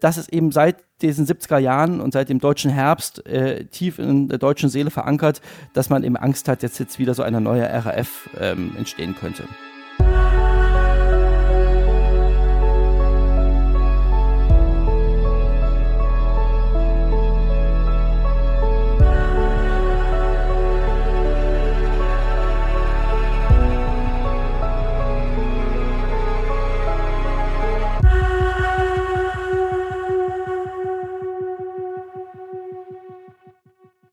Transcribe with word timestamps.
das 0.00 0.18
ist 0.18 0.32
eben 0.32 0.52
seit 0.52 0.84
diesen 1.02 1.26
70er 1.26 1.58
Jahren 1.58 2.00
und 2.00 2.12
seit 2.12 2.28
dem 2.28 2.38
deutschen 2.38 2.70
Herbst 2.70 3.26
äh, 3.26 3.64
tief 3.66 3.98
in 3.98 4.28
der 4.28 4.38
deutschen 4.38 4.68
Seele 4.68 4.90
verankert, 4.90 5.40
dass 5.72 5.90
man 5.90 6.04
eben 6.04 6.16
Angst 6.16 6.48
hat, 6.48 6.62
dass 6.62 6.78
jetzt 6.78 6.98
wieder 6.98 7.14
so 7.14 7.22
eine 7.22 7.40
neue 7.40 7.68
RAF 7.68 8.28
ähm, 8.38 8.72
entstehen 8.76 9.14
könnte. 9.14 9.44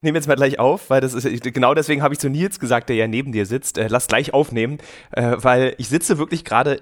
Nehme 0.03 0.17
jetzt 0.17 0.27
mal 0.27 0.35
gleich 0.35 0.59
auf, 0.59 0.89
weil 0.89 1.01
das 1.01 1.13
ist 1.13 1.43
genau 1.53 1.73
deswegen 1.73 2.01
habe 2.01 2.13
ich 2.13 2.19
zu 2.19 2.29
Nils 2.29 2.59
gesagt, 2.59 2.89
der 2.89 2.95
ja 2.95 3.07
neben 3.07 3.31
dir 3.31 3.45
sitzt. 3.45 3.77
Äh, 3.77 3.87
lass 3.87 4.07
gleich 4.07 4.33
aufnehmen, 4.33 4.77
äh, 5.11 5.37
weil 5.37 5.75
ich 5.77 5.89
sitze 5.89 6.17
wirklich 6.17 6.45
gerade 6.45 6.81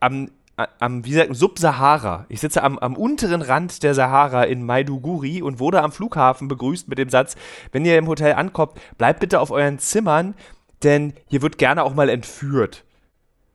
am 0.00 0.28
am, 0.78 1.04
wie 1.04 1.10
gesagt, 1.10 1.34
Subsahara. 1.34 2.26
Ich 2.28 2.40
sitze 2.40 2.62
am, 2.62 2.78
am 2.78 2.96
unteren 2.96 3.42
Rand 3.42 3.82
der 3.82 3.94
Sahara 3.94 4.44
in 4.44 4.64
Maiduguri 4.64 5.42
und 5.42 5.58
wurde 5.58 5.82
am 5.82 5.92
Flughafen 5.92 6.48
begrüßt 6.48 6.88
mit 6.88 6.98
dem 6.98 7.08
Satz, 7.08 7.34
wenn 7.72 7.84
ihr 7.84 7.98
im 7.98 8.06
Hotel 8.06 8.34
ankommt, 8.34 8.72
bleibt 8.96 9.20
bitte 9.20 9.40
auf 9.40 9.50
euren 9.50 9.78
Zimmern, 9.78 10.34
denn 10.82 11.14
hier 11.26 11.42
wird 11.42 11.58
gerne 11.58 11.82
auch 11.82 11.94
mal 11.94 12.08
entführt. 12.08 12.84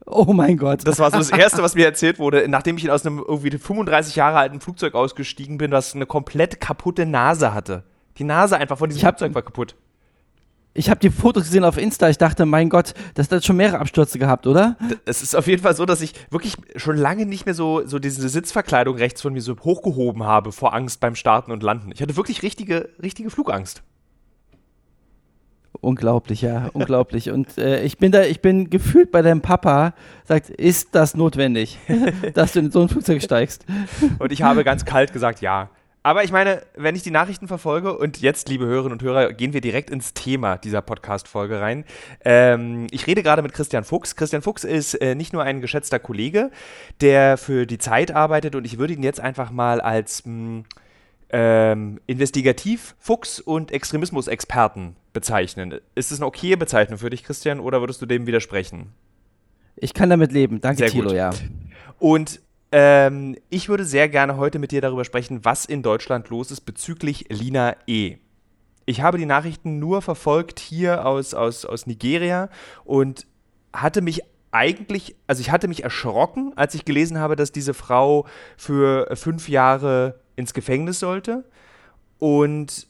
Oh 0.05 0.33
mein 0.33 0.57
Gott. 0.57 0.87
Das 0.87 0.99
war 0.99 1.11
so 1.11 1.17
das 1.17 1.29
Erste, 1.37 1.61
was 1.61 1.75
mir 1.75 1.85
erzählt 1.85 2.19
wurde, 2.19 2.47
nachdem 2.49 2.77
ich 2.77 2.89
aus 2.89 3.05
einem 3.05 3.23
irgendwie 3.25 3.51
35 3.51 4.15
Jahre 4.15 4.39
alten 4.39 4.59
Flugzeug 4.59 4.95
ausgestiegen 4.95 5.57
bin, 5.57 5.71
was 5.71 5.93
eine 5.93 6.05
komplett 6.05 6.59
kaputte 6.59 7.05
Nase 7.05 7.53
hatte. 7.53 7.83
Die 8.19 8.25
Nase 8.25 8.57
einfach 8.57 8.77
von 8.77 8.89
diesem 8.89 9.01
Flugzeug 9.01 9.33
war 9.33 9.41
kaputt. 9.41 9.75
Ich 10.73 10.89
habe 10.89 10.99
die 10.99 11.09
Fotos 11.09 11.45
gesehen 11.45 11.63
auf 11.63 11.77
Insta. 11.77 12.09
Ich 12.09 12.17
dachte, 12.17 12.45
mein 12.45 12.69
Gott, 12.69 12.93
das 13.15 13.31
hat 13.31 13.43
schon 13.43 13.57
mehrere 13.57 13.79
Abstürze 13.79 14.19
gehabt, 14.19 14.45
oder? 14.45 14.77
Es 15.05 15.23
ist 15.23 15.35
auf 15.35 15.47
jeden 15.47 15.63
Fall 15.63 15.75
so, 15.75 15.85
dass 15.85 15.99
ich 16.01 16.13
wirklich 16.29 16.55
schon 16.75 16.95
lange 16.95 17.25
nicht 17.25 17.45
mehr 17.45 17.55
so, 17.55 17.85
so 17.85 17.97
diese 17.97 18.29
Sitzverkleidung 18.29 18.95
rechts 18.95 19.21
von 19.21 19.33
mir 19.33 19.41
so 19.41 19.55
hochgehoben 19.57 20.23
habe 20.23 20.51
vor 20.51 20.73
Angst 20.73 20.99
beim 20.99 21.15
Starten 21.15 21.51
und 21.51 21.63
Landen. 21.63 21.91
Ich 21.91 22.01
hatte 22.01 22.15
wirklich 22.15 22.43
richtige, 22.43 22.89
richtige 23.01 23.29
Flugangst. 23.29 23.81
Unglaublich, 25.81 26.41
ja, 26.41 26.69
unglaublich. 26.73 27.31
Und 27.31 27.57
äh, 27.57 27.83
ich 27.83 27.97
bin 27.97 28.11
da, 28.11 28.23
ich 28.23 28.41
bin 28.41 28.69
gefühlt 28.69 29.11
bei 29.11 29.21
deinem 29.21 29.41
Papa, 29.41 29.93
sagt, 30.25 30.49
ist 30.49 30.93
das 30.93 31.15
notwendig, 31.15 31.79
dass 32.33 32.53
du 32.53 32.59
in 32.59 32.71
so 32.71 32.81
ein 32.81 32.89
Flugzeug 32.89 33.23
steigst? 33.23 33.65
Und 34.19 34.31
ich 34.31 34.41
habe 34.43 34.63
ganz 34.63 34.83
kalt 34.85 35.13
gesagt, 35.13 35.41
ja. 35.41 35.69
Aber 36.01 36.23
ich 36.23 36.31
meine, 36.31 36.61
wenn 36.75 36.95
ich 36.95 37.03
die 37.03 37.11
Nachrichten 37.11 37.47
verfolge 37.47 37.97
und 37.97 38.21
jetzt, 38.21 38.47
liebe 38.47 38.65
Hörerinnen 38.65 38.93
und 38.93 39.03
Hörer, 39.03 39.33
gehen 39.33 39.51
wir 39.53 39.59
direkt 39.59 39.89
ins 39.89 40.13
Thema 40.13 40.57
dieser 40.57 40.81
Podcast-Folge 40.81 41.59
rein. 41.59 41.83
Ähm, 42.23 42.87
ich 42.91 43.05
rede 43.05 43.21
gerade 43.21 43.41
mit 43.41 43.51
Christian 43.51 43.83
Fuchs. 43.83 44.15
Christian 44.15 44.41
Fuchs 44.41 44.63
ist 44.63 44.93
äh, 44.95 45.15
nicht 45.15 45.33
nur 45.33 45.43
ein 45.43 45.59
geschätzter 45.59 45.99
Kollege, 45.99 46.51
der 47.01 47.37
für 47.37 47.65
die 47.65 47.77
Zeit 47.77 48.11
arbeitet 48.11 48.55
und 48.55 48.65
ich 48.65 48.77
würde 48.77 48.93
ihn 48.93 49.03
jetzt 49.03 49.19
einfach 49.19 49.51
mal 49.51 49.81
als 49.81 50.25
mh, 50.25 50.33
hm, 50.33 50.65
ähm, 51.31 51.99
Investigativ-Fuchs 52.07 53.39
und 53.41 53.71
Extremismus-Experten 53.71 54.95
bezeichnen. 55.13 55.79
Ist 55.95 56.11
es 56.11 56.19
eine 56.19 56.27
okaye 56.27 56.57
Bezeichnung 56.57 56.97
für 56.97 57.09
dich, 57.09 57.23
Christian, 57.23 57.59
oder 57.59 57.81
würdest 57.81 58.01
du 58.01 58.05
dem 58.05 58.25
widersprechen? 58.25 58.93
Ich 59.75 59.93
kann 59.93 60.09
damit 60.09 60.31
leben. 60.31 60.61
Danke, 60.61 60.79
Sehr 60.79 60.89
Thilo, 60.89 61.09
gut. 61.09 61.17
ja. 61.17 61.31
Und 61.99 62.41
ähm, 62.71 63.35
ich 63.49 63.69
würde 63.69 63.85
sehr 63.85 64.09
gerne 64.09 64.37
heute 64.37 64.59
mit 64.59 64.71
dir 64.71 64.81
darüber 64.81 65.05
sprechen, 65.05 65.43
was 65.43 65.65
in 65.65 65.83
Deutschland 65.83 66.29
los 66.29 66.51
ist 66.51 66.61
bezüglich 66.61 67.25
Lina 67.29 67.75
E. 67.87 68.17
Ich 68.85 69.01
habe 69.01 69.17
die 69.17 69.25
Nachrichten 69.25 69.79
nur 69.79 70.01
verfolgt 70.01 70.59
hier 70.59 71.05
aus, 71.05 71.33
aus, 71.33 71.65
aus 71.65 71.85
Nigeria 71.85 72.49
und 72.85 73.27
hatte 73.71 74.01
mich 74.01 74.23
eigentlich, 74.51 75.15
also 75.27 75.41
ich 75.41 75.51
hatte 75.51 75.67
mich 75.67 75.83
erschrocken, 75.83 76.53
als 76.55 76.73
ich 76.73 76.85
gelesen 76.85 77.19
habe, 77.19 77.35
dass 77.35 77.51
diese 77.51 77.73
Frau 77.73 78.25
für 78.57 79.15
fünf 79.15 79.47
Jahre 79.47 80.19
ins 80.35 80.53
Gefängnis 80.53 80.99
sollte. 80.99 81.45
Und 82.17 82.87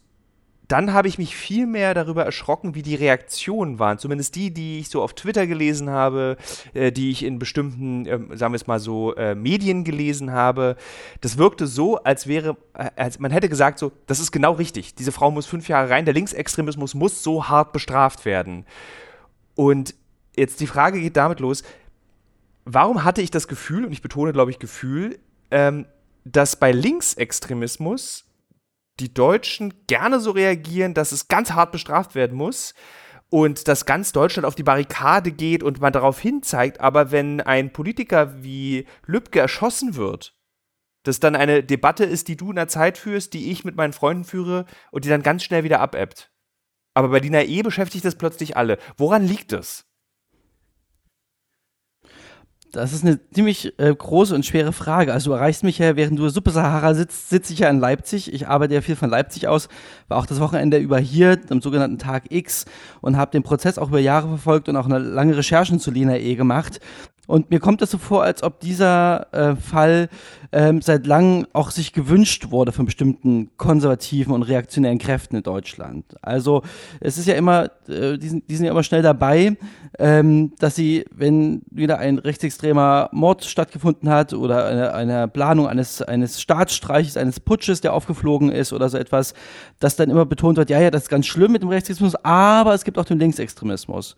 dann 0.69 0.94
habe 0.94 1.07
ich 1.07 1.18
mich 1.18 1.35
viel 1.35 1.66
mehr 1.66 1.96
darüber 1.96 2.24
erschrocken, 2.24 2.75
wie 2.75 2.84
die 2.84 2.94
Reaktionen 2.94 3.80
waren. 3.80 3.97
Zumindest 3.97 4.35
die, 4.35 4.53
die 4.53 4.80
ich 4.80 4.90
so 4.90 5.02
auf 5.02 5.16
Twitter 5.16 5.47
gelesen 5.47 5.90
habe, 5.90 6.38
äh, 6.75 6.91
die 6.91 7.09
ich 7.09 7.24
in 7.24 7.40
bestimmten, 7.40 8.06
äh, 8.06 8.38
sagen 8.38 8.53
wir 8.53 8.57
es 8.57 8.68
mal 8.68 8.80
so, 8.80 9.16
äh, 9.16 9.34
Medien 9.34 9.84
gelesen 9.84 10.31
habe. 10.31 10.75
Das 11.22 11.40
wirkte 11.40 11.66
so, 11.66 11.97
als 11.97 12.28
wäre, 12.28 12.56
äh, 12.75 12.91
als 12.96 13.18
man 13.18 13.31
hätte 13.31 13.50
gesagt, 13.50 13.80
so, 13.80 13.91
das 14.06 14.19
ist 14.19 14.31
genau 14.31 14.53
richtig. 14.53 14.94
Diese 14.94 15.12
Frau 15.12 15.31
muss 15.31 15.47
fünf 15.47 15.68
Jahre 15.68 15.90
rein. 15.90 16.06
Der 16.06 16.13
Linksextremismus 16.13 16.94
muss 16.94 17.24
so 17.24 17.50
hart 17.50 17.74
bestraft 17.74 18.25
werden. 18.25 18.63
Und 19.56 19.96
jetzt 20.38 20.59
die 20.59 20.68
Frage 20.68 21.01
geht 21.01 21.18
damit 21.18 21.40
los. 21.40 21.63
Warum 22.66 23.03
hatte 23.03 23.24
ich 23.24 23.31
das 23.31 23.47
Gefühl, 23.47 23.86
und 23.86 23.91
ich 23.91 24.03
betone, 24.03 24.34
glaube 24.34 24.51
ich, 24.51 24.59
Gefühl, 24.59 25.18
ähm, 25.50 25.88
dass 26.25 26.57
bei 26.57 26.72
Linksextremismus 26.72 28.28
die 28.99 29.13
Deutschen 29.13 29.73
gerne 29.87 30.19
so 30.19 30.31
reagieren, 30.31 30.93
dass 30.93 31.11
es 31.11 31.27
ganz 31.27 31.51
hart 31.51 31.71
bestraft 31.71 32.15
werden 32.15 32.37
muss 32.37 32.73
und 33.29 33.67
dass 33.67 33.85
ganz 33.85 34.11
Deutschland 34.11 34.45
auf 34.45 34.55
die 34.55 34.63
Barrikade 34.63 35.31
geht 35.31 35.63
und 35.63 35.81
man 35.81 35.93
darauf 35.93 36.19
hinzeigt, 36.19 36.79
aber 36.79 37.11
wenn 37.11 37.41
ein 37.41 37.71
Politiker 37.71 38.43
wie 38.43 38.85
Lübcke 39.05 39.39
erschossen 39.39 39.95
wird, 39.95 40.35
das 41.03 41.19
dann 41.19 41.35
eine 41.35 41.63
Debatte 41.63 42.03
ist, 42.03 42.27
die 42.27 42.35
du 42.35 42.49
in 42.49 42.55
der 42.55 42.67
Zeit 42.67 42.97
führst, 42.97 43.33
die 43.33 43.51
ich 43.51 43.63
mit 43.63 43.75
meinen 43.75 43.93
Freunden 43.93 44.25
führe 44.25 44.65
und 44.91 45.05
die 45.05 45.09
dann 45.09 45.23
ganz 45.23 45.43
schnell 45.43 45.63
wieder 45.63 45.79
abebbt. 45.79 46.31
Aber 46.93 47.09
bei 47.09 47.19
Dina 47.19 47.43
E 47.43 47.61
beschäftigt 47.61 48.03
das 48.03 48.15
plötzlich 48.15 48.57
alle. 48.57 48.77
Woran 48.97 49.23
liegt 49.23 49.53
es? 49.53 49.88
Das 52.72 52.94
ist 52.94 53.03
eine 53.03 53.19
ziemlich 53.31 53.74
äh, 53.80 53.96
große 53.96 54.35
und 54.35 54.46
schwere 54.46 54.74
Frage. 54.74 55.12
Also 55.12 55.31
du 55.31 55.35
erreichst 55.35 55.63
mich 55.63 55.80
ja, 55.80 55.96
während 55.96 56.19
du 56.19 56.30
Super 56.30 56.52
Sahara 56.52 56.94
sitzt, 56.94 57.30
sitze 57.30 57.53
ich 57.53 57.59
ja 57.59 57.69
in 57.69 57.80
Leipzig. 57.80 58.31
Ich 58.31 58.47
arbeite 58.47 58.75
ja 58.75 58.81
viel 58.81 58.96
von 58.96 59.09
Leipzig 59.09 59.47
aus, 59.47 59.69
war 60.07 60.18
auch 60.18 60.28
das 60.28 60.40
Wochenende 60.40 60.78
über 60.78 61.00
hier, 61.00 61.40
am 61.50 61.62
sogenannten 61.62 61.97
Tag 61.97 62.25
X 62.30 62.66
und 63.02 63.18
habe 63.18 63.31
den 63.31 63.41
Prozess 63.41 63.80
auch 63.80 63.88
über 63.88 64.00
Jahre 64.00 64.28
verfolgt 64.28 64.69
und 64.69 64.75
auch 64.75 64.85
eine 64.85 65.00
lange 65.00 65.35
Recherchen 65.35 65.80
zu 65.80 65.90
Lena 65.90 66.18
E. 66.18 66.35
gemacht. 66.35 66.80
Und 67.29 67.51
mir 67.51 67.59
kommt 67.59 67.84
das 67.84 67.91
so 67.91 68.00
vor, 68.00 68.23
als 68.23 68.41
ob 68.41 68.59
dieser 68.59 69.31
äh, 69.31 69.56
Fall 69.56 70.09
ähm, 70.51 70.81
seit 70.81 71.06
langem 71.06 71.45
auch 71.53 71.69
sich 71.69 71.94
gewünscht 71.94 72.50
wurde 72.50 72.72
von 72.72 72.88
bestimmten 72.88 73.51
konservativen 73.56 74.34
und 74.34 74.41
reaktionären 74.41 74.97
Kräften 74.97 75.35
in 75.35 75.44
Deutschland. 75.44 76.06
Also 76.23 76.63
es 77.00 77.19
ist 77.19 77.28
ja 77.28 77.35
immer, 77.35 77.69
äh, 77.88 78.18
die, 78.18 78.29
sind, 78.29 78.50
die 78.50 78.56
sind 78.56 78.66
ja 78.66 78.72
immer 78.72 78.81
schnell 78.81 79.03
dabei, 79.03 79.57
ähm, 80.00 80.53
dass 80.57 80.75
sie, 80.75 81.06
wenn 81.16 81.62
wieder 81.69 82.00
ein 82.00 82.18
rechtsextremer 82.18 83.09
Mord 83.12 83.45
stattgefunden 83.45 84.09
hat 84.09 84.34
oder 84.34 84.66
eine, 84.66 84.95
eine 84.95 85.28
Planung 85.28 85.68
eines, 85.68 86.01
eines 86.01 86.41
Staatsstreiches, 86.41 87.16
eines 87.16 87.39
Putsches, 87.39 87.79
der 87.79 87.94
aufgeflogen 87.94 88.51
ist 88.51 88.73
oder 88.73 88.89
so 88.89 88.97
etwas, 88.97 89.35
dass 89.78 89.95
dann 89.95 90.09
immer 90.09 90.25
betont 90.25 90.57
wird, 90.57 90.72
ja, 90.72 90.79
ja, 90.79 90.89
das 90.89 91.03
ist 91.03 91.09
ganz 91.09 91.28
schlimm 91.28 91.51
mit 91.51 91.62
dem 91.62 91.69
Rechtsextremismus, 91.69 92.25
aber 92.25 92.73
es 92.73 92.84
gibt 92.84 92.97
auch 92.97 93.06
den 93.06 93.19
Linksextremismus. 93.19 94.16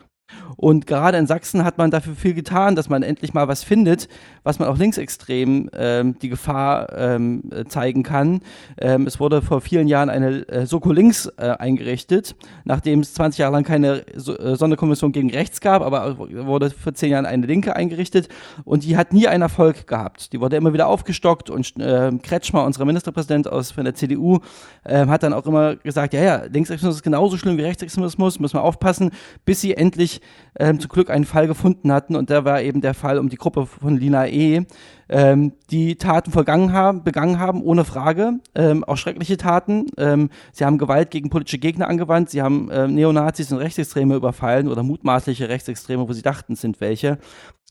Und 0.57 0.85
gerade 0.85 1.17
in 1.17 1.27
Sachsen 1.27 1.63
hat 1.63 1.77
man 1.77 1.89
dafür 1.89 2.15
viel 2.15 2.33
getan, 2.33 2.75
dass 2.75 2.87
man 2.87 3.01
endlich 3.03 3.33
mal 3.33 3.47
was 3.47 3.63
findet, 3.63 4.07
was 4.43 4.59
man 4.59 4.67
auch 4.67 4.77
linksextrem 4.77 5.69
ähm, 5.73 6.19
die 6.19 6.29
Gefahr 6.29 6.95
ähm, 6.95 7.43
zeigen 7.67 8.03
kann. 8.03 8.41
Ähm, 8.77 9.07
es 9.07 9.19
wurde 9.19 9.41
vor 9.41 9.61
vielen 9.61 9.87
Jahren 9.87 10.09
eine 10.09 10.47
äh, 10.49 10.65
Soko 10.65 10.91
Links 10.91 11.25
äh, 11.37 11.49
eingerichtet, 11.57 12.35
nachdem 12.63 12.99
es 12.99 13.13
20 13.15 13.39
Jahre 13.39 13.53
lang 13.53 13.63
keine 13.63 14.03
so 14.15 14.37
äh, 14.37 14.55
Sonderkommission 14.55 15.11
gegen 15.11 15.31
Rechts 15.31 15.61
gab, 15.61 15.81
aber 15.81 16.17
wurde 16.19 16.69
vor 16.69 16.93
zehn 16.93 17.11
Jahren 17.11 17.25
eine 17.25 17.45
Linke 17.45 17.75
eingerichtet 17.75 18.29
und 18.63 18.83
die 18.83 18.97
hat 18.97 19.13
nie 19.13 19.27
einen 19.27 19.41
Erfolg 19.41 19.87
gehabt. 19.87 20.31
Die 20.33 20.39
wurde 20.39 20.57
immer 20.57 20.73
wieder 20.73 20.87
aufgestockt 20.87 21.49
und 21.49 21.79
äh, 21.79 22.11
Kretschmer, 22.21 22.65
unser 22.65 22.85
Ministerpräsident 22.85 23.47
aus 23.47 23.71
von 23.71 23.85
der 23.85 23.95
CDU, 23.95 24.39
äh, 24.83 25.07
hat 25.07 25.23
dann 25.23 25.33
auch 25.33 25.45
immer 25.45 25.75
gesagt, 25.75 26.13
ja, 26.13 26.21
ja, 26.21 26.35
Linksextremismus 26.43 26.97
ist 26.97 27.03
genauso 27.03 27.37
schlimm 27.37 27.57
wie 27.57 27.63
Rechtsextremismus, 27.63 28.39
müssen 28.39 28.55
wir 28.55 28.63
aufpassen, 28.63 29.11
bis 29.45 29.61
sie 29.61 29.75
endlich 29.75 30.20
ähm, 30.59 30.79
zum 30.79 30.89
Glück 30.89 31.09
einen 31.09 31.25
Fall 31.25 31.47
gefunden 31.47 31.91
hatten 31.91 32.15
und 32.15 32.29
der 32.29 32.45
war 32.45 32.61
eben 32.61 32.81
der 32.81 32.93
Fall 32.93 33.17
um 33.17 33.29
die 33.29 33.37
Gruppe 33.37 33.65
von 33.65 33.97
Lina 33.97 34.27
E., 34.27 34.65
ähm, 35.09 35.53
die 35.69 35.97
Taten 35.97 36.31
vergangen 36.31 36.71
haben, 36.71 37.03
begangen 37.03 37.39
haben, 37.39 37.61
ohne 37.61 37.83
Frage, 37.83 38.39
ähm, 38.55 38.83
auch 38.85 38.95
schreckliche 38.95 39.35
Taten. 39.37 39.87
Ähm, 39.97 40.29
sie 40.53 40.63
haben 40.63 40.77
Gewalt 40.77 41.11
gegen 41.11 41.29
politische 41.29 41.59
Gegner 41.59 41.89
angewandt, 41.89 42.29
sie 42.29 42.41
haben 42.41 42.71
äh, 42.71 42.87
Neonazis 42.87 43.51
und 43.51 43.57
Rechtsextreme 43.57 44.15
überfallen 44.15 44.67
oder 44.67 44.83
mutmaßliche 44.83 45.49
Rechtsextreme, 45.49 46.07
wo 46.07 46.13
sie 46.13 46.21
dachten, 46.21 46.55
sind 46.55 46.79
welche. 46.79 47.17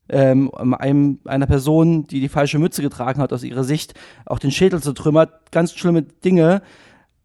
Ähm, 0.08 0.50
einem, 0.54 1.20
einer 1.24 1.46
Person, 1.46 2.06
die 2.08 2.20
die 2.20 2.28
falsche 2.28 2.58
Mütze 2.58 2.82
getragen 2.82 3.22
hat, 3.22 3.32
aus 3.32 3.44
ihrer 3.44 3.62
Sicht 3.64 3.94
auch 4.26 4.40
den 4.40 4.50
Schädel 4.50 4.82
zertrümmert. 4.82 5.52
Ganz 5.52 5.72
schlimme 5.72 6.02
Dinge. 6.02 6.62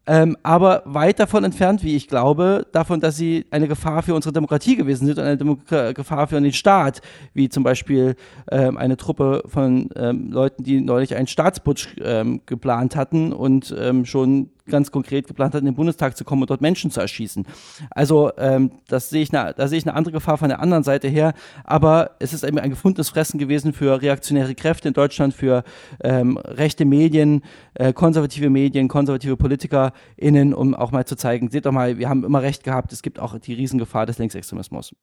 Ähm, 0.06 0.36
aber 0.42 0.82
weit 0.84 1.18
davon 1.18 1.44
entfernt, 1.44 1.82
wie 1.82 1.96
ich 1.96 2.06
glaube, 2.06 2.66
davon, 2.72 3.00
dass 3.00 3.16
sie 3.16 3.46
eine 3.50 3.66
Gefahr 3.66 4.02
für 4.02 4.14
unsere 4.14 4.32
Demokratie 4.32 4.76
gewesen 4.76 5.06
sind 5.06 5.18
und 5.18 5.24
eine 5.24 5.36
Demo 5.36 5.58
Gefahr 5.66 6.28
für 6.28 6.40
den 6.40 6.52
Staat, 6.52 7.00
wie 7.34 7.48
zum 7.48 7.64
Beispiel 7.64 8.14
ähm, 8.50 8.76
eine 8.76 8.96
Truppe 8.96 9.42
von 9.46 9.90
ähm, 9.96 10.30
Leuten, 10.30 10.62
die 10.62 10.80
neulich 10.80 11.16
einen 11.16 11.26
Staatsputsch 11.26 11.88
ähm, 12.00 12.40
geplant 12.46 12.94
hatten 12.94 13.32
und 13.32 13.74
ähm, 13.78 14.04
schon 14.04 14.50
ganz 14.66 14.90
konkret 14.90 15.26
geplant 15.26 15.54
hat, 15.54 15.60
in 15.60 15.66
den 15.66 15.74
Bundestag 15.74 16.16
zu 16.16 16.24
kommen 16.24 16.42
und 16.42 16.50
dort 16.50 16.60
Menschen 16.60 16.90
zu 16.90 17.00
erschießen. 17.00 17.46
Also 17.90 18.32
ähm, 18.38 18.70
das 18.88 19.10
sehe 19.10 19.22
ich 19.22 19.32
eine, 19.32 19.54
da 19.54 19.68
sehe 19.68 19.78
ich 19.78 19.86
eine 19.86 19.94
andere 19.94 20.12
Gefahr 20.12 20.38
von 20.38 20.48
der 20.48 20.60
anderen 20.60 20.84
Seite 20.84 21.08
her. 21.08 21.34
Aber 21.64 22.12
es 22.18 22.32
ist 22.32 22.44
eben 22.44 22.58
ein 22.58 22.70
gefundenes 22.70 23.08
Fressen 23.08 23.38
gewesen 23.38 23.72
für 23.72 24.02
reaktionäre 24.02 24.54
Kräfte 24.54 24.88
in 24.88 24.94
Deutschland, 24.94 25.34
für 25.34 25.64
ähm, 26.02 26.36
rechte 26.38 26.84
Medien, 26.84 27.42
äh, 27.74 27.92
konservative 27.92 28.50
Medien, 28.50 28.88
konservative 28.88 29.36
PolitikerInnen, 29.36 30.54
um 30.54 30.74
auch 30.74 30.92
mal 30.92 31.04
zu 31.04 31.16
zeigen, 31.16 31.50
seht 31.50 31.66
doch 31.66 31.72
mal, 31.72 31.98
wir 31.98 32.08
haben 32.08 32.24
immer 32.24 32.42
recht 32.42 32.64
gehabt, 32.64 32.92
es 32.92 33.02
gibt 33.02 33.18
auch 33.18 33.38
die 33.38 33.54
Riesengefahr 33.54 34.06
des 34.06 34.18
Linksextremismus. 34.18 34.94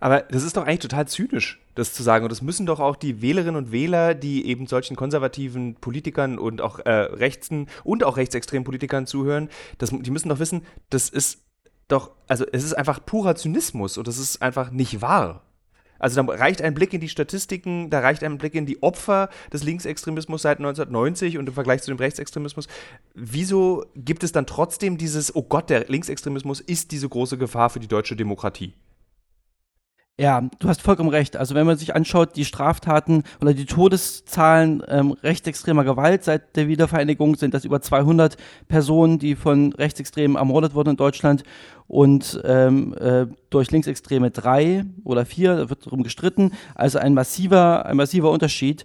Aber 0.00 0.20
das 0.20 0.42
ist 0.42 0.56
doch 0.56 0.66
eigentlich 0.66 0.80
total 0.80 1.06
zynisch, 1.06 1.60
das 1.74 1.92
zu 1.92 2.02
sagen. 2.02 2.24
Und 2.24 2.32
das 2.32 2.42
müssen 2.42 2.66
doch 2.66 2.80
auch 2.80 2.96
die 2.96 3.22
Wählerinnen 3.22 3.56
und 3.56 3.72
Wähler, 3.72 4.14
die 4.14 4.46
eben 4.46 4.66
solchen 4.66 4.96
konservativen 4.96 5.76
Politikern 5.76 6.38
und 6.38 6.60
auch 6.60 6.78
äh, 6.80 6.90
rechten 6.90 7.66
und 7.84 8.04
auch 8.04 8.16
rechtsextremen 8.16 8.64
Politikern 8.64 9.06
zuhören, 9.06 9.48
das, 9.78 9.90
die 9.90 10.10
müssen 10.10 10.28
doch 10.28 10.38
wissen, 10.38 10.62
das 10.90 11.08
ist 11.08 11.40
doch, 11.88 12.10
also 12.28 12.44
es 12.52 12.64
ist 12.64 12.74
einfach 12.74 13.04
purer 13.04 13.34
Zynismus 13.34 13.98
und 13.98 14.08
das 14.08 14.18
ist 14.18 14.40
einfach 14.42 14.70
nicht 14.70 15.02
wahr. 15.02 15.42
Also 15.98 16.20
da 16.20 16.32
reicht 16.32 16.62
ein 16.62 16.74
Blick 16.74 16.92
in 16.92 17.00
die 17.00 17.08
Statistiken, 17.08 17.88
da 17.88 18.00
reicht 18.00 18.24
ein 18.24 18.36
Blick 18.36 18.56
in 18.56 18.66
die 18.66 18.82
Opfer 18.82 19.28
des 19.52 19.62
Linksextremismus 19.62 20.42
seit 20.42 20.58
1990 20.58 21.38
und 21.38 21.48
im 21.48 21.54
Vergleich 21.54 21.82
zu 21.82 21.92
dem 21.92 21.98
Rechtsextremismus. 21.98 22.66
Wieso 23.14 23.84
gibt 23.94 24.24
es 24.24 24.32
dann 24.32 24.46
trotzdem 24.46 24.98
dieses, 24.98 25.34
oh 25.36 25.44
Gott, 25.44 25.70
der 25.70 25.86
Linksextremismus 25.86 26.60
ist 26.60 26.90
diese 26.90 27.08
große 27.08 27.38
Gefahr 27.38 27.70
für 27.70 27.78
die 27.78 27.86
deutsche 27.86 28.16
Demokratie? 28.16 28.74
Ja, 30.20 30.42
du 30.58 30.68
hast 30.68 30.82
vollkommen 30.82 31.08
recht. 31.08 31.38
Also 31.38 31.54
wenn 31.54 31.66
man 31.66 31.78
sich 31.78 31.94
anschaut, 31.94 32.36
die 32.36 32.44
Straftaten 32.44 33.24
oder 33.40 33.54
die 33.54 33.64
Todeszahlen 33.64 34.82
ähm, 34.86 35.12
rechtsextremer 35.22 35.84
Gewalt 35.84 36.22
seit 36.22 36.54
der 36.54 36.68
Wiedervereinigung 36.68 37.34
sind 37.36 37.54
das 37.54 37.64
über 37.64 37.80
200 37.80 38.36
Personen, 38.68 39.18
die 39.18 39.34
von 39.34 39.72
Rechtsextremen 39.72 40.36
ermordet 40.36 40.74
wurden 40.74 40.90
in 40.90 40.96
Deutschland 40.96 41.44
und 41.88 42.42
ähm, 42.44 42.94
äh, 43.00 43.26
durch 43.48 43.70
Linksextreme 43.70 44.30
drei 44.30 44.84
oder 45.02 45.24
vier, 45.24 45.56
da 45.56 45.70
wird 45.70 45.86
darum 45.86 46.02
gestritten. 46.02 46.52
Also 46.74 46.98
ein 46.98 47.14
massiver, 47.14 47.86
ein 47.86 47.96
massiver 47.96 48.30
Unterschied. 48.30 48.84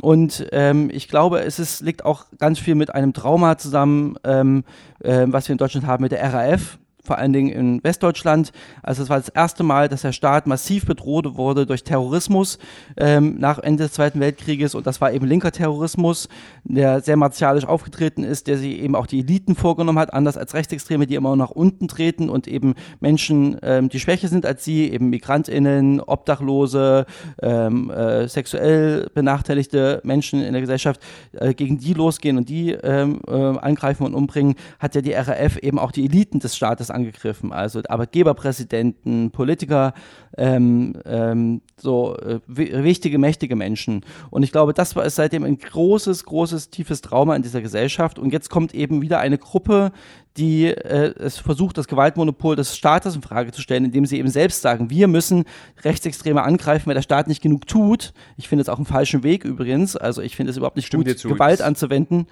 Und 0.00 0.48
ähm, 0.50 0.90
ich 0.92 1.06
glaube, 1.06 1.40
es 1.40 1.60
ist, 1.60 1.80
liegt 1.80 2.04
auch 2.04 2.26
ganz 2.38 2.58
viel 2.58 2.74
mit 2.74 2.92
einem 2.92 3.12
Trauma 3.12 3.56
zusammen, 3.56 4.16
ähm, 4.24 4.64
äh, 4.98 5.26
was 5.28 5.48
wir 5.48 5.52
in 5.52 5.58
Deutschland 5.58 5.86
haben 5.86 6.02
mit 6.02 6.12
der 6.12 6.34
RAF, 6.34 6.78
vor 7.06 7.18
allen 7.18 7.32
Dingen 7.32 7.48
in 7.48 7.84
Westdeutschland. 7.84 8.52
Also 8.82 9.02
es 9.02 9.08
war 9.08 9.18
das 9.18 9.28
erste 9.28 9.62
Mal, 9.62 9.88
dass 9.88 10.02
der 10.02 10.12
Staat 10.12 10.46
massiv 10.46 10.84
bedroht 10.86 11.36
wurde 11.36 11.66
durch 11.66 11.84
Terrorismus 11.84 12.58
ähm, 12.96 13.36
nach 13.38 13.58
Ende 13.58 13.84
des 13.84 13.92
Zweiten 13.92 14.20
Weltkrieges 14.20 14.74
und 14.74 14.86
das 14.86 15.00
war 15.00 15.12
eben 15.12 15.26
linker 15.26 15.52
Terrorismus, 15.52 16.28
der 16.64 17.00
sehr 17.00 17.16
martialisch 17.16 17.64
aufgetreten 17.64 18.24
ist, 18.24 18.46
der 18.46 18.58
sich 18.58 18.80
eben 18.80 18.94
auch 18.94 19.06
die 19.06 19.20
Eliten 19.20 19.54
vorgenommen 19.54 19.98
hat, 19.98 20.12
anders 20.12 20.36
als 20.36 20.54
Rechtsextreme, 20.54 21.06
die 21.06 21.14
immer 21.14 21.36
nach 21.36 21.50
unten 21.50 21.88
treten 21.88 22.28
und 22.28 22.46
eben 22.48 22.74
Menschen, 23.00 23.56
ähm, 23.62 23.88
die 23.88 24.00
schwächer 24.00 24.28
sind 24.28 24.44
als 24.44 24.64
sie, 24.64 24.90
eben 24.90 25.10
MigrantInnen, 25.10 26.00
Obdachlose, 26.00 27.06
ähm, 27.42 27.90
äh, 27.90 28.28
sexuell 28.28 29.08
benachteiligte 29.14 30.00
Menschen 30.04 30.42
in 30.42 30.52
der 30.52 30.60
Gesellschaft, 30.60 31.00
äh, 31.32 31.54
gegen 31.54 31.78
die 31.78 31.94
losgehen 31.94 32.36
und 32.38 32.48
die 32.48 32.72
ähm, 32.72 33.20
äh, 33.26 33.32
angreifen 33.32 34.04
und 34.04 34.14
umbringen, 34.14 34.54
hat 34.78 34.94
ja 34.94 35.00
die 35.00 35.12
RAF 35.12 35.56
eben 35.58 35.78
auch 35.78 35.92
die 35.92 36.04
Eliten 36.04 36.40
des 36.40 36.56
Staates 36.56 36.90
angegriffen, 36.96 37.52
also 37.52 37.80
Arbeitgeberpräsidenten, 37.88 39.30
Politiker, 39.30 39.94
ähm, 40.36 40.94
ähm, 41.04 41.60
so 41.76 42.16
äh, 42.16 42.40
wichtige, 42.46 43.18
mächtige 43.18 43.54
Menschen. 43.54 44.04
Und 44.30 44.42
ich 44.42 44.50
glaube, 44.50 44.74
das 44.74 44.96
war 44.96 45.08
seitdem 45.08 45.44
ein 45.44 45.58
großes, 45.58 46.24
großes, 46.24 46.70
tiefes 46.70 47.00
Trauma 47.02 47.36
in 47.36 47.42
dieser 47.42 47.60
Gesellschaft. 47.60 48.18
Und 48.18 48.32
jetzt 48.32 48.50
kommt 48.50 48.74
eben 48.74 49.02
wieder 49.02 49.20
eine 49.20 49.38
Gruppe, 49.38 49.92
die 50.36 50.66
äh, 50.66 51.14
es 51.18 51.38
versucht, 51.38 51.78
das 51.78 51.88
Gewaltmonopol 51.88 52.56
des 52.56 52.76
Staates 52.76 53.14
in 53.14 53.22
Frage 53.22 53.52
zu 53.52 53.62
stellen, 53.62 53.84
indem 53.84 54.04
sie 54.04 54.18
eben 54.18 54.28
selbst 54.28 54.62
sagen, 54.62 54.90
wir 54.90 55.08
müssen 55.08 55.44
Rechtsextreme 55.82 56.42
angreifen, 56.42 56.86
weil 56.86 56.94
der 56.94 57.02
Staat 57.02 57.28
nicht 57.28 57.42
genug 57.42 57.66
tut. 57.66 58.12
Ich 58.36 58.48
finde 58.48 58.62
es 58.62 58.68
auch 58.68 58.76
einen 58.76 58.86
falschen 58.86 59.22
Weg 59.22 59.44
übrigens. 59.44 59.96
Also 59.96 60.22
ich 60.22 60.36
finde 60.36 60.50
es 60.50 60.56
überhaupt 60.56 60.76
nicht 60.76 60.86
Stimmt 60.86 61.06
gut, 61.06 61.22
Gewalt 61.22 61.62
anzuwenden 61.62 62.26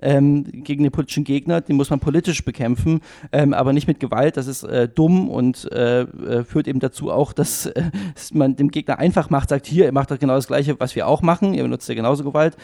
ähm, 0.00 0.44
gegen 0.44 0.82
den 0.82 0.92
politischen 0.92 1.24
Gegner. 1.24 1.60
Den 1.60 1.76
muss 1.76 1.90
man 1.90 2.00
politisch 2.00 2.44
bekämpfen, 2.44 3.00
ähm, 3.32 3.54
aber 3.54 3.72
nicht 3.72 3.88
mit 3.88 4.00
Gewalt. 4.00 4.36
Das 4.36 4.46
ist 4.46 4.62
äh, 4.64 4.88
dumm 4.88 5.28
und 5.28 5.70
äh, 5.72 6.02
äh 6.02 6.44
führt 6.44 6.68
eben 6.68 6.80
dazu 6.80 7.10
auch, 7.10 7.32
dass, 7.32 7.66
äh, 7.66 7.90
man 8.32 8.56
dem 8.56 8.70
Gegner 8.70 8.98
einfach 8.98 9.30
macht, 9.30 9.48
sagt, 9.48 9.66
hier, 9.66 9.84
ihr 9.86 9.92
macht 9.92 10.10
doch 10.10 10.18
genau 10.18 10.34
das 10.34 10.46
Gleiche, 10.46 10.78
was 10.78 10.94
wir 10.96 11.06
auch 11.06 11.22
machen. 11.22 11.54
Ihr 11.54 11.62
benutzt 11.62 11.88
ja 11.88 11.94
genauso 11.94 12.24
Gewalt. 12.24 12.56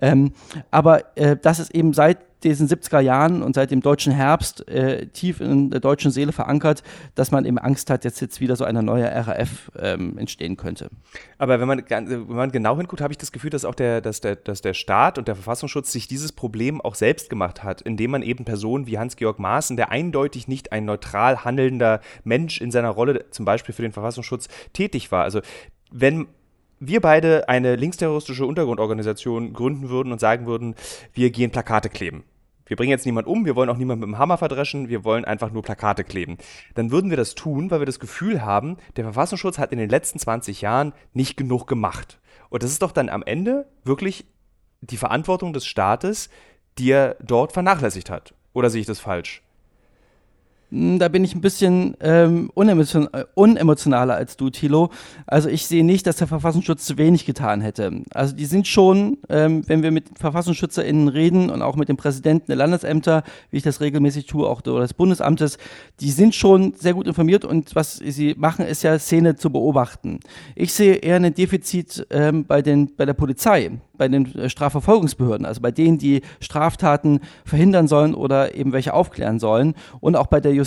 Ähm, 0.00 0.32
aber 0.70 1.16
äh, 1.16 1.36
das 1.40 1.58
ist 1.58 1.74
eben 1.74 1.92
seit 1.92 2.18
diesen 2.44 2.68
70er 2.68 3.00
Jahren 3.00 3.42
und 3.42 3.54
seit 3.54 3.70
dem 3.70 3.80
deutschen 3.80 4.12
Herbst 4.12 4.68
äh, 4.68 5.06
tief 5.06 5.40
in 5.40 5.70
der 5.70 5.80
deutschen 5.80 6.10
Seele 6.10 6.32
verankert, 6.32 6.82
dass 7.14 7.30
man 7.30 7.44
eben 7.44 7.58
Angst 7.58 7.90
hat, 7.90 8.04
dass 8.04 8.20
jetzt 8.20 8.40
wieder 8.40 8.56
so 8.56 8.64
eine 8.64 8.82
neue 8.82 9.04
RAF 9.04 9.70
ähm, 9.78 10.18
entstehen 10.18 10.56
könnte. 10.56 10.90
Aber 11.38 11.60
wenn 11.60 11.68
man, 11.68 11.82
wenn 11.88 12.26
man 12.26 12.52
genau 12.52 12.76
hinguckt, 12.76 13.02
habe 13.02 13.12
ich 13.12 13.18
das 13.18 13.32
Gefühl, 13.32 13.50
dass 13.50 13.64
auch 13.64 13.74
der, 13.74 14.00
dass, 14.00 14.20
der, 14.20 14.36
dass 14.36 14.60
der 14.60 14.74
Staat 14.74 15.18
und 15.18 15.28
der 15.28 15.34
Verfassungsschutz 15.34 15.90
sich 15.92 16.06
dieses 16.06 16.32
Problem 16.32 16.80
auch 16.80 16.94
selbst 16.94 17.30
gemacht 17.30 17.62
hat, 17.64 17.80
indem 17.80 18.12
man 18.12 18.22
eben 18.22 18.44
Personen 18.44 18.86
wie 18.86 18.98
Hans-Georg 18.98 19.38
Maaßen, 19.38 19.76
der 19.76 19.90
eindeutig 19.90 20.48
nicht 20.48 20.72
ein 20.72 20.84
neutral 20.84 21.44
handelnder 21.44 22.00
Mensch 22.24 22.60
in 22.60 22.70
seiner 22.70 22.90
Rolle 22.90 23.30
zum 23.30 23.44
Beispiel 23.44 23.74
für 23.74 23.82
den 23.82 23.92
Verfassungsschutz 23.92 24.48
tätig 24.72 25.10
war. 25.10 25.24
Also 25.24 25.40
wenn 25.90 26.26
wir 26.80 27.00
beide 27.00 27.48
eine 27.48 27.76
linksterroristische 27.76 28.46
Untergrundorganisation 28.46 29.52
gründen 29.52 29.88
würden 29.88 30.12
und 30.12 30.20
sagen 30.20 30.46
würden, 30.46 30.74
wir 31.12 31.30
gehen 31.30 31.50
Plakate 31.50 31.88
kleben 31.88 32.24
wir 32.66 32.76
bringen 32.76 32.90
jetzt 32.90 33.06
niemanden 33.06 33.30
um, 33.30 33.44
wir 33.44 33.56
wollen 33.56 33.68
auch 33.68 33.76
niemanden 33.76 34.00
mit 34.00 34.08
dem 34.08 34.18
Hammer 34.18 34.38
verdreschen, 34.38 34.88
wir 34.88 35.04
wollen 35.04 35.24
einfach 35.24 35.50
nur 35.50 35.62
Plakate 35.62 36.04
kleben. 36.04 36.38
Dann 36.74 36.90
würden 36.90 37.10
wir 37.10 37.16
das 37.16 37.34
tun, 37.34 37.70
weil 37.70 37.80
wir 37.80 37.86
das 37.86 38.00
Gefühl 38.00 38.42
haben, 38.42 38.78
der 38.96 39.04
Verfassungsschutz 39.04 39.58
hat 39.58 39.72
in 39.72 39.78
den 39.78 39.90
letzten 39.90 40.18
20 40.18 40.60
Jahren 40.62 40.92
nicht 41.12 41.36
genug 41.36 41.66
gemacht. 41.66 42.20
Und 42.48 42.62
das 42.62 42.70
ist 42.70 42.82
doch 42.82 42.92
dann 42.92 43.08
am 43.08 43.22
Ende 43.22 43.68
wirklich 43.84 44.26
die 44.80 44.96
Verantwortung 44.96 45.52
des 45.52 45.66
Staates, 45.66 46.30
die 46.78 46.90
er 46.90 47.16
dort 47.20 47.52
vernachlässigt 47.52 48.10
hat. 48.10 48.34
Oder 48.52 48.70
sehe 48.70 48.80
ich 48.80 48.86
das 48.86 49.00
falsch? 49.00 49.43
Hm, 50.74 50.98
da 50.98 51.08
bin 51.08 51.22
ich 51.24 51.36
ein 51.36 51.40
bisschen 51.40 51.96
ähm, 52.00 52.50
unemotion 52.54 53.08
äh, 53.12 53.24
unemotionaler 53.34 54.14
als 54.14 54.36
du, 54.36 54.50
Thilo. 54.50 54.90
Also 55.24 55.48
ich 55.48 55.66
sehe 55.66 55.84
nicht, 55.84 56.04
dass 56.06 56.16
der 56.16 56.26
Verfassungsschutz 56.26 56.84
zu 56.84 56.98
wenig 56.98 57.26
getan 57.26 57.60
hätte. 57.60 58.02
Also 58.12 58.34
die 58.34 58.44
sind 58.44 58.66
schon, 58.66 59.18
ähm, 59.28 59.62
wenn 59.68 59.84
wir 59.84 59.92
mit 59.92 60.18
VerfassungsschützerInnen 60.18 61.06
reden 61.06 61.48
und 61.48 61.62
auch 61.62 61.76
mit 61.76 61.88
dem 61.88 61.96
Präsidenten 61.96 62.46
der 62.48 62.56
Landesämter, 62.56 63.22
wie 63.50 63.58
ich 63.58 63.62
das 63.62 63.80
regelmäßig 63.80 64.26
tue, 64.26 64.48
auch 64.48 64.62
des 64.62 64.94
Bundesamtes, 64.94 65.58
die 66.00 66.10
sind 66.10 66.34
schon 66.34 66.74
sehr 66.74 66.94
gut 66.94 67.06
informiert 67.06 67.44
und 67.44 67.76
was 67.76 67.96
sie 67.96 68.34
machen, 68.36 68.66
ist 68.66 68.82
ja 68.82 68.98
Szene 68.98 69.36
zu 69.36 69.50
beobachten. 69.50 70.18
Ich 70.56 70.72
sehe 70.72 70.96
eher 70.96 71.16
ein 71.16 71.34
Defizit 71.34 72.04
ähm, 72.10 72.46
bei, 72.46 72.62
den, 72.62 72.96
bei 72.96 73.06
der 73.06 73.14
Polizei 73.14 73.70
bei 73.96 74.08
den 74.08 74.34
äh, 74.34 74.48
Strafverfolgungsbehörden, 74.50 75.46
also 75.46 75.60
bei 75.60 75.70
denen, 75.70 75.98
die 75.98 76.22
Straftaten 76.40 77.20
verhindern 77.44 77.88
sollen 77.88 78.14
oder 78.14 78.54
eben 78.54 78.72
welche 78.72 78.92
aufklären 78.94 79.38
sollen 79.38 79.74
und 80.00 80.16
auch 80.16 80.26
bei 80.26 80.40
der 80.40 80.52
Justiz. 80.52 80.63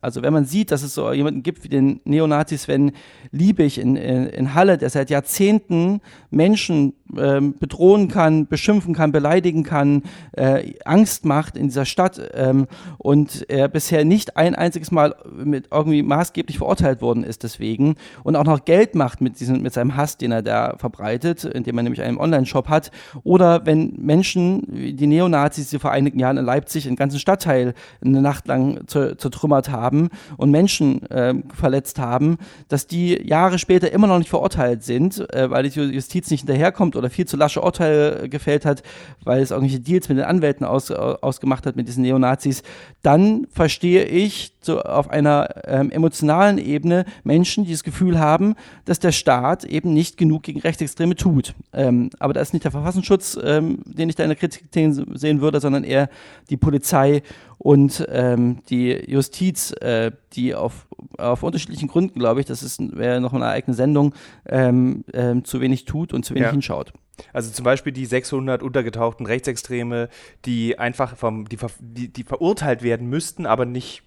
Also 0.00 0.22
wenn 0.22 0.32
man 0.32 0.44
sieht, 0.44 0.70
dass 0.70 0.82
es 0.82 0.94
so 0.94 1.12
jemanden 1.12 1.42
gibt 1.42 1.64
wie 1.64 1.68
den 1.68 2.00
Neonazis 2.04 2.62
Sven 2.62 2.92
Liebig 3.30 3.78
in, 3.78 3.96
in, 3.96 4.26
in 4.26 4.54
Halle, 4.54 4.78
der 4.78 4.90
seit 4.90 5.10
Jahrzehnten 5.10 6.00
Menschen 6.30 6.94
ähm, 7.16 7.54
bedrohen 7.58 8.08
kann, 8.08 8.46
beschimpfen 8.46 8.94
kann, 8.94 9.12
beleidigen 9.12 9.62
kann, 9.62 10.02
äh, 10.32 10.74
Angst 10.84 11.24
macht 11.24 11.56
in 11.56 11.68
dieser 11.68 11.84
Stadt 11.84 12.20
ähm, 12.34 12.66
und 12.98 13.48
er 13.48 13.68
bisher 13.68 14.04
nicht 14.04 14.36
ein 14.36 14.54
einziges 14.54 14.90
Mal 14.90 15.14
mit 15.36 15.68
irgendwie 15.70 16.02
maßgeblich 16.02 16.58
verurteilt 16.58 17.00
worden 17.00 17.24
ist 17.24 17.42
deswegen 17.42 17.96
und 18.24 18.36
auch 18.36 18.44
noch 18.44 18.64
Geld 18.64 18.94
macht 18.94 19.20
mit, 19.20 19.40
diesem, 19.40 19.62
mit 19.62 19.72
seinem 19.72 19.96
Hass, 19.96 20.16
den 20.16 20.32
er 20.32 20.42
da 20.42 20.74
verbreitet, 20.78 21.44
indem 21.44 21.78
er 21.78 21.82
nämlich 21.84 22.02
einen 22.02 22.18
Online-Shop 22.18 22.68
hat. 22.68 22.90
Oder 23.22 23.64
wenn 23.66 23.94
Menschen, 23.98 24.62
wie 24.68 24.92
die 24.92 25.06
Neonazis, 25.06 25.70
die 25.70 25.78
vor 25.78 25.92
einigen 25.92 26.18
Jahren 26.18 26.38
in 26.38 26.44
Leipzig 26.44 26.86
einen 26.86 26.96
ganzen 26.96 27.18
Stadtteil 27.18 27.74
eine 28.04 28.20
Nacht 28.20 28.46
lang 28.48 28.86
zertrümmert 29.16 29.70
haben 29.70 30.08
und 30.36 30.50
Menschen 30.50 31.08
äh, 31.10 31.34
verletzt 31.54 31.98
haben, 31.98 32.38
dass 32.68 32.86
die 32.86 33.26
Jahre 33.26 33.58
später 33.58 33.92
immer 33.92 34.06
noch 34.06 34.18
nicht 34.18 34.30
verurteilt 34.30 34.82
sind, 34.82 35.28
äh, 35.32 35.50
weil 35.50 35.68
die 35.68 35.80
Justiz 35.80 36.30
nicht 36.30 36.40
hinterherkommt 36.40 36.96
oder 36.96 37.10
viel 37.10 37.26
zu 37.26 37.36
lasche 37.36 37.62
Urteile 37.62 38.28
gefällt 38.28 38.64
hat, 38.64 38.82
weil 39.24 39.40
es 39.40 39.50
irgendwelche 39.50 39.80
Deals 39.80 40.08
mit 40.08 40.18
den 40.18 40.24
Anwälten 40.24 40.66
aus, 40.66 40.90
ausgemacht 40.90 41.66
hat 41.66 41.76
mit 41.76 41.88
diesen 41.88 42.02
Neonazis, 42.02 42.62
dann 43.02 43.46
verstehe 43.50 44.04
ich 44.04 44.52
so 44.66 44.80
auf 44.82 45.08
einer 45.10 45.48
ähm, 45.66 45.90
emotionalen 45.90 46.58
Ebene 46.58 47.06
Menschen, 47.24 47.64
die 47.64 47.72
das 47.72 47.84
Gefühl 47.84 48.18
haben, 48.18 48.56
dass 48.84 48.98
der 48.98 49.12
Staat 49.12 49.64
eben 49.64 49.94
nicht 49.94 50.18
genug 50.18 50.42
gegen 50.42 50.60
Rechtsextreme 50.60 51.14
tut. 51.14 51.54
Ähm, 51.72 52.10
aber 52.18 52.34
da 52.34 52.40
ist 52.40 52.52
nicht 52.52 52.64
der 52.64 52.72
Verfassungsschutz, 52.72 53.38
ähm, 53.42 53.78
den 53.86 54.08
ich 54.08 54.16
da 54.16 54.24
in 54.24 54.30
der 54.30 54.36
Kritik 54.36 54.64
sehen 54.72 55.40
würde, 55.40 55.60
sondern 55.60 55.84
eher 55.84 56.10
die 56.50 56.56
Polizei 56.56 57.22
und 57.58 58.06
ähm, 58.10 58.62
die 58.68 58.92
Justiz, 59.10 59.72
äh, 59.80 60.12
die 60.34 60.54
auf, 60.54 60.86
auf 61.18 61.42
unterschiedlichen 61.42 61.88
Gründen, 61.88 62.18
glaube 62.18 62.40
ich, 62.40 62.46
das 62.46 62.62
ist 62.62 62.80
wäre 62.96 63.20
noch 63.20 63.32
eine 63.32 63.46
eigene 63.46 63.74
Sendung, 63.74 64.14
ähm, 64.46 65.04
ähm, 65.12 65.44
zu 65.44 65.60
wenig 65.60 65.84
tut 65.84 66.12
und 66.12 66.24
zu 66.24 66.34
wenig 66.34 66.46
ja. 66.46 66.52
hinschaut. 66.52 66.92
Also 67.32 67.50
zum 67.50 67.64
Beispiel 67.64 67.92
die 67.92 68.04
600 68.04 68.62
untergetauchten 68.62 69.26
Rechtsextreme, 69.26 70.08
die 70.44 70.78
einfach 70.78 71.16
vom, 71.16 71.48
die, 71.48 71.58
die, 71.80 72.12
die 72.12 72.24
verurteilt 72.24 72.82
werden 72.82 73.08
müssten, 73.08 73.46
aber 73.46 73.64
nicht 73.64 74.02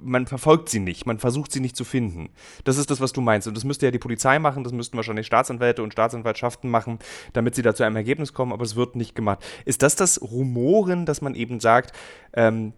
man 0.00 0.26
verfolgt 0.26 0.68
sie 0.68 0.80
nicht, 0.80 1.06
man 1.06 1.18
versucht 1.18 1.52
sie 1.52 1.60
nicht 1.60 1.76
zu 1.76 1.84
finden. 1.84 2.30
Das 2.64 2.78
ist 2.78 2.90
das, 2.90 3.00
was 3.00 3.12
du 3.12 3.20
meinst. 3.20 3.48
Und 3.48 3.56
das 3.56 3.64
müsste 3.64 3.86
ja 3.86 3.90
die 3.92 3.98
Polizei 3.98 4.38
machen, 4.38 4.64
das 4.64 4.72
müssten 4.72 4.96
wahrscheinlich 4.96 5.26
Staatsanwälte 5.26 5.82
und 5.82 5.92
Staatsanwaltschaften 5.92 6.70
machen, 6.70 6.98
damit 7.32 7.54
sie 7.54 7.62
da 7.62 7.74
zu 7.74 7.84
einem 7.84 7.96
Ergebnis 7.96 8.32
kommen, 8.32 8.52
aber 8.52 8.64
es 8.64 8.76
wird 8.76 8.96
nicht 8.96 9.14
gemacht. 9.14 9.44
Ist 9.64 9.82
das 9.82 9.96
das 9.96 10.20
Rumoren, 10.20 11.06
dass 11.06 11.20
man 11.20 11.34
eben 11.34 11.60
sagt, 11.60 11.92
ähm, 12.34 12.72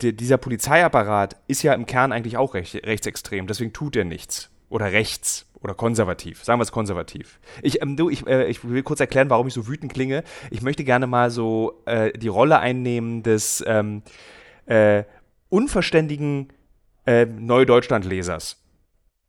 dieser 0.00 0.38
Polizeiapparat 0.38 1.36
ist 1.46 1.62
ja 1.62 1.72
im 1.72 1.86
Kern 1.86 2.12
eigentlich 2.12 2.36
auch 2.36 2.54
recht, 2.54 2.74
rechtsextrem, 2.74 3.46
deswegen 3.46 3.72
tut 3.72 3.96
er 3.96 4.04
nichts. 4.04 4.50
Oder 4.68 4.90
rechts 4.90 5.46
oder 5.60 5.74
konservativ. 5.74 6.42
Sagen 6.42 6.58
wir 6.58 6.64
es 6.64 6.72
konservativ. 6.72 7.38
Ich, 7.62 7.82
ähm, 7.82 7.96
du, 7.96 8.10
ich, 8.10 8.26
äh, 8.26 8.46
ich 8.46 8.68
will 8.68 8.82
kurz 8.82 9.00
erklären, 9.00 9.30
warum 9.30 9.46
ich 9.46 9.54
so 9.54 9.68
wütend 9.68 9.92
klinge. 9.92 10.24
Ich 10.50 10.60
möchte 10.60 10.82
gerne 10.82 11.06
mal 11.06 11.30
so 11.30 11.82
äh, 11.86 12.12
die 12.18 12.28
Rolle 12.28 12.58
einnehmen 12.58 13.22
des 13.22 13.62
ähm, 13.66 14.02
äh, 14.66 15.04
unverständigen 15.48 16.52
äh, 17.06 17.26
Neudeutschland-Lesers. 17.26 18.62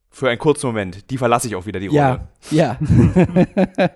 Für 0.10 0.30
einen 0.30 0.40
kurzen 0.40 0.68
Moment. 0.68 1.12
Die 1.12 1.18
verlasse 1.18 1.48
ich 1.48 1.56
auch 1.56 1.68
wieder, 1.68 1.80
die 1.80 1.88
Rolle. 1.88 2.28
Ja, 2.50 2.78
ja. 2.78 2.78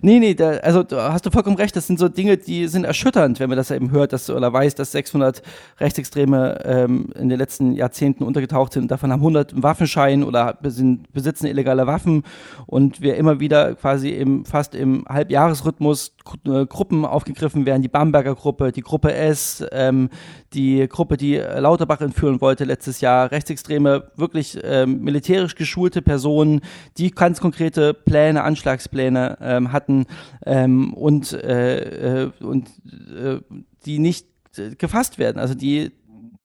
nee, 0.00 0.18
nee, 0.18 0.34
da, 0.34 0.52
also 0.52 0.82
da 0.82 1.12
hast 1.12 1.26
du 1.26 1.30
vollkommen 1.30 1.56
recht. 1.56 1.76
Das 1.76 1.86
sind 1.86 1.98
so 1.98 2.08
Dinge, 2.08 2.38
die 2.38 2.66
sind 2.68 2.84
erschütternd, 2.84 3.38
wenn 3.38 3.50
man 3.50 3.58
das 3.58 3.70
eben 3.70 3.90
hört 3.90 4.14
dass, 4.14 4.30
oder 4.30 4.52
weiß, 4.52 4.74
dass 4.74 4.92
600 4.92 5.42
Rechtsextreme 5.78 6.60
ähm, 6.64 7.10
in 7.18 7.28
den 7.28 7.38
letzten 7.38 7.72
Jahrzehnten 7.74 8.24
untergetaucht 8.24 8.72
sind. 8.72 8.90
Davon 8.90 9.12
haben 9.12 9.20
100 9.20 9.52
einen 9.52 9.62
Waffenschein 9.62 10.24
oder 10.24 10.58
sind, 10.64 11.12
besitzen 11.12 11.46
illegale 11.46 11.86
Waffen. 11.86 12.24
Und 12.66 13.02
wir 13.02 13.16
immer 13.16 13.40
wieder 13.40 13.74
quasi 13.74 14.10
im, 14.10 14.46
fast 14.46 14.74
im 14.74 15.04
Halbjahresrhythmus 15.08 16.16
Gruppen 16.24 17.04
aufgegriffen 17.04 17.66
werden. 17.66 17.82
Die 17.82 17.88
Bamberger 17.88 18.34
Gruppe, 18.34 18.72
die 18.72 18.80
Gruppe 18.80 19.12
S, 19.14 19.64
ähm, 19.72 20.08
die 20.52 20.86
Gruppe, 20.88 21.16
die 21.16 21.36
Lauterbach 21.36 22.00
entführen 22.00 22.40
wollte 22.40 22.64
letztes 22.64 23.00
Jahr. 23.00 23.30
Rechtsextreme, 23.30 24.10
wirklich 24.16 24.58
ähm, 24.62 25.00
militärisch 25.00 25.54
geschulte 25.54 26.02
Personen, 26.02 26.60
die 26.98 27.10
ganz 27.10 27.40
konkrete 27.40 27.94
Pläne, 27.94 28.42
Anschlagspläne 28.44 29.38
ähm, 29.40 29.72
hatten 29.72 30.06
ähm, 30.46 30.94
und, 30.94 31.32
äh, 31.32 32.24
äh, 32.24 32.30
und 32.40 32.68
äh, 32.68 33.40
die 33.84 33.98
nicht 33.98 34.26
äh, 34.56 34.74
gefasst 34.74 35.18
werden, 35.18 35.38
also 35.38 35.54
die 35.54 35.92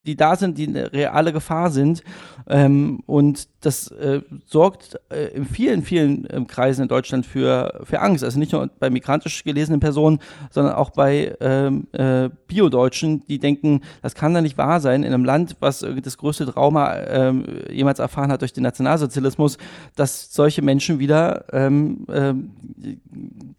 die 0.08 0.16
da 0.16 0.34
sind, 0.36 0.58
die 0.58 0.66
eine 0.66 0.92
reale 0.92 1.32
Gefahr 1.32 1.70
sind. 1.70 2.02
Ähm, 2.48 3.02
und 3.06 3.46
das 3.60 3.88
äh, 3.88 4.22
sorgt 4.46 4.98
äh, 5.10 5.26
in 5.34 5.44
vielen, 5.44 5.82
vielen 5.82 6.24
äh, 6.30 6.42
Kreisen 6.46 6.82
in 6.82 6.88
Deutschland 6.88 7.26
für, 7.26 7.82
für 7.84 8.00
Angst. 8.00 8.24
Also 8.24 8.38
nicht 8.38 8.52
nur 8.52 8.70
bei 8.78 8.88
migrantisch 8.88 9.44
gelesenen 9.44 9.80
Personen, 9.80 10.18
sondern 10.50 10.74
auch 10.74 10.90
bei 10.90 11.36
ähm, 11.40 11.86
äh, 11.92 12.30
Bio-Deutschen, 12.46 13.26
die 13.26 13.38
denken, 13.38 13.82
das 14.00 14.14
kann 14.14 14.32
doch 14.32 14.40
nicht 14.40 14.56
wahr 14.56 14.80
sein, 14.80 15.02
in 15.02 15.12
einem 15.12 15.26
Land, 15.26 15.56
was 15.60 15.84
das 16.02 16.16
größte 16.16 16.46
Trauma 16.46 16.96
ähm, 16.96 17.44
jemals 17.70 17.98
erfahren 17.98 18.32
hat 18.32 18.40
durch 18.40 18.54
den 18.54 18.62
Nationalsozialismus, 18.62 19.58
dass 19.94 20.32
solche 20.32 20.62
Menschen 20.62 20.98
wieder 20.98 21.44
ähm, 21.52 22.06
ähm, 22.10 22.50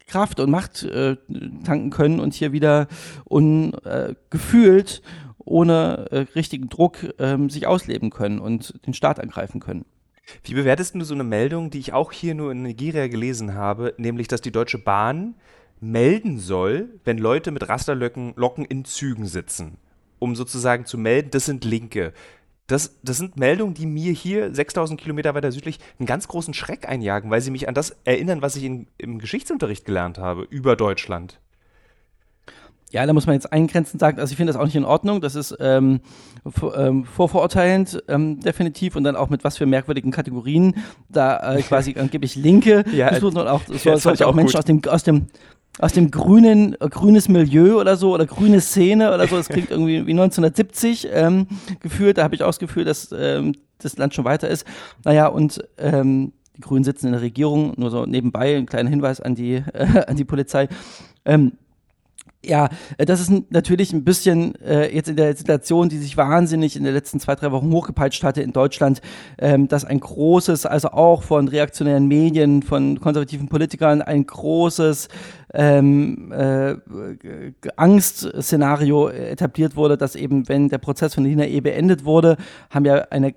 Kraft 0.08 0.40
und 0.40 0.50
Macht 0.50 0.82
äh, 0.82 1.16
tanken 1.64 1.90
können 1.90 2.18
und 2.18 2.34
hier 2.34 2.50
wieder 2.50 2.88
ungefühlt 3.24 5.02
äh, 5.04 5.29
ohne 5.44 6.06
äh, 6.10 6.18
richtigen 6.34 6.68
Druck 6.68 7.14
ähm, 7.18 7.50
sich 7.50 7.66
ausleben 7.66 8.10
können 8.10 8.38
und 8.38 8.74
den 8.86 8.94
Staat 8.94 9.20
angreifen 9.20 9.60
können. 9.60 9.84
Wie 10.44 10.54
bewertest 10.54 10.94
du 10.94 11.04
so 11.04 11.14
eine 11.14 11.24
Meldung, 11.24 11.70
die 11.70 11.78
ich 11.78 11.92
auch 11.92 12.12
hier 12.12 12.34
nur 12.34 12.52
in 12.52 12.62
Nigeria 12.62 13.08
gelesen 13.08 13.54
habe, 13.54 13.94
nämlich, 13.96 14.28
dass 14.28 14.40
die 14.40 14.52
Deutsche 14.52 14.78
Bahn 14.78 15.34
melden 15.80 16.38
soll, 16.38 16.88
wenn 17.04 17.18
Leute 17.18 17.50
mit 17.50 17.68
Rasterlöcken 17.68 18.34
Locken 18.36 18.64
in 18.64 18.84
Zügen 18.84 19.26
sitzen, 19.26 19.78
um 20.18 20.36
sozusagen 20.36 20.84
zu 20.84 20.98
melden, 20.98 21.30
das 21.30 21.46
sind 21.46 21.64
Linke. 21.64 22.12
Das, 22.66 23.00
das 23.02 23.16
sind 23.16 23.36
Meldungen, 23.36 23.74
die 23.74 23.86
mir 23.86 24.12
hier 24.12 24.54
6000 24.54 25.00
Kilometer 25.00 25.34
weiter 25.34 25.50
südlich 25.50 25.80
einen 25.98 26.06
ganz 26.06 26.28
großen 26.28 26.54
Schreck 26.54 26.88
einjagen, 26.88 27.30
weil 27.30 27.40
sie 27.40 27.50
mich 27.50 27.66
an 27.66 27.74
das 27.74 27.96
erinnern, 28.04 28.42
was 28.42 28.54
ich 28.54 28.62
in, 28.62 28.86
im 28.96 29.18
Geschichtsunterricht 29.18 29.84
gelernt 29.84 30.18
habe 30.18 30.42
über 30.42 30.76
Deutschland. 30.76 31.40
Ja, 32.90 33.06
da 33.06 33.12
muss 33.12 33.26
man 33.26 33.34
jetzt 33.34 33.52
eingrenzend 33.52 34.00
sagen, 34.00 34.18
also 34.18 34.32
ich 34.32 34.36
finde 34.36 34.52
das 34.52 34.60
auch 34.60 34.64
nicht 34.64 34.74
in 34.74 34.84
Ordnung. 34.84 35.20
Das 35.20 35.36
ist 35.36 35.56
ähm, 35.60 36.00
ähm, 36.76 37.04
vorverurteilend 37.04 38.02
ähm, 38.08 38.40
definitiv 38.40 38.96
und 38.96 39.04
dann 39.04 39.14
auch 39.14 39.30
mit 39.30 39.44
was 39.44 39.56
für 39.58 39.66
merkwürdigen 39.66 40.10
Kategorien 40.10 40.74
da 41.08 41.54
äh, 41.54 41.62
quasi 41.68 41.94
angeblich 41.98 42.34
Linke 42.34 42.84
ja, 42.92 43.16
und 43.16 43.36
auch 43.38 43.62
so, 43.66 43.96
sollte 43.96 44.26
auch, 44.26 44.30
auch 44.30 44.34
Menschen 44.34 44.58
aus 44.58 44.64
dem 44.64 44.82
aus 44.86 45.04
dem 45.04 45.26
aus 45.78 45.92
dem 45.92 46.10
grünen 46.10 46.74
äh, 46.80 46.88
grünes 46.88 47.28
Milieu 47.28 47.80
oder 47.80 47.96
so 47.96 48.12
oder 48.12 48.26
grüne 48.26 48.60
Szene 48.60 49.14
oder 49.14 49.28
so. 49.28 49.36
Das 49.36 49.48
klingt 49.50 49.70
irgendwie 49.70 50.06
wie 50.06 50.12
1970 50.12 51.08
ähm, 51.12 51.46
gefühlt. 51.78 52.18
Da 52.18 52.24
habe 52.24 52.34
ich 52.34 52.42
auch 52.42 52.48
das 52.48 52.58
Gefühl, 52.58 52.84
dass 52.84 53.14
ähm, 53.16 53.54
das 53.78 53.96
Land 53.96 54.14
schon 54.14 54.24
weiter 54.24 54.48
ist. 54.48 54.66
Naja 55.04 55.28
und 55.28 55.64
ähm, 55.78 56.32
die 56.56 56.60
Grünen 56.60 56.82
sitzen 56.82 57.06
in 57.06 57.12
der 57.12 57.22
Regierung. 57.22 57.74
Nur 57.76 57.90
so 57.90 58.04
nebenbei 58.04 58.56
ein 58.56 58.66
kleiner 58.66 58.90
Hinweis 58.90 59.20
an 59.20 59.36
die 59.36 59.62
äh, 59.72 60.04
an 60.08 60.16
die 60.16 60.24
Polizei. 60.24 60.68
Ähm, 61.24 61.52
ja, 62.44 62.68
äh, 62.96 63.04
das 63.04 63.20
ist 63.20 63.30
natürlich 63.50 63.92
ein 63.92 64.04
bisschen 64.04 64.54
äh, 64.62 64.94
jetzt 64.94 65.08
in 65.08 65.16
der 65.16 65.36
Situation, 65.36 65.88
die 65.88 65.98
sich 65.98 66.16
wahnsinnig 66.16 66.76
in 66.76 66.84
den 66.84 66.94
letzten 66.94 67.20
zwei, 67.20 67.34
drei 67.34 67.52
Wochen 67.52 67.70
hochgepeitscht 67.70 68.22
hatte 68.24 68.42
in 68.42 68.52
Deutschland, 68.52 69.02
ähm, 69.38 69.68
dass 69.68 69.84
ein 69.84 70.00
großes, 70.00 70.66
also 70.66 70.88
auch 70.88 71.22
von 71.22 71.48
reaktionären 71.48 72.06
Medien, 72.06 72.62
von 72.62 73.00
konservativen 73.00 73.48
Politikern, 73.48 74.00
ein 74.02 74.26
großes 74.26 75.08
ähm, 75.52 76.32
äh, 76.32 76.76
Angstszenario 77.76 79.08
etabliert 79.08 79.76
wurde, 79.76 79.96
dass 79.96 80.14
eben, 80.14 80.48
wenn 80.48 80.68
der 80.68 80.78
Prozess 80.78 81.14
von 81.14 81.24
Lina 81.24 81.46
E 81.46 81.60
beendet 81.60 82.04
wurde, 82.04 82.36
haben 82.70 82.84
ja 82.84 83.06
eine 83.10 83.34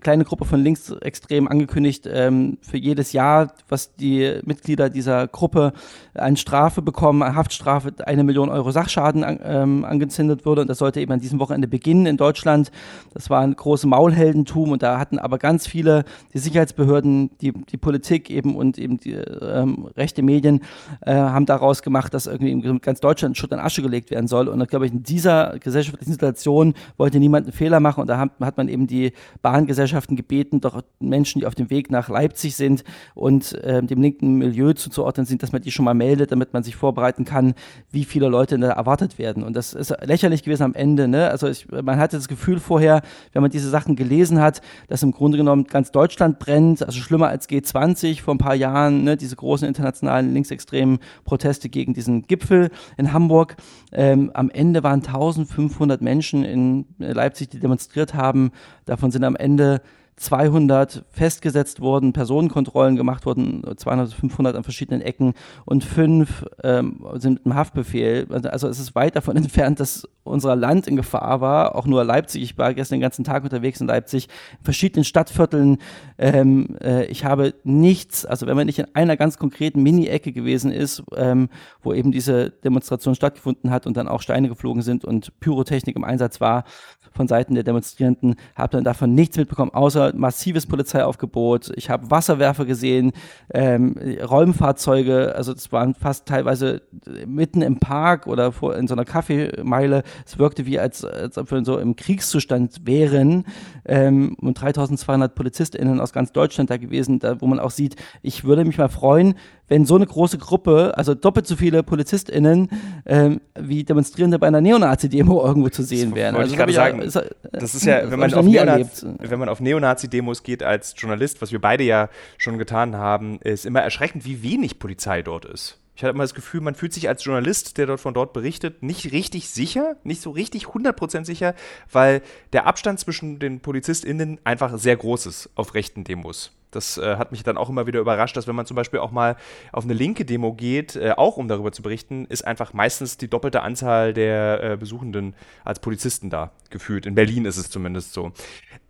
kleine 0.00 0.24
Gruppe 0.24 0.44
von 0.44 0.62
Linksextremen 0.62 1.48
angekündigt, 1.48 2.08
ähm, 2.10 2.58
für 2.60 2.76
jedes 2.76 3.12
Jahr, 3.12 3.52
was 3.68 3.94
die 3.96 4.40
Mitglieder 4.44 4.90
dieser 4.90 5.26
Gruppe 5.26 5.72
an 6.14 6.36
Strafe 6.36 6.82
bekommen, 6.82 7.22
an 7.22 7.34
Haftstrafe, 7.34 7.92
eine 8.04 8.24
Million 8.24 8.48
Euro 8.48 8.70
Sachschaden 8.70 9.24
an, 9.24 9.40
ähm, 9.42 9.84
angezündet 9.84 10.44
würde. 10.44 10.62
Und 10.62 10.68
das 10.68 10.78
sollte 10.78 11.00
eben 11.00 11.12
an 11.12 11.20
diesem 11.20 11.38
Wochenende 11.40 11.68
beginnen 11.68 12.06
in 12.06 12.16
Deutschland. 12.16 12.70
Das 13.12 13.30
war 13.30 13.40
ein 13.40 13.54
großes 13.54 13.86
Maulheldentum 13.86 14.72
und 14.72 14.82
da 14.82 14.98
hatten 14.98 15.18
aber 15.18 15.38
ganz 15.38 15.66
viele, 15.66 16.04
die 16.32 16.38
Sicherheitsbehörden, 16.38 17.30
die, 17.40 17.52
die 17.52 17.76
Politik 17.76 18.30
eben 18.30 18.56
und 18.56 18.78
eben 18.78 18.98
die 18.98 19.12
ähm, 19.12 19.88
rechte 19.96 20.22
Medien 20.22 20.60
äh, 21.02 21.14
haben 21.14 21.46
daraus 21.54 21.82
gemacht, 21.82 22.12
dass 22.14 22.26
irgendwie 22.26 22.50
in 22.50 22.80
ganz 22.80 23.00
Deutschland 23.00 23.36
Schutt 23.36 23.52
an 23.52 23.60
Asche 23.60 23.82
gelegt 23.82 24.10
werden 24.10 24.28
soll. 24.28 24.48
Und 24.48 24.68
glaube 24.68 24.86
ich, 24.86 24.92
in 24.92 25.02
dieser 25.02 25.58
gesellschaftlichen 25.58 26.12
Situation 26.12 26.74
wollte 26.96 27.18
niemand 27.18 27.46
einen 27.46 27.52
Fehler 27.52 27.80
machen 27.80 28.00
und 28.00 28.08
da 28.08 28.18
hat, 28.18 28.56
man 28.56 28.68
eben 28.68 28.86
die 28.86 29.12
Bahn 29.42 29.66
Gesellschaften 29.66 30.16
gebeten, 30.16 30.60
doch 30.60 30.82
Menschen, 31.00 31.40
die 31.40 31.46
auf 31.46 31.54
dem 31.54 31.70
Weg 31.70 31.90
nach 31.90 32.08
Leipzig 32.08 32.56
sind 32.56 32.84
und 33.14 33.52
äh, 33.64 33.82
dem 33.82 34.00
linken 34.00 34.34
Milieu 34.34 34.72
zuzuordnen 34.72 35.26
sind, 35.26 35.42
dass 35.42 35.52
man 35.52 35.62
die 35.62 35.70
schon 35.70 35.84
mal 35.84 35.94
meldet, 35.94 36.32
damit 36.32 36.52
man 36.52 36.62
sich 36.62 36.76
vorbereiten 36.76 37.24
kann, 37.24 37.54
wie 37.90 38.04
viele 38.04 38.28
Leute 38.28 38.58
da 38.58 38.70
erwartet 38.70 39.18
werden. 39.18 39.42
Und 39.42 39.54
das 39.56 39.74
ist 39.74 39.94
lächerlich 40.04 40.42
gewesen 40.42 40.62
am 40.62 40.74
Ende. 40.74 41.08
Ne? 41.08 41.30
Also 41.30 41.48
ich, 41.48 41.66
man 41.70 41.98
hatte 41.98 42.16
das 42.16 42.28
Gefühl 42.28 42.60
vorher, 42.60 43.02
wenn 43.32 43.42
man 43.42 43.50
diese 43.50 43.70
Sachen 43.70 43.96
gelesen 43.96 44.40
hat, 44.40 44.60
dass 44.88 45.02
im 45.02 45.12
Grunde 45.12 45.38
genommen 45.38 45.64
ganz 45.64 45.90
Deutschland 45.90 46.38
brennt, 46.38 46.84
also 46.84 47.00
schlimmer 47.00 47.28
als 47.28 47.48
G20 47.48 48.22
vor 48.22 48.34
ein 48.34 48.38
paar 48.38 48.54
Jahren, 48.54 49.04
ne? 49.04 49.16
diese 49.16 49.36
großen 49.36 49.66
internationalen 49.66 50.32
linksextremen 50.34 50.98
Proteste 51.24 51.43
gegen 51.70 51.94
diesen 51.94 52.22
Gipfel 52.22 52.70
in 52.96 53.12
Hamburg. 53.12 53.56
Ähm, 53.92 54.30
am 54.34 54.50
Ende 54.50 54.82
waren 54.82 55.04
1500 55.04 56.02
Menschen 56.02 56.44
in 56.44 56.86
Leipzig, 56.98 57.48
die 57.50 57.60
demonstriert 57.60 58.14
haben. 58.14 58.50
Davon 58.84 59.10
sind 59.10 59.24
am 59.24 59.36
Ende 59.36 59.80
200 60.16 61.04
festgesetzt 61.10 61.80
wurden, 61.80 62.12
Personenkontrollen 62.12 62.96
gemacht 62.96 63.26
wurden, 63.26 63.62
200, 63.76 64.12
500 64.12 64.56
an 64.56 64.62
verschiedenen 64.62 65.00
Ecken 65.00 65.34
und 65.64 65.84
fünf 65.84 66.44
ähm, 66.62 67.04
sind 67.14 67.34
mit 67.34 67.46
einem 67.46 67.54
Haftbefehl. 67.56 68.26
Also 68.30 68.68
es 68.68 68.78
ist 68.78 68.94
weit 68.94 69.16
davon 69.16 69.36
entfernt, 69.36 69.80
dass 69.80 70.08
unser 70.22 70.56
Land 70.56 70.86
in 70.86 70.96
Gefahr 70.96 71.40
war. 71.40 71.74
Auch 71.74 71.86
nur 71.86 72.02
Leipzig. 72.04 72.42
Ich 72.42 72.58
war 72.58 72.74
gestern 72.74 72.96
den 72.96 73.02
ganzen 73.02 73.24
Tag 73.24 73.44
unterwegs 73.44 73.80
in 73.80 73.86
Leipzig, 73.86 74.28
in 74.58 74.64
verschiedenen 74.64 75.04
Stadtvierteln. 75.04 75.78
Ähm, 76.16 76.76
äh, 76.80 77.04
ich 77.06 77.24
habe 77.24 77.54
nichts, 77.64 78.24
also 78.24 78.46
wenn 78.46 78.56
man 78.56 78.66
nicht 78.66 78.78
in 78.78 78.86
einer 78.94 79.16
ganz 79.16 79.38
konkreten 79.38 79.82
Mini-Ecke 79.82 80.32
gewesen 80.32 80.72
ist, 80.72 81.02
ähm, 81.16 81.48
wo 81.82 81.92
eben 81.92 82.12
diese 82.12 82.50
Demonstration 82.50 83.14
stattgefunden 83.14 83.70
hat 83.70 83.86
und 83.86 83.96
dann 83.96 84.08
auch 84.08 84.22
Steine 84.22 84.48
geflogen 84.48 84.82
sind 84.82 85.04
und 85.04 85.38
Pyrotechnik 85.40 85.96
im 85.96 86.04
Einsatz 86.04 86.40
war 86.40 86.64
von 87.12 87.28
Seiten 87.28 87.54
der 87.54 87.64
Demonstrierenden, 87.64 88.36
habe 88.56 88.72
dann 88.72 88.84
davon 88.84 89.14
nichts 89.14 89.36
mitbekommen, 89.36 89.72
außer 89.72 90.03
massives 90.12 90.66
Polizeiaufgebot. 90.66 91.72
Ich 91.76 91.90
habe 91.90 92.10
Wasserwerfer 92.10 92.64
gesehen, 92.64 93.12
ähm, 93.52 93.96
Räumfahrzeuge, 94.22 95.34
also 95.34 95.52
es 95.52 95.72
waren 95.72 95.94
fast 95.94 96.26
teilweise 96.26 96.82
mitten 97.26 97.62
im 97.62 97.78
Park 97.78 98.26
oder 98.26 98.52
vor, 98.52 98.76
in 98.76 98.86
so 98.86 98.94
einer 98.94 99.04
Kaffeemeile 99.04 100.02
es 100.26 100.38
wirkte 100.38 100.66
wie, 100.66 100.78
als, 100.78 101.04
als 101.04 101.38
ob 101.38 101.50
wir 101.50 101.64
so 101.64 101.78
im 101.78 101.96
Kriegszustand 101.96 102.86
wären 102.86 103.44
ähm, 103.84 104.36
und 104.40 104.60
3200 104.60 105.34
PolizistInnen 105.34 106.00
aus 106.00 106.12
ganz 106.12 106.32
Deutschland 106.32 106.70
da 106.70 106.76
gewesen, 106.76 107.18
da, 107.18 107.40
wo 107.40 107.46
man 107.46 107.60
auch 107.60 107.70
sieht, 107.70 107.96
ich 108.22 108.44
würde 108.44 108.64
mich 108.64 108.78
mal 108.78 108.88
freuen, 108.88 109.34
wenn 109.68 109.86
so 109.86 109.96
eine 109.96 110.06
große 110.06 110.38
Gruppe, 110.38 110.92
also 110.96 111.14
doppelt 111.14 111.46
so 111.46 111.56
viele 111.56 111.82
PolizistInnen 111.82 112.68
ähm, 113.06 113.40
wie 113.58 113.84
Demonstrierende 113.84 114.38
bei 114.38 114.46
einer 114.46 114.60
Neonazi-Demo 114.60 115.44
irgendwo 115.44 115.68
zu 115.70 115.82
sehen 115.82 116.14
wären. 116.14 116.36
Also, 116.36 116.52
ich 116.52 116.58
gerade 116.58 116.72
sagen, 116.72 116.98
ja, 116.98 117.04
ist, 117.04 117.20
das 117.52 117.74
ist 117.74 117.86
ja, 117.86 118.02
wenn 118.10 118.18
man, 118.18 118.34
auf 118.34 118.44
Neonazi, 118.44 119.06
wenn 119.18 119.38
man 119.38 119.48
auf 119.48 119.60
Neonazi-Demos 119.60 120.42
geht 120.42 120.62
als 120.62 120.94
Journalist, 120.96 121.40
was 121.40 121.52
wir 121.52 121.60
beide 121.60 121.84
ja 121.84 122.08
schon 122.38 122.58
getan 122.58 122.96
haben, 122.96 123.38
ist 123.40 123.64
immer 123.64 123.80
erschreckend, 123.80 124.24
wie 124.24 124.42
wenig 124.42 124.78
Polizei 124.78 125.22
dort 125.22 125.44
ist. 125.44 125.78
Ich 125.96 126.02
hatte 126.02 126.12
immer 126.12 126.24
das 126.24 126.34
Gefühl, 126.34 126.60
man 126.60 126.74
fühlt 126.74 126.92
sich 126.92 127.08
als 127.08 127.24
Journalist, 127.24 127.78
der 127.78 127.86
dort 127.86 128.00
von 128.00 128.14
dort 128.14 128.32
berichtet, 128.32 128.82
nicht 128.82 129.12
richtig 129.12 129.48
sicher, 129.48 129.96
nicht 130.02 130.20
so 130.20 130.30
richtig 130.30 130.64
100% 130.64 131.24
sicher, 131.24 131.54
weil 131.92 132.20
der 132.52 132.66
Abstand 132.66 132.98
zwischen 132.98 133.38
den 133.38 133.60
PolizistInnen 133.60 134.40
einfach 134.42 134.76
sehr 134.76 134.96
groß 134.96 135.26
ist 135.26 135.50
auf 135.54 135.74
rechten 135.74 136.02
Demos. 136.02 136.50
Das 136.74 136.98
äh, 136.98 137.16
hat 137.16 137.32
mich 137.32 137.42
dann 137.42 137.56
auch 137.56 137.68
immer 137.68 137.86
wieder 137.86 138.00
überrascht, 138.00 138.36
dass 138.36 138.46
wenn 138.46 138.56
man 138.56 138.66
zum 138.66 138.74
Beispiel 138.74 139.00
auch 139.00 139.10
mal 139.10 139.36
auf 139.72 139.84
eine 139.84 139.94
linke 139.94 140.24
Demo 140.24 140.52
geht, 140.52 140.96
äh, 140.96 141.12
auch 141.16 141.36
um 141.36 141.48
darüber 141.48 141.72
zu 141.72 141.82
berichten, 141.82 142.26
ist 142.26 142.46
einfach 142.46 142.72
meistens 142.72 143.16
die 143.16 143.28
doppelte 143.28 143.62
Anzahl 143.62 144.12
der 144.12 144.62
äh, 144.62 144.76
Besuchenden 144.76 145.34
als 145.64 145.80
Polizisten 145.80 146.30
da 146.30 146.52
gefühlt. 146.70 147.06
In 147.06 147.14
Berlin 147.14 147.44
ist 147.44 147.56
es 147.56 147.70
zumindest 147.70 148.12
so. 148.12 148.32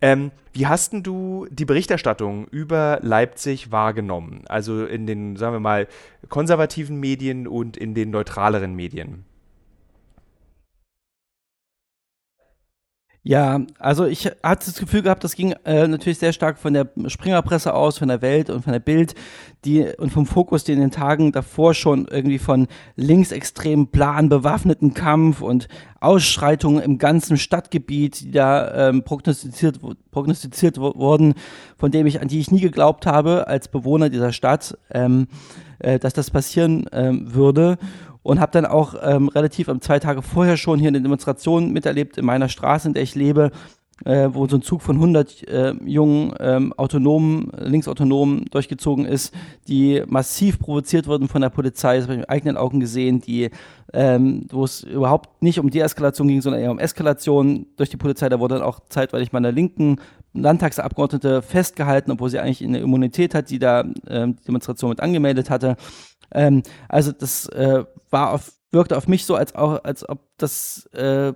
Ähm, 0.01 0.31
wie 0.53 0.67
hast 0.67 0.93
du 0.93 1.47
die 1.49 1.65
Berichterstattung 1.65 2.47
über 2.47 2.99
Leipzig 3.01 3.71
wahrgenommen? 3.71 4.43
Also 4.47 4.85
in 4.85 5.07
den, 5.07 5.35
sagen 5.35 5.53
wir 5.53 5.59
mal, 5.59 5.87
konservativen 6.29 6.99
Medien 6.99 7.47
und 7.47 7.77
in 7.77 7.93
den 7.93 8.09
neutraleren 8.09 8.73
Medien? 8.75 9.25
Ja, 13.27 13.59
also 13.79 14.05
ich 14.05 14.27
hatte 14.43 14.67
das 14.67 14.75
Gefühl 14.75 15.01
gehabt, 15.01 15.23
das 15.23 15.35
ging 15.35 15.55
äh, 15.65 15.87
natürlich 15.87 16.19
sehr 16.19 16.31
stark 16.31 16.59
von 16.59 16.75
der 16.75 16.87
Springerpresse 17.07 17.73
aus, 17.73 17.97
von 17.97 18.07
der 18.07 18.21
Welt 18.21 18.51
und 18.51 18.61
von 18.61 18.71
der 18.71 18.79
Bild, 18.79 19.15
die 19.65 19.83
und 19.97 20.11
vom 20.11 20.27
Fokus, 20.27 20.63
die 20.63 20.73
in 20.73 20.79
den 20.79 20.91
Tagen 20.91 21.31
davor 21.31 21.73
schon 21.73 22.07
irgendwie 22.07 22.37
von 22.37 22.67
linksextremen 22.97 23.87
Plan, 23.87 24.29
bewaffneten 24.29 24.93
Kampf 24.93 25.41
und 25.41 25.69
Ausschreitungen 25.99 26.83
im 26.83 26.99
ganzen 26.99 27.37
Stadtgebiet, 27.37 28.21
die 28.21 28.29
da 28.31 28.89
ähm, 28.89 29.01
prognostiziert, 29.01 29.79
prognostiziert 30.11 30.77
wurden, 30.77 31.33
von 31.79 31.89
dem 31.89 32.05
ich, 32.05 32.21
an 32.21 32.27
die 32.27 32.39
ich 32.39 32.51
nie 32.51 32.61
geglaubt 32.61 33.07
habe 33.07 33.47
als 33.47 33.69
Bewohner 33.69 34.09
dieser 34.11 34.33
Stadt, 34.33 34.77
ähm, 34.91 35.29
äh, 35.79 35.97
dass 35.97 36.13
das 36.13 36.29
passieren 36.29 36.85
ähm, 36.91 37.33
würde 37.33 37.79
und 38.25 38.39
habe 38.39 38.51
dann 38.51 38.65
auch 38.65 38.95
ähm, 39.03 39.27
relativ 39.27 39.67
um 39.67 39.81
zwei 39.81 39.99
Tage 39.99 40.23
vorher 40.23 40.57
schon 40.57 40.79
hier 40.79 40.87
eine 40.87 40.99
Demonstration 40.99 41.71
miterlebt 41.71 42.17
in 42.17 42.25
meiner 42.25 42.49
Straße, 42.49 42.87
in 42.87 42.95
der 42.95 43.03
ich 43.03 43.13
lebe, 43.13 43.51
äh, 44.03 44.29
wo 44.31 44.47
so 44.47 44.57
ein 44.57 44.63
Zug 44.63 44.81
von 44.81 44.95
100 44.95 45.47
äh, 45.47 45.73
jungen 45.85 46.33
ähm, 46.39 46.73
Autonomen, 46.73 47.51
Linksautonomen 47.55 48.45
durchgezogen 48.45 49.05
ist, 49.05 49.31
die 49.67 50.01
massiv 50.07 50.57
provoziert 50.57 51.05
wurden 51.05 51.27
von 51.27 51.43
der 51.43 51.51
Polizei, 51.51 51.97
das 51.97 52.05
habe 52.05 52.13
ich 52.13 52.19
mit 52.21 52.29
eigenen 52.31 52.57
Augen 52.57 52.79
gesehen, 52.79 53.21
die 53.21 53.51
ähm, 53.93 54.47
wo 54.49 54.63
es 54.63 54.81
überhaupt 54.81 55.43
nicht 55.43 55.59
um 55.59 55.69
Deeskalation 55.69 56.27
ging, 56.27 56.41
sondern 56.41 56.63
eher 56.63 56.71
um 56.71 56.79
Eskalation 56.79 57.67
durch 57.77 57.91
die 57.91 57.97
Polizei. 57.97 58.27
Da 58.27 58.39
wurde 58.39 58.55
dann 58.55 58.63
auch 58.63 58.79
zeitweilig 58.89 59.33
mal 59.33 59.37
einer 59.37 59.51
linken 59.51 59.97
Landtagsabgeordnete 60.35 61.41
festgehalten, 61.41 62.11
obwohl 62.11 62.29
sie 62.29 62.39
eigentlich 62.39 62.63
eine 62.63 62.79
Immunität 62.79 63.33
hat, 63.33 63.49
die 63.49 63.59
da 63.59 63.85
ähm, 64.07 64.35
die 64.37 64.45
Demonstration 64.45 64.89
mit 64.89 64.99
angemeldet 64.99 65.49
hatte. 65.49 65.77
Ähm, 66.31 66.63
also 66.89 67.11
das 67.11 67.47
äh, 67.49 67.83
war 68.09 68.31
auf, 68.31 68.51
wirkte 68.71 68.97
auf 68.97 69.07
mich 69.07 69.25
so, 69.25 69.35
als, 69.35 69.55
auch, 69.55 69.83
als 69.83 70.07
ob 70.07 70.19
das 70.37 70.85
äh, 70.93 71.33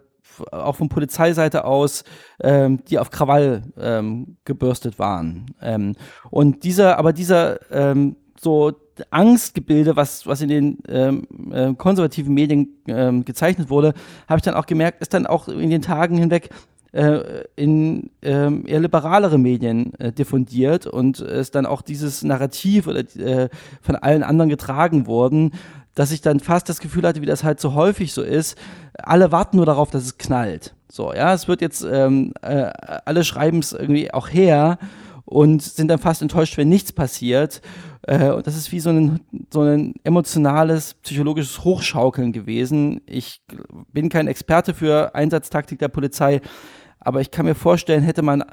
auch 0.51 0.75
von 0.75 0.89
Polizeiseite 0.89 1.65
aus, 1.65 2.03
ähm, 2.41 2.84
die 2.86 3.00
auf 3.00 3.10
Krawall 3.10 3.63
ähm, 3.77 4.38
gebürstet 4.46 5.00
waren. 5.00 5.48
Ähm, 5.62 5.96
und 6.29 6.63
dieser, 6.63 6.98
aber 6.98 7.13
dieser 7.13 7.60
ähm, 7.72 8.15
so 8.39 8.74
Angstgebilde, 9.12 9.96
was, 9.96 10.27
was 10.27 10.41
in 10.41 10.50
den 10.50 10.77
ähm, 10.88 11.27
äh, 11.51 11.74
konservativen 11.74 12.34
Medien 12.34 12.82
ähm, 12.88 13.25
gezeichnet 13.25 13.70
wurde, 13.70 13.94
habe 14.27 14.39
ich 14.39 14.44
dann 14.44 14.56
auch 14.56 14.65
gemerkt, 14.65 15.01
ist 15.01 15.13
dann 15.13 15.25
auch 15.25 15.48
in 15.48 15.70
den 15.70 15.82
Tagen 15.82 16.18
hinweg 16.18 16.50
äh, 16.91 17.43
in 17.55 18.09
ähm, 18.22 18.66
eher 18.66 18.79
liberalere 18.79 19.37
Medien 19.37 19.94
äh, 19.96 20.11
diffundiert 20.11 20.87
und 20.87 21.20
ist 21.20 21.55
dann 21.55 21.66
auch 21.66 21.81
dieses 21.81 22.24
Narrativ 22.24 22.87
oder, 22.87 23.00
äh, 23.18 23.50
von 23.81 23.96
allen 23.96 24.24
anderen 24.24 24.50
getragen 24.50 25.07
worden, 25.07 25.51
dass 25.96 26.11
ich 26.11 26.22
dann 26.22 26.40
fast 26.40 26.70
das 26.70 26.79
Gefühl 26.79 27.05
hatte, 27.05 27.22
wie 27.22 27.25
das 27.25 27.44
halt 27.44 27.59
so 27.59 27.74
häufig 27.74 28.14
so 28.14 28.22
ist, 28.22 28.57
alle 28.98 29.31
warten 29.31 29.57
nur 29.57 29.66
darauf, 29.66 29.92
dass 29.92 30.03
es 30.03 30.18
knallt. 30.18 30.74
So, 30.92 31.14
ja, 31.14 31.33
es 31.33 31.48
wird 31.48 31.61
jetzt, 31.61 31.83
ähm, 31.83 32.33
äh, 32.42 32.72
alle 33.05 33.24
schreiben 33.24 33.59
es 33.59 33.74
irgendwie 33.74 34.14
auch 34.14 34.29
her 34.29 34.79
und 35.25 35.61
sind 35.61 35.90
dann 35.90 36.00
fast 36.00 36.22
enttäuscht, 36.24 36.57
wenn 36.57 36.70
nichts 36.70 36.92
passiert. 36.92 37.61
Äh, 38.03 38.31
und 38.31 38.48
das 38.48 38.55
ist 38.55 38.72
wie 38.72 38.79
so 38.79 38.90
ein, 38.90 39.20
so 39.53 39.61
ein 39.61 39.94
emotionales, 40.03 40.96
psychologisches 40.96 41.64
Hochschaukeln 41.64 42.31
gewesen. 42.31 43.01
Ich 43.05 43.42
bin 43.94 44.09
kein 44.09 44.27
Experte 44.27 44.74
für 44.74 45.14
Einsatztaktik 45.14 45.77
der 45.77 45.90
Polizei, 45.90 46.42
aber 47.00 47.22
ich 47.22 47.31
kann 47.31 47.46
mir 47.46 47.55
vorstellen, 47.55 48.03
hätte 48.03 48.22
man 48.22 48.44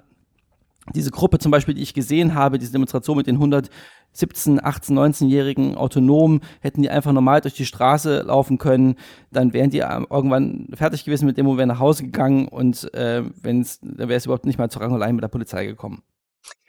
diese 0.94 1.11
Gruppe 1.11 1.38
zum 1.38 1.50
Beispiel, 1.50 1.74
die 1.74 1.82
ich 1.82 1.94
gesehen 1.94 2.35
habe, 2.35 2.59
diese 2.59 2.72
Demonstration 2.72 3.16
mit 3.16 3.26
den 3.26 3.37
117, 3.37 4.64
18, 4.64 4.98
19-jährigen 4.98 5.74
Autonomen, 5.74 6.40
hätten 6.61 6.82
die 6.82 6.90
einfach 6.90 7.12
normal 7.12 7.40
durch 7.40 7.54
die 7.54 7.66
Straße 7.66 8.22
laufen 8.22 8.59
können, 8.59 8.94
dann 9.32 9.52
wären 9.52 9.70
die 9.70 9.78
irgendwann 9.78 10.68
fertig 10.74 11.04
gewesen 11.04 11.26
mit 11.26 11.37
dem 11.38 11.48
und 11.48 11.59
wären 11.59 11.68
nach 11.68 11.80
Hause 11.80 12.04
gegangen 12.04 12.46
und 12.48 12.92
äh, 12.94 13.24
wenn's, 13.42 13.80
dann 13.80 14.09
wäre 14.09 14.14
es 14.14 14.26
überhaupt 14.26 14.46
nicht 14.46 14.59
mal 14.59 14.70
zur 14.70 14.82
Rangelei 14.82 15.12
mit 15.12 15.22
der 15.22 15.28
Polizei 15.28 15.66
gekommen. 15.66 16.02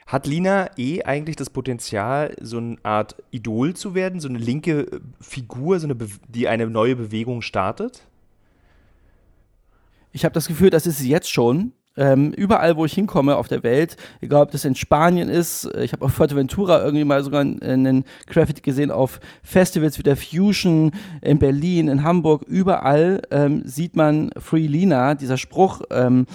Hat 0.06 0.26
Lina 0.26 0.70
eh 0.78 1.02
eigentlich 1.04 1.36
das 1.36 1.50
Potenzial, 1.50 2.34
so 2.40 2.56
eine 2.56 2.78
Art 2.82 3.16
Idol 3.30 3.74
zu 3.74 3.94
werden, 3.94 4.20
so 4.20 4.28
eine 4.28 4.38
linke 4.38 5.02
Figur, 5.20 5.78
so 5.78 5.86
eine 5.86 5.96
die 6.28 6.48
eine 6.48 6.66
neue 6.66 6.96
Bewegung 6.96 7.42
startet? 7.42 8.08
Ich 10.18 10.24
habe 10.24 10.32
das 10.32 10.48
Gefühl, 10.48 10.70
das 10.70 10.84
ist 10.84 11.00
jetzt 11.00 11.30
schon. 11.30 11.70
Ähm, 11.96 12.32
überall, 12.32 12.76
wo 12.76 12.84
ich 12.84 12.92
hinkomme 12.92 13.36
auf 13.36 13.46
der 13.46 13.62
Welt, 13.62 13.96
egal 14.20 14.42
ob 14.42 14.50
das 14.50 14.64
in 14.64 14.74
Spanien 14.74 15.28
ist, 15.28 15.66
äh, 15.66 15.84
ich 15.84 15.92
habe 15.92 16.04
auf 16.04 16.12
Fuerteventura 16.12 16.82
irgendwie 16.84 17.04
mal 17.04 17.22
sogar 17.22 17.42
einen 17.42 18.04
Graffiti 18.26 18.60
gesehen 18.60 18.90
auf 18.90 19.20
Festivals 19.44 19.96
wie 19.96 20.02
der 20.02 20.16
Fusion 20.16 20.90
in 21.22 21.38
Berlin, 21.38 21.86
in 21.86 22.02
Hamburg, 22.02 22.42
überall 22.48 23.22
ähm, 23.30 23.62
sieht 23.64 23.94
man 23.94 24.30
Free 24.36 24.66
Lina, 24.66 25.14
dieser 25.14 25.36
Spruch. 25.36 25.82
Ähm, 25.92 26.26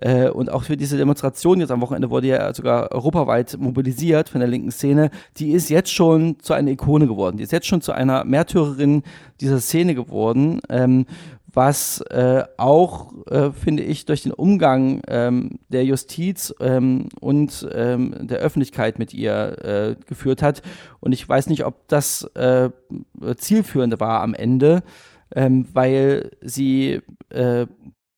äh, 0.00 0.28
und 0.28 0.50
auch 0.50 0.64
für 0.64 0.76
diese 0.76 0.96
Demonstration 0.96 1.60
jetzt 1.60 1.70
am 1.70 1.80
Wochenende 1.80 2.10
wurde 2.10 2.28
ja 2.28 2.52
sogar 2.54 2.92
europaweit 2.92 3.56
mobilisiert 3.58 4.28
von 4.28 4.40
der 4.40 4.48
linken 4.48 4.70
Szene. 4.70 5.10
Die 5.36 5.52
ist 5.52 5.70
jetzt 5.70 5.92
schon 5.92 6.38
zu 6.40 6.54
einer 6.54 6.70
Ikone 6.70 7.06
geworden. 7.06 7.36
Die 7.36 7.42
ist 7.42 7.52
jetzt 7.52 7.66
schon 7.66 7.80
zu 7.80 7.92
einer 7.92 8.24
Märtyrerin 8.24 9.02
dieser 9.40 9.60
Szene 9.60 9.94
geworden. 9.94 10.60
Ähm, 10.68 11.06
was 11.52 12.00
äh, 12.10 12.44
auch, 12.56 13.12
äh, 13.26 13.50
finde 13.52 13.82
ich, 13.82 14.04
durch 14.04 14.22
den 14.22 14.32
Umgang 14.32 15.00
ähm, 15.08 15.58
der 15.68 15.84
Justiz 15.84 16.54
ähm, 16.60 17.08
und 17.20 17.66
ähm, 17.72 18.14
der 18.26 18.38
Öffentlichkeit 18.38 18.98
mit 18.98 19.14
ihr 19.14 19.64
äh, 19.64 19.96
geführt 20.06 20.42
hat. 20.42 20.62
Und 21.00 21.12
ich 21.12 21.26
weiß 21.26 21.48
nicht, 21.48 21.64
ob 21.64 21.88
das 21.88 22.24
äh, 22.34 22.70
zielführende 23.36 23.98
war 23.98 24.20
am 24.20 24.34
Ende, 24.34 24.82
ähm, 25.34 25.66
weil 25.72 26.32
sie 26.42 27.00
äh, 27.30 27.66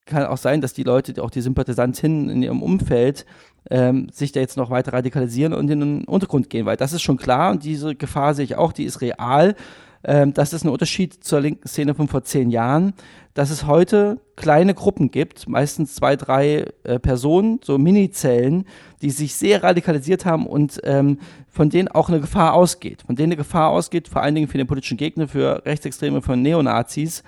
kann 0.06 0.26
auch 0.26 0.36
sein, 0.36 0.60
dass 0.60 0.72
die 0.72 0.82
Leute, 0.82 1.22
auch 1.22 1.30
die 1.30 1.40
Sympathisantinnen 1.40 2.28
in 2.28 2.42
ihrem 2.42 2.62
Umfeld, 2.62 3.26
ähm, 3.70 4.08
sich 4.12 4.32
da 4.32 4.40
jetzt 4.40 4.56
noch 4.56 4.70
weiter 4.70 4.92
radikalisieren 4.92 5.52
und 5.52 5.70
in 5.70 5.80
den 5.80 6.04
Untergrund 6.04 6.50
gehen, 6.50 6.66
weil 6.66 6.76
das 6.76 6.92
ist 6.92 7.02
schon 7.02 7.16
klar 7.16 7.52
und 7.52 7.64
diese 7.64 7.94
Gefahr 7.94 8.34
sehe 8.34 8.44
ich 8.44 8.56
auch, 8.56 8.72
die 8.72 8.84
ist 8.84 9.00
real. 9.00 9.54
Ähm, 10.02 10.32
das 10.32 10.52
ist 10.52 10.64
ein 10.64 10.70
Unterschied 10.70 11.22
zur 11.22 11.40
linken 11.40 11.68
Szene 11.68 11.94
von 11.94 12.08
vor 12.08 12.24
zehn 12.24 12.50
Jahren, 12.50 12.94
dass 13.34 13.50
es 13.50 13.66
heute 13.66 14.20
kleine 14.36 14.74
Gruppen 14.74 15.10
gibt, 15.10 15.48
meistens 15.48 15.94
zwei, 15.94 16.16
drei 16.16 16.66
äh, 16.82 16.98
Personen, 16.98 17.60
so 17.62 17.78
Mini-Zellen, 17.78 18.64
die 19.02 19.10
sich 19.10 19.34
sehr 19.34 19.62
radikalisiert 19.62 20.24
haben 20.24 20.46
und 20.46 20.80
ähm, 20.84 21.18
von 21.48 21.70
denen 21.70 21.88
auch 21.88 22.08
eine 22.08 22.20
Gefahr 22.20 22.54
ausgeht. 22.54 23.02
Von 23.06 23.16
denen 23.16 23.28
eine 23.28 23.36
Gefahr 23.36 23.70
ausgeht, 23.70 24.08
vor 24.08 24.22
allen 24.22 24.34
Dingen 24.34 24.48
für 24.48 24.58
den 24.58 24.66
politischen 24.66 24.96
Gegner, 24.96 25.28
für 25.28 25.64
Rechtsextreme, 25.64 26.22
für 26.22 26.36
Neonazis 26.36 27.22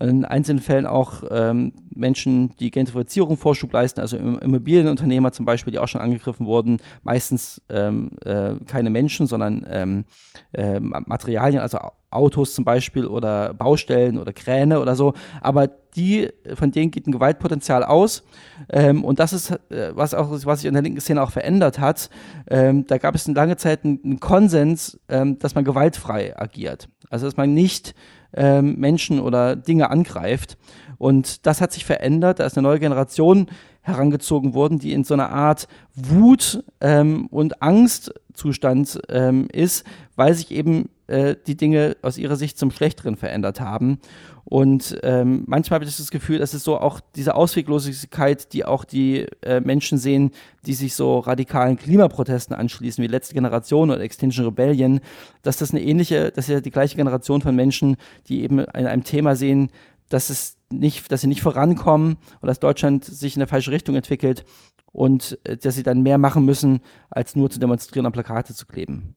in 0.00 0.24
einzelnen 0.24 0.60
Fällen 0.60 0.86
auch 0.86 1.22
ähm, 1.30 1.72
Menschen, 1.94 2.56
die 2.58 2.70
Gentrifizierung 2.70 3.36
Vorschub 3.36 3.72
leisten, 3.72 4.00
also 4.00 4.16
Immobilienunternehmer 4.16 5.32
zum 5.32 5.44
Beispiel, 5.44 5.72
die 5.72 5.78
auch 5.78 5.88
schon 5.88 6.00
angegriffen 6.00 6.46
wurden, 6.46 6.78
meistens 7.02 7.60
ähm, 7.68 8.12
äh, 8.24 8.54
keine 8.66 8.90
Menschen, 8.90 9.26
sondern 9.26 9.66
ähm, 9.68 10.04
äh, 10.52 10.80
Materialien, 10.80 11.60
also 11.60 11.78
Autos 12.10 12.54
zum 12.54 12.64
Beispiel 12.64 13.06
oder 13.06 13.54
Baustellen 13.54 14.18
oder 14.18 14.32
Kräne 14.32 14.80
oder 14.80 14.96
so, 14.96 15.14
aber 15.40 15.68
die, 15.68 16.28
von 16.54 16.70
denen 16.70 16.90
geht 16.90 17.06
ein 17.06 17.12
Gewaltpotenzial 17.12 17.84
aus. 17.84 18.22
Ähm, 18.68 19.04
und 19.04 19.18
das 19.18 19.32
ist, 19.32 19.50
äh, 19.70 19.90
was 19.94 20.14
auch, 20.14 20.30
was 20.30 20.60
sich 20.60 20.68
in 20.68 20.74
der 20.74 20.82
linken 20.82 21.00
Szene 21.00 21.22
auch 21.22 21.30
verändert 21.32 21.78
hat. 21.78 22.10
Ähm, 22.48 22.86
da 22.86 22.98
gab 22.98 23.14
es 23.14 23.26
eine 23.26 23.34
lange 23.34 23.56
Zeit 23.56 23.84
einen, 23.84 24.00
einen 24.04 24.20
Konsens, 24.20 25.00
ähm, 25.08 25.38
dass 25.38 25.54
man 25.54 25.64
gewaltfrei 25.64 26.38
agiert, 26.38 26.88
also 27.10 27.26
dass 27.26 27.36
man 27.36 27.54
nicht 27.54 27.94
ähm, 28.34 28.76
Menschen 28.78 29.20
oder 29.20 29.56
Dinge 29.56 29.90
angreift. 29.90 30.56
Und 30.98 31.46
das 31.46 31.60
hat 31.60 31.72
sich 31.72 31.84
verändert. 31.84 32.40
Da 32.40 32.44
ist 32.44 32.58
eine 32.58 32.68
neue 32.68 32.80
Generation 32.80 33.46
herangezogen 33.82 34.52
worden, 34.52 34.78
die 34.78 34.92
in 34.92 35.04
so 35.04 35.14
einer 35.14 35.30
Art 35.30 35.66
Wut 35.94 36.62
ähm, 36.80 37.26
und 37.28 37.62
Angstzustand 37.62 39.00
ähm, 39.08 39.48
ist, 39.52 39.84
weil 40.16 40.34
sich 40.34 40.50
eben 40.50 40.90
äh, 41.06 41.36
die 41.46 41.56
Dinge 41.56 41.96
aus 42.02 42.18
ihrer 42.18 42.36
Sicht 42.36 42.58
zum 42.58 42.70
Schlechteren 42.70 43.16
verändert 43.16 43.60
haben. 43.60 43.98
Und 44.44 44.98
ähm, 45.02 45.44
manchmal 45.46 45.76
habe 45.76 45.84
ich 45.84 45.96
das 45.96 46.10
Gefühl, 46.10 46.38
dass 46.38 46.54
es 46.54 46.64
so 46.64 46.78
auch 46.78 47.00
diese 47.14 47.34
Ausweglosigkeit, 47.34 48.52
die 48.52 48.64
auch 48.64 48.84
die 48.84 49.26
äh, 49.42 49.60
Menschen 49.60 49.98
sehen, 49.98 50.32
die 50.66 50.74
sich 50.74 50.94
so 50.94 51.18
radikalen 51.18 51.76
Klimaprotesten 51.76 52.56
anschließen, 52.56 53.02
wie 53.02 53.08
letzte 53.08 53.34
Generation 53.34 53.90
oder 53.90 54.00
Extinction 54.00 54.44
Rebellion, 54.44 55.00
dass 55.42 55.58
das 55.58 55.70
eine 55.70 55.82
ähnliche, 55.82 56.30
dass 56.32 56.48
ja 56.48 56.60
die 56.60 56.70
gleiche 56.70 56.96
Generation 56.96 57.42
von 57.42 57.54
Menschen, 57.54 57.96
die 58.28 58.42
eben 58.42 58.58
in 58.60 58.86
einem 58.86 59.04
Thema 59.04 59.36
sehen, 59.36 59.70
dass 60.08 60.30
es 60.30 60.56
nicht, 60.70 61.10
dass 61.10 61.20
sie 61.20 61.26
nicht 61.26 61.42
vorankommen 61.42 62.16
und 62.40 62.46
dass 62.46 62.60
Deutschland 62.60 63.04
sich 63.04 63.34
in 63.34 63.40
der 63.40 63.48
falsche 63.48 63.70
Richtung 63.70 63.94
entwickelt 63.94 64.44
und 64.92 65.38
äh, 65.44 65.56
dass 65.56 65.76
sie 65.76 65.82
dann 65.82 66.02
mehr 66.02 66.18
machen 66.18 66.44
müssen, 66.44 66.80
als 67.10 67.36
nur 67.36 67.50
zu 67.50 67.58
demonstrieren 67.58 68.06
und 68.06 68.12
Plakate 68.12 68.54
zu 68.54 68.66
kleben. 68.66 69.16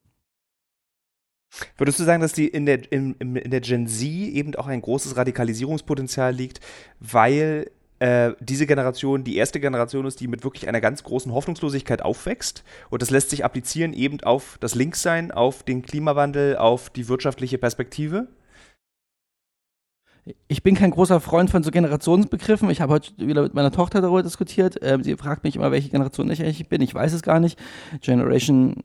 Würdest 1.77 1.99
du 1.99 2.03
sagen, 2.03 2.21
dass 2.21 2.33
die 2.33 2.47
in 2.47 2.65
der, 2.65 2.91
in, 2.91 3.13
in 3.15 3.51
der 3.51 3.61
Gen 3.61 3.87
Z 3.87 4.07
eben 4.07 4.55
auch 4.55 4.67
ein 4.67 4.81
großes 4.81 5.15
Radikalisierungspotenzial 5.15 6.33
liegt, 6.33 6.59
weil 6.99 7.69
äh, 7.99 8.33
diese 8.39 8.65
Generation 8.65 9.23
die 9.23 9.37
erste 9.37 9.59
Generation 9.59 10.05
ist, 10.05 10.19
die 10.19 10.27
mit 10.27 10.43
wirklich 10.43 10.67
einer 10.67 10.81
ganz 10.81 11.03
großen 11.03 11.31
Hoffnungslosigkeit 11.31 12.01
aufwächst? 12.01 12.63
Und 12.89 13.01
das 13.01 13.11
lässt 13.11 13.29
sich 13.29 13.45
applizieren 13.45 13.93
eben 13.93 14.21
auf 14.23 14.57
das 14.59 14.75
Linkssein, 14.75 15.31
auf 15.31 15.63
den 15.63 15.83
Klimawandel, 15.83 16.57
auf 16.57 16.89
die 16.89 17.07
wirtschaftliche 17.07 17.57
Perspektive? 17.57 18.27
Ich 20.47 20.63
bin 20.63 20.75
kein 20.75 20.91
großer 20.91 21.19
Freund 21.19 21.49
von 21.49 21.63
so 21.63 21.71
Generationsbegriffen. 21.71 22.69
Ich 22.69 22.79
habe 22.79 22.93
heute 22.93 23.11
wieder 23.17 23.43
mit 23.43 23.53
meiner 23.53 23.71
Tochter 23.71 24.01
darüber 24.01 24.23
diskutiert. 24.23 24.79
Ähm, 24.81 25.03
sie 25.03 25.15
fragt 25.17 25.43
mich 25.43 25.57
immer, 25.57 25.71
welche 25.71 25.89
Generation 25.89 26.31
ich 26.31 26.41
eigentlich 26.41 26.69
bin. 26.69 26.81
Ich 26.81 26.95
weiß 26.95 27.11
es 27.11 27.23
gar 27.23 27.39
nicht. 27.39 27.59
Generation 28.01 28.81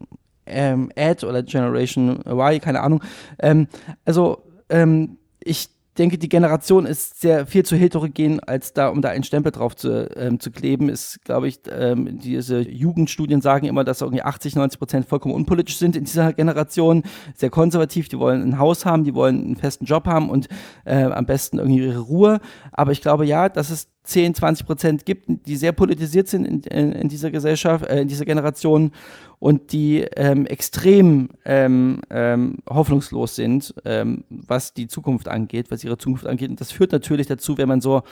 ähm, 0.48 0.90
Ad 0.96 1.24
oder 1.26 1.42
Generation 1.42 2.20
Y, 2.26 2.61
keine 2.61 2.80
Ahnung. 2.80 3.02
Ähm, 3.38 3.68
also 4.04 4.42
ähm, 4.68 5.18
ich 5.40 5.70
denke, 5.98 6.18
die 6.18 6.28
Generation 6.28 6.87
ist 6.87 7.20
sehr 7.20 7.46
viel 7.46 7.64
zu 7.64 7.76
heterogen, 7.76 8.40
als 8.40 8.72
da, 8.72 8.88
um 8.88 9.02
da 9.02 9.08
einen 9.08 9.24
Stempel 9.24 9.52
drauf 9.52 9.76
zu, 9.76 10.08
ähm, 10.16 10.40
zu 10.40 10.50
kleben. 10.50 10.88
Ist, 10.88 11.24
glaube 11.24 11.48
ich, 11.48 11.61
ähm, 11.70 12.18
diese 12.20 12.61
Jugendstudien 12.61 13.40
sagen 13.40 13.66
immer, 13.66 13.84
dass 13.84 14.00
irgendwie 14.00 14.22
80, 14.22 14.56
90 14.56 14.78
Prozent 14.78 15.06
vollkommen 15.06 15.34
unpolitisch 15.34 15.76
sind 15.76 15.96
in 15.96 16.04
dieser 16.04 16.32
Generation, 16.32 17.02
sehr 17.34 17.50
konservativ, 17.50 18.08
die 18.08 18.18
wollen 18.18 18.42
ein 18.42 18.58
Haus 18.58 18.87
haben, 18.87 19.04
die 19.04 19.14
wollen 19.14 19.42
einen 19.42 19.56
festen 19.56 19.84
Job 19.84 20.06
haben 20.06 20.30
und 20.30 20.48
äh, 20.84 21.02
am 21.04 21.26
besten 21.26 21.58
irgendwie 21.58 21.84
ihre 21.84 22.00
Ruhe. 22.00 22.40
Aber 22.72 22.92
ich 22.92 23.00
glaube 23.00 23.26
ja, 23.26 23.48
dass 23.48 23.70
es 23.70 23.88
10, 24.04 24.34
20 24.34 24.66
Prozent 24.66 25.06
gibt, 25.06 25.26
die 25.28 25.56
sehr 25.56 25.72
politisiert 25.72 26.28
sind 26.28 26.46
in, 26.46 26.61
in, 26.62 26.92
in 26.92 27.08
dieser 27.08 27.30
Gesellschaft, 27.30 27.84
äh, 27.87 28.00
in 28.00 28.08
dieser 28.08 28.24
Generation 28.24 28.92
und 29.40 29.72
die 29.72 30.03
ähm, 30.16 30.46
extrem 30.46 31.29
ähm, 31.44 32.01
ähm, 32.11 32.57
hoffnungslos 32.68 33.37
sind, 33.37 33.72
ähm, 33.85 34.24
was 34.31 34.74
die 34.74 34.88
Zukunft 34.88 35.29
angeht, 35.29 35.70
was 35.70 35.85
ihre 35.85 35.96
Zukunft 35.96 36.27
angeht. 36.27 36.51
Und 36.51 36.61
das 36.61 36.72
führt 36.72 36.90
natürlich 36.90 37.29
dazu, 37.29 37.57
wenn 37.57 37.68
man 37.68 37.81
so 37.81 38.03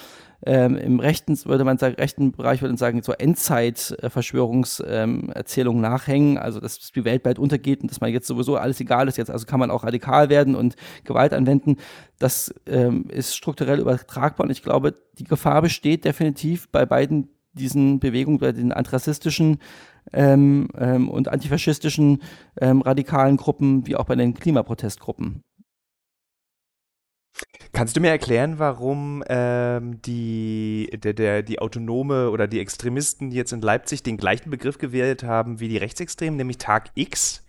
ähm, 0.45 0.77
im 0.77 1.01
rechten, 1.01 1.37
würde 1.47 1.65
man 1.65 1.79
sagen, 1.79 1.97
rechten 1.97 2.31
Bereich 2.31 2.63
würde 2.63 2.75
man 2.75 2.79
sagen, 2.79 3.03
so 3.03 3.11
Endzeit-Verschwörungserzählungen 3.13 5.85
ähm, 5.85 5.91
nachhängen, 5.91 6.39
also 6.39 6.61
dass 6.61 6.93
die 6.93 7.05
Welt 7.05 7.25
bald 7.25 7.41
untergeht 7.41 7.83
und 7.83 7.91
dass 7.91 8.01
man 8.01 8.13
jetzt 8.13 8.29
sowieso 8.29 8.55
alles 8.57 8.79
egal 8.79 9.09
ist, 9.09 9.19
jetzt 9.19 9.31
also 9.31 9.47
kann 9.47 9.59
man 9.59 9.73
auch 9.73 9.83
radikal 9.83 10.29
werden 10.29 10.55
und 10.55 10.77
Gewalt 11.05 11.33
anwenden. 11.33 11.79
Das 12.19 12.55
ist 13.09 13.37
strukturell 13.37 13.81
übertragbar 13.81 14.45
und 14.45 14.51
ich 14.51 14.63
glaube, 14.63 14.95
die 15.19 15.25
Gefahr 15.25 15.63
besteht 15.63 16.05
definitiv 16.05 16.69
bei 16.71 16.85
beiden 16.87 17.29
diesen 17.57 18.01
Bewegungen, 18.01 18.39
bei 18.39 18.53
den 18.53 18.73
antirassistischen 18.73 19.59
ähm, 20.13 20.69
ähm, 20.79 21.09
und 21.09 21.29
antifaschistischen 21.29 22.23
ähm, 22.61 22.83
radikalen 22.83 23.37
Gruppen 23.37 23.87
wie 23.87 23.97
auch 23.97 24.05
bei 24.05 24.15
den 24.15 24.35
Klimaprotestgruppen. 24.35 25.43
Kannst 27.73 27.97
du 27.97 28.01
mir 28.01 28.09
erklären, 28.09 28.59
warum 28.59 29.23
ähm, 29.29 30.01
die, 30.01 30.89
der, 30.95 31.13
der, 31.13 31.43
die 31.43 31.59
Autonome 31.59 32.31
oder 32.31 32.47
die 32.47 32.61
Extremisten 32.61 33.31
jetzt 33.31 33.53
in 33.53 33.61
Leipzig 33.61 34.03
den 34.03 34.17
gleichen 34.17 34.51
Begriff 34.51 34.79
gewählt 34.79 35.23
haben 35.23 35.61
wie 35.61 35.69
die 35.69 35.77
Rechtsextremen, 35.77 36.37
nämlich 36.37 36.59
Tag 36.59 36.91
X? 36.95 37.46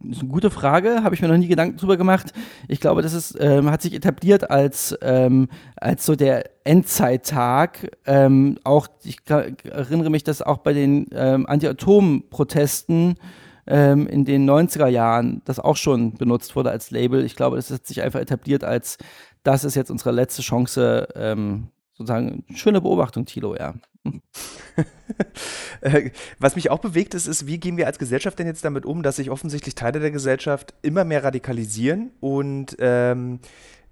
Das 0.00 0.18
ist 0.18 0.22
eine 0.22 0.30
gute 0.30 0.50
Frage, 0.50 1.02
habe 1.02 1.16
ich 1.16 1.22
mir 1.22 1.28
noch 1.28 1.36
nie 1.36 1.48
Gedanken 1.48 1.76
drüber 1.76 1.96
gemacht. 1.96 2.32
Ich 2.68 2.78
glaube, 2.78 3.02
das 3.02 3.14
ist, 3.14 3.36
ähm, 3.40 3.68
hat 3.68 3.82
sich 3.82 3.94
etabliert 3.94 4.48
als, 4.48 4.96
ähm, 5.02 5.48
als 5.74 6.06
so 6.06 6.14
der 6.14 6.50
Endzeittag. 6.62 7.90
Ähm, 8.06 8.58
auch, 8.62 8.86
ich 9.02 9.18
erinnere 9.28 10.10
mich, 10.10 10.22
dass 10.22 10.40
auch 10.40 10.58
bei 10.58 10.72
den 10.72 11.06
ähm, 11.12 11.46
Anti-Atom-Protesten 11.46 13.16
ähm, 13.66 14.06
in 14.06 14.24
den 14.24 14.48
90er 14.48 14.86
Jahren 14.86 15.42
das 15.44 15.58
auch 15.58 15.76
schon 15.76 16.14
benutzt 16.14 16.54
wurde 16.54 16.70
als 16.70 16.92
Label. 16.92 17.24
Ich 17.24 17.34
glaube, 17.34 17.56
das 17.56 17.70
hat 17.72 17.84
sich 17.84 18.00
einfach 18.00 18.20
etabliert 18.20 18.62
als, 18.62 18.98
das 19.42 19.64
ist 19.64 19.74
jetzt 19.74 19.90
unsere 19.90 20.12
letzte 20.12 20.42
Chance, 20.42 21.08
ähm, 21.16 21.68
sozusagen, 21.98 22.44
schöne 22.54 22.80
Beobachtung, 22.80 23.26
Tilo, 23.26 23.54
ja. 23.56 23.74
Äh, 25.80 26.10
was 26.38 26.56
mich 26.56 26.70
auch 26.70 26.78
bewegt 26.78 27.14
ist, 27.14 27.26
ist, 27.26 27.46
wie 27.46 27.58
gehen 27.58 27.76
wir 27.76 27.86
als 27.86 27.98
Gesellschaft 27.98 28.38
denn 28.38 28.46
jetzt 28.46 28.64
damit 28.64 28.84
um, 28.84 29.02
dass 29.02 29.16
sich 29.16 29.30
offensichtlich 29.30 29.74
Teile 29.74 30.00
der 30.00 30.10
Gesellschaft 30.10 30.74
immer 30.82 31.04
mehr 31.04 31.24
radikalisieren 31.24 32.10
und 32.20 32.76
ähm, 32.78 33.40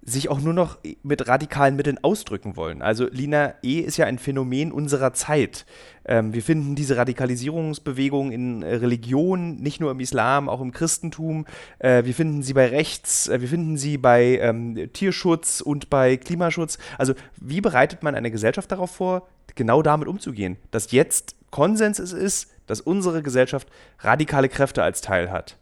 sich 0.01 0.29
auch 0.29 0.39
nur 0.39 0.53
noch 0.53 0.77
mit 1.03 1.27
radikalen 1.27 1.75
Mitteln 1.75 1.97
ausdrücken 2.01 2.55
wollen. 2.55 2.81
Also 2.81 3.07
Lina 3.11 3.55
E. 3.61 3.79
ist 3.79 3.97
ja 3.97 4.05
ein 4.05 4.19
Phänomen 4.19 4.71
unserer 4.71 5.13
Zeit. 5.13 5.65
Ähm, 6.05 6.33
wir 6.33 6.41
finden 6.41 6.75
diese 6.75 6.95
Radikalisierungsbewegung 6.95 8.31
in 8.31 8.63
äh, 8.63 8.75
Religion, 8.75 9.57
nicht 9.57 9.81
nur 9.81 9.91
im 9.91 9.99
Islam, 9.99 10.47
auch 10.47 10.61
im 10.61 10.71
Christentum. 10.71 11.45
Äh, 11.79 12.05
wir 12.05 12.13
finden 12.13 12.41
sie 12.41 12.53
bei 12.53 12.67
Rechts, 12.67 13.27
äh, 13.27 13.41
wir 13.41 13.49
finden 13.49 13.75
sie 13.77 13.97
bei 13.97 14.39
ähm, 14.39 14.89
Tierschutz 14.93 15.59
und 15.59 15.89
bei 15.89 16.15
Klimaschutz. 16.15 16.77
Also 16.97 17.13
wie 17.35 17.59
bereitet 17.59 18.01
man 18.01 18.15
eine 18.15 18.31
Gesellschaft 18.31 18.71
darauf 18.71 18.91
vor, 18.91 19.27
genau 19.55 19.81
damit 19.81 20.07
umzugehen, 20.07 20.55
dass 20.71 20.91
jetzt 20.91 21.35
Konsens 21.51 21.99
es 21.99 22.13
ist, 22.13 22.49
dass 22.65 22.79
unsere 22.79 23.21
Gesellschaft 23.21 23.67
radikale 23.99 24.47
Kräfte 24.47 24.83
als 24.83 25.01
Teil 25.01 25.31
hat? 25.31 25.57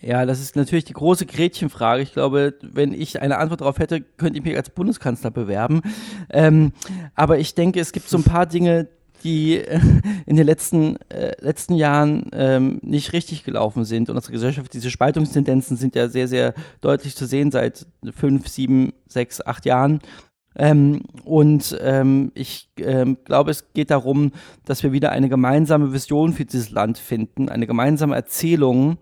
Ja, 0.00 0.26
das 0.26 0.40
ist 0.40 0.56
natürlich 0.56 0.84
die 0.84 0.92
große 0.92 1.24
Gretchenfrage. 1.24 2.02
Ich 2.02 2.12
glaube, 2.12 2.54
wenn 2.60 2.92
ich 2.92 3.22
eine 3.22 3.38
Antwort 3.38 3.62
darauf 3.62 3.78
hätte, 3.78 4.02
könnte 4.02 4.38
ich 4.38 4.44
mich 4.44 4.56
als 4.56 4.68
Bundeskanzler 4.70 5.30
bewerben. 5.30 5.80
Ähm, 6.30 6.72
aber 7.14 7.38
ich 7.38 7.54
denke, 7.54 7.80
es 7.80 7.92
gibt 7.92 8.08
so 8.08 8.18
ein 8.18 8.24
paar 8.24 8.44
Dinge, 8.44 8.88
die 9.24 9.56
äh, 9.56 9.80
in 10.26 10.36
den 10.36 10.46
letzten, 10.46 11.00
äh, 11.08 11.32
letzten 11.40 11.74
Jahren 11.74 12.28
ähm, 12.32 12.78
nicht 12.82 13.14
richtig 13.14 13.44
gelaufen 13.44 13.84
sind. 13.84 14.10
Und 14.10 14.16
unsere 14.16 14.32
Gesellschaft, 14.32 14.74
diese 14.74 14.90
Spaltungstendenzen 14.90 15.78
sind 15.78 15.94
ja 15.96 16.08
sehr, 16.08 16.28
sehr 16.28 16.52
deutlich 16.82 17.16
zu 17.16 17.26
sehen 17.26 17.50
seit 17.50 17.86
fünf, 18.14 18.48
sieben, 18.48 18.92
sechs, 19.08 19.40
acht 19.40 19.64
Jahren. 19.64 20.00
Ähm, 20.58 21.02
und 21.24 21.76
ähm, 21.80 22.32
ich 22.34 22.70
ähm, 22.78 23.18
glaube, 23.24 23.50
es 23.50 23.72
geht 23.72 23.90
darum, 23.90 24.32
dass 24.64 24.82
wir 24.82 24.92
wieder 24.92 25.10
eine 25.10 25.28
gemeinsame 25.28 25.92
Vision 25.92 26.32
für 26.32 26.44
dieses 26.44 26.70
Land 26.70 26.98
finden, 26.98 27.48
eine 27.48 27.66
gemeinsame 27.66 28.14
Erzählung, 28.14 28.98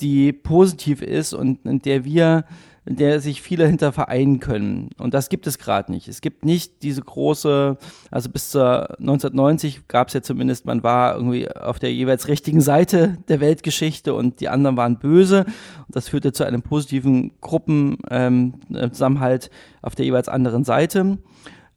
die 0.00 0.32
positiv 0.32 1.02
ist 1.02 1.32
und 1.32 1.64
in 1.64 1.80
der 1.80 2.04
wir, 2.04 2.44
in 2.84 2.96
der 2.96 3.20
sich 3.20 3.42
viele 3.42 3.66
hinter 3.66 3.92
vereinen 3.92 4.40
können. 4.40 4.90
Und 4.98 5.14
das 5.14 5.28
gibt 5.28 5.46
es 5.46 5.58
gerade 5.58 5.90
nicht. 5.90 6.08
Es 6.08 6.20
gibt 6.20 6.44
nicht 6.44 6.82
diese 6.82 7.02
große, 7.02 7.78
also 8.10 8.30
bis 8.30 8.50
zur 8.50 8.90
1990 9.00 9.88
gab 9.88 10.08
es 10.08 10.14
ja 10.14 10.22
zumindest, 10.22 10.66
man 10.66 10.82
war 10.82 11.16
irgendwie 11.16 11.50
auf 11.50 11.78
der 11.78 11.92
jeweils 11.92 12.28
richtigen 12.28 12.60
Seite 12.60 13.18
der 13.28 13.40
Weltgeschichte 13.40 14.14
und 14.14 14.40
die 14.40 14.48
anderen 14.48 14.76
waren 14.76 14.98
böse. 14.98 15.44
Und 15.44 15.96
das 15.96 16.08
führte 16.08 16.32
zu 16.32 16.44
einem 16.44 16.62
positiven 16.62 17.32
Gruppenzusammenhalt 17.40 19.44
ähm, 19.46 19.50
auf 19.82 19.94
der 19.94 20.04
jeweils 20.04 20.28
anderen 20.28 20.64
Seite. 20.64 21.18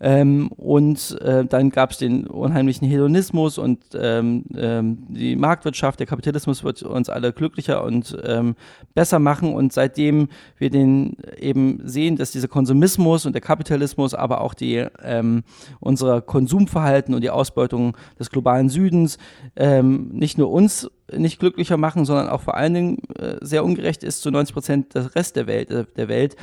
Ähm, 0.02 0.50
und 0.50 1.20
äh, 1.22 1.46
dann 1.46 1.70
gab 1.70 1.92
es 1.92 1.98
den 1.98 2.26
unheimlichen 2.28 2.88
Hedonismus 2.88 3.58
und 3.58 3.80
ähm, 3.94 4.46
ähm, 4.56 5.06
die 5.10 5.36
Marktwirtschaft, 5.36 6.00
der 6.00 6.08
Kapitalismus 6.08 6.64
wird 6.64 6.84
uns 6.84 7.10
alle 7.10 7.34
glücklicher 7.34 7.84
und 7.84 8.18
ähm, 8.24 8.56
besser 8.94 9.20
machen. 9.20 9.54
Und 9.54 9.74
seitdem 9.74 10.30
wir 10.58 10.70
den 10.70 11.18
eben 11.38 11.82
sehen, 11.84 12.16
dass 12.16 12.32
dieser 12.32 12.48
Konsumismus 12.48 13.26
und 13.26 13.34
der 13.34 13.42
Kapitalismus, 13.42 14.14
aber 14.14 14.42
auch 14.42 14.54
die 14.54 14.86
ähm, 15.04 15.44
unser 15.80 16.22
Konsumverhalten 16.22 17.14
und 17.14 17.22
die 17.22 17.30
Ausbeutung 17.30 17.98
des 18.18 18.30
globalen 18.30 18.70
Südens 18.70 19.18
ähm, 19.56 20.10
nicht 20.14 20.38
nur 20.38 20.50
uns 20.50 20.90
nicht 21.12 21.40
glücklicher 21.40 21.78
machen, 21.78 22.06
sondern 22.06 22.30
auch 22.30 22.42
vor 22.42 22.56
allen 22.56 22.74
Dingen 22.74 22.98
äh, 23.18 23.38
sehr 23.42 23.66
ungerecht 23.66 24.04
ist 24.04 24.22
zu 24.22 24.32
90 24.32 24.54
Prozent 24.54 24.96
des 24.96 25.16
Rest 25.16 25.36
der 25.36 25.48
Welt, 25.48 25.72
äh, 25.72 25.86
der 25.96 26.08
Welt 26.08 26.36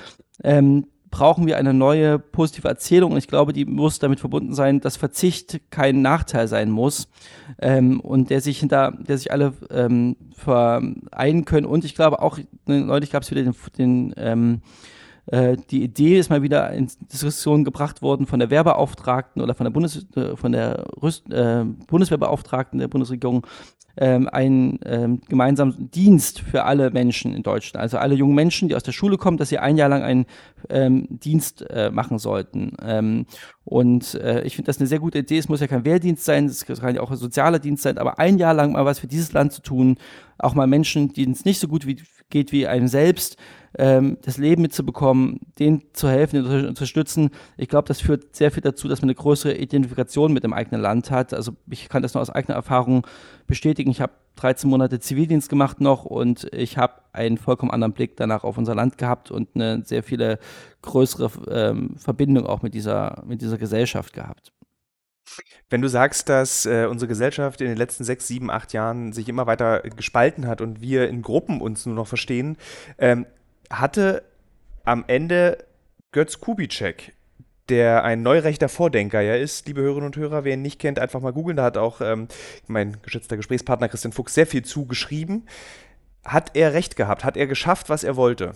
ähm, 0.43 0.87
brauchen 1.11 1.47
wir 1.47 1.57
eine 1.57 1.73
neue 1.73 2.19
positive 2.19 2.69
Erzählung. 2.69 3.13
Und 3.13 3.19
ich 3.19 3.29
glaube, 3.29 3.53
die 3.53 3.65
muss 3.65 3.99
damit 3.99 4.21
verbunden 4.21 4.55
sein, 4.55 4.81
dass 4.81 4.97
Verzicht 4.97 5.61
kein 5.71 6.03
Nachteil 6.03 6.49
sein 6.49 6.71
muss 6.71 7.09
ähm, 7.61 8.01
und 8.01 8.31
der 8.31 8.41
sich 8.41 8.59
hinter, 8.59 8.93
der 8.93 9.19
sich 9.19 9.33
alle 9.33 9.53
ähm, 9.71 10.17
vereinen 10.35 11.45
können. 11.45 11.67
Und 11.67 11.85
ich 11.85 11.95
glaube 11.95 12.23
auch, 12.23 12.39
ne, 12.67 12.81
neulich 12.81 13.11
gab 13.11 13.23
es 13.23 13.31
wieder 13.31 13.43
den, 13.43 13.55
den 13.79 14.15
ähm, 14.17 14.63
äh, 15.27 15.57
die 15.71 15.83
Idee 15.83 16.19
ist 16.19 16.31
mal 16.31 16.43
wieder 16.43 16.71
in 16.73 16.89
Diskussion 17.13 17.65
gebracht 17.65 18.01
worden 18.01 18.27
von 18.27 18.39
der 18.39 18.51
Wehrbeauftragten 18.51 19.43
oder 19.43 19.55
von 19.55 19.65
der, 19.65 19.73
Bundes, 19.73 20.07
äh, 20.15 20.37
von 20.37 20.53
der 20.53 20.87
Rüst, 21.03 21.31
äh, 21.33 21.65
Bundeswehrbeauftragten 21.65 22.79
der 22.79 22.89
Bundesregierung, 22.89 23.47
ähm, 23.97 24.29
einen 24.29 24.79
ähm, 24.85 25.21
gemeinsamen 25.29 25.91
Dienst 25.91 26.41
für 26.41 26.65
alle 26.65 26.91
Menschen 26.91 27.35
in 27.35 27.43
Deutschland. 27.43 27.83
Also 27.83 27.99
alle 27.99 28.15
jungen 28.15 28.35
Menschen, 28.35 28.69
die 28.69 28.75
aus 28.75 28.83
der 28.83 28.93
Schule 28.93 29.17
kommen, 29.17 29.39
dass 29.39 29.49
sie 29.49 29.59
ein 29.59 29.77
Jahr 29.77 29.89
lang 29.89 30.03
einen 30.03 30.27
ähm, 30.69 31.07
Dienst 31.11 31.65
äh, 31.71 31.91
machen 31.91 32.19
sollten. 32.19 32.77
Ähm, 32.83 33.27
und 33.65 34.15
äh, 34.15 34.43
ich 34.43 34.57
finde 34.57 34.67
das 34.67 34.79
eine 34.79 34.87
sehr 34.87 35.01
gute 35.01 35.19
Idee. 35.19 35.39
Es 35.39 35.49
muss 35.49 35.61
ja 35.61 35.67
kein 35.67 35.85
Wehrdienst 35.85 36.25
sein, 36.25 36.47
es 36.47 36.65
kann 36.67 36.95
ja 36.95 37.01
auch 37.01 37.11
ein 37.11 37.17
sozialer 37.17 37.59
Dienst 37.59 37.83
sein, 37.83 37.99
aber 37.99 38.19
ein 38.19 38.39
Jahr 38.39 38.55
lang 38.55 38.73
mal 38.73 38.85
was 38.85 38.99
für 38.99 39.07
dieses 39.07 39.33
Land 39.33 39.53
zu 39.53 39.63
tun, 39.63 39.97
auch 40.39 40.55
mal 40.55 40.67
Menschen, 40.67 41.13
denen 41.13 41.33
es 41.33 41.45
nicht 41.45 41.59
so 41.59 41.69
gut 41.69 41.87
wie, 41.87 41.97
geht 42.31 42.53
wie 42.53 42.67
einem 42.67 42.89
selbst, 42.89 43.37
ähm, 43.79 44.19
das 44.23 44.39
Leben 44.39 44.63
mitzubekommen, 44.63 45.41
denen 45.59 45.83
zu 45.93 46.09
helfen, 46.09 46.37
denen 46.37 46.63
zu 46.63 46.69
unterstützen. 46.69 47.31
Ich 47.57 47.69
glaube, 47.69 47.89
das 47.89 48.01
führt 48.01 48.35
sehr 48.35 48.51
viel 48.51 48.63
dazu, 48.63 48.89
dass 48.89 49.03
man 49.03 49.11
eine 49.11 49.15
größere 49.15 49.57
Identifikation 49.57 50.33
mit 50.33 50.45
dem 50.45 50.53
eigenen 50.53 50.81
Land 50.81 51.11
hat. 51.11 51.35
Also 51.35 51.53
ich 51.71 51.89
kann 51.89 52.03
das 52.03 52.15
nur 52.15 52.23
aus 52.23 52.31
eigener 52.31 52.55
Erfahrung 52.55 53.07
bestätigen. 53.47 53.91
Ich 53.91 54.01
habe 54.01 54.13
13 54.37 54.69
Monate 54.69 55.01
Zivildienst 55.01 55.49
gemacht 55.49 55.81
noch 55.81 56.05
und 56.05 56.49
ich 56.53 56.79
habe 56.79 56.95
einen 57.13 57.39
vollkommen 57.39 57.71
anderen 57.71 57.93
Blick 57.93 58.17
danach 58.17 58.45
auf 58.45 58.59
unser 58.59 58.75
Land 58.75 58.99
gehabt 58.99 59.31
und 59.31 59.51
eine 59.55 59.83
sehr 59.85 60.03
viele 60.03 60.39
größere 60.83 61.31
ähm, 61.51 61.97
Verbindung 61.97 62.47
auch 62.47 62.63
mit 62.63 62.75
dieser, 62.75 63.23
mit 63.27 63.41
dieser 63.41 63.59
Gesellschaft 63.59 64.13
gehabt. 64.13 64.53
Wenn 65.69 65.83
du 65.83 65.89
sagst, 65.89 66.29
dass 66.29 66.67
äh, 66.67 66.87
unsere 66.87 67.09
Gesellschaft 67.09 67.61
in 67.61 67.69
den 67.69 67.77
letzten 67.77 68.05
sechs, 68.05 68.27
sieben, 68.29 68.51
acht 68.51 68.73
Jahren 68.73 69.13
sich 69.13 69.29
immer 69.29 69.47
weiter 69.47 69.81
gespalten 69.81 70.47
hat 70.47 70.61
und 70.61 70.81
wir 70.81 71.09
in 71.09 71.23
Gruppen 71.23 71.61
uns 71.61 71.87
nur 71.87 71.95
noch 71.95 72.07
verstehen, 72.07 72.57
ähm, 72.99 73.27
hatte 73.71 74.23
am 74.85 75.05
Ende 75.09 75.59
Götz 76.13 76.41
Kubitschek, 76.41 77.13
der 77.69 78.05
ein 78.05 78.23
neurechter 78.23 78.69
Vordenker 78.69 79.21
ja 79.21 79.35
ist, 79.35 79.67
liebe 79.67 79.81
Hörerinnen 79.81 80.07
und 80.07 80.17
Hörer, 80.17 80.45
wer 80.45 80.55
ihn 80.55 80.63
nicht 80.63 80.79
kennt, 80.79 80.99
einfach 80.99 81.21
mal 81.21 81.33
googeln. 81.33 81.57
Da 81.57 81.65
hat 81.65 81.77
auch 81.77 82.01
ähm, 82.01 82.29
mein 82.69 82.97
geschätzter 83.03 83.37
Gesprächspartner 83.37 83.89
Christian 83.89 84.13
Fuchs 84.13 84.35
sehr 84.35 84.47
viel 84.47 84.65
zugeschrieben. 84.65 85.49
Hat 86.25 86.53
er 86.55 86.73
recht 86.73 86.97
gehabt? 86.97 87.25
Hat 87.25 87.37
er 87.37 87.47
geschafft, 87.47 87.89
was 87.89 88.05
er 88.05 88.17
wollte? 88.17 88.53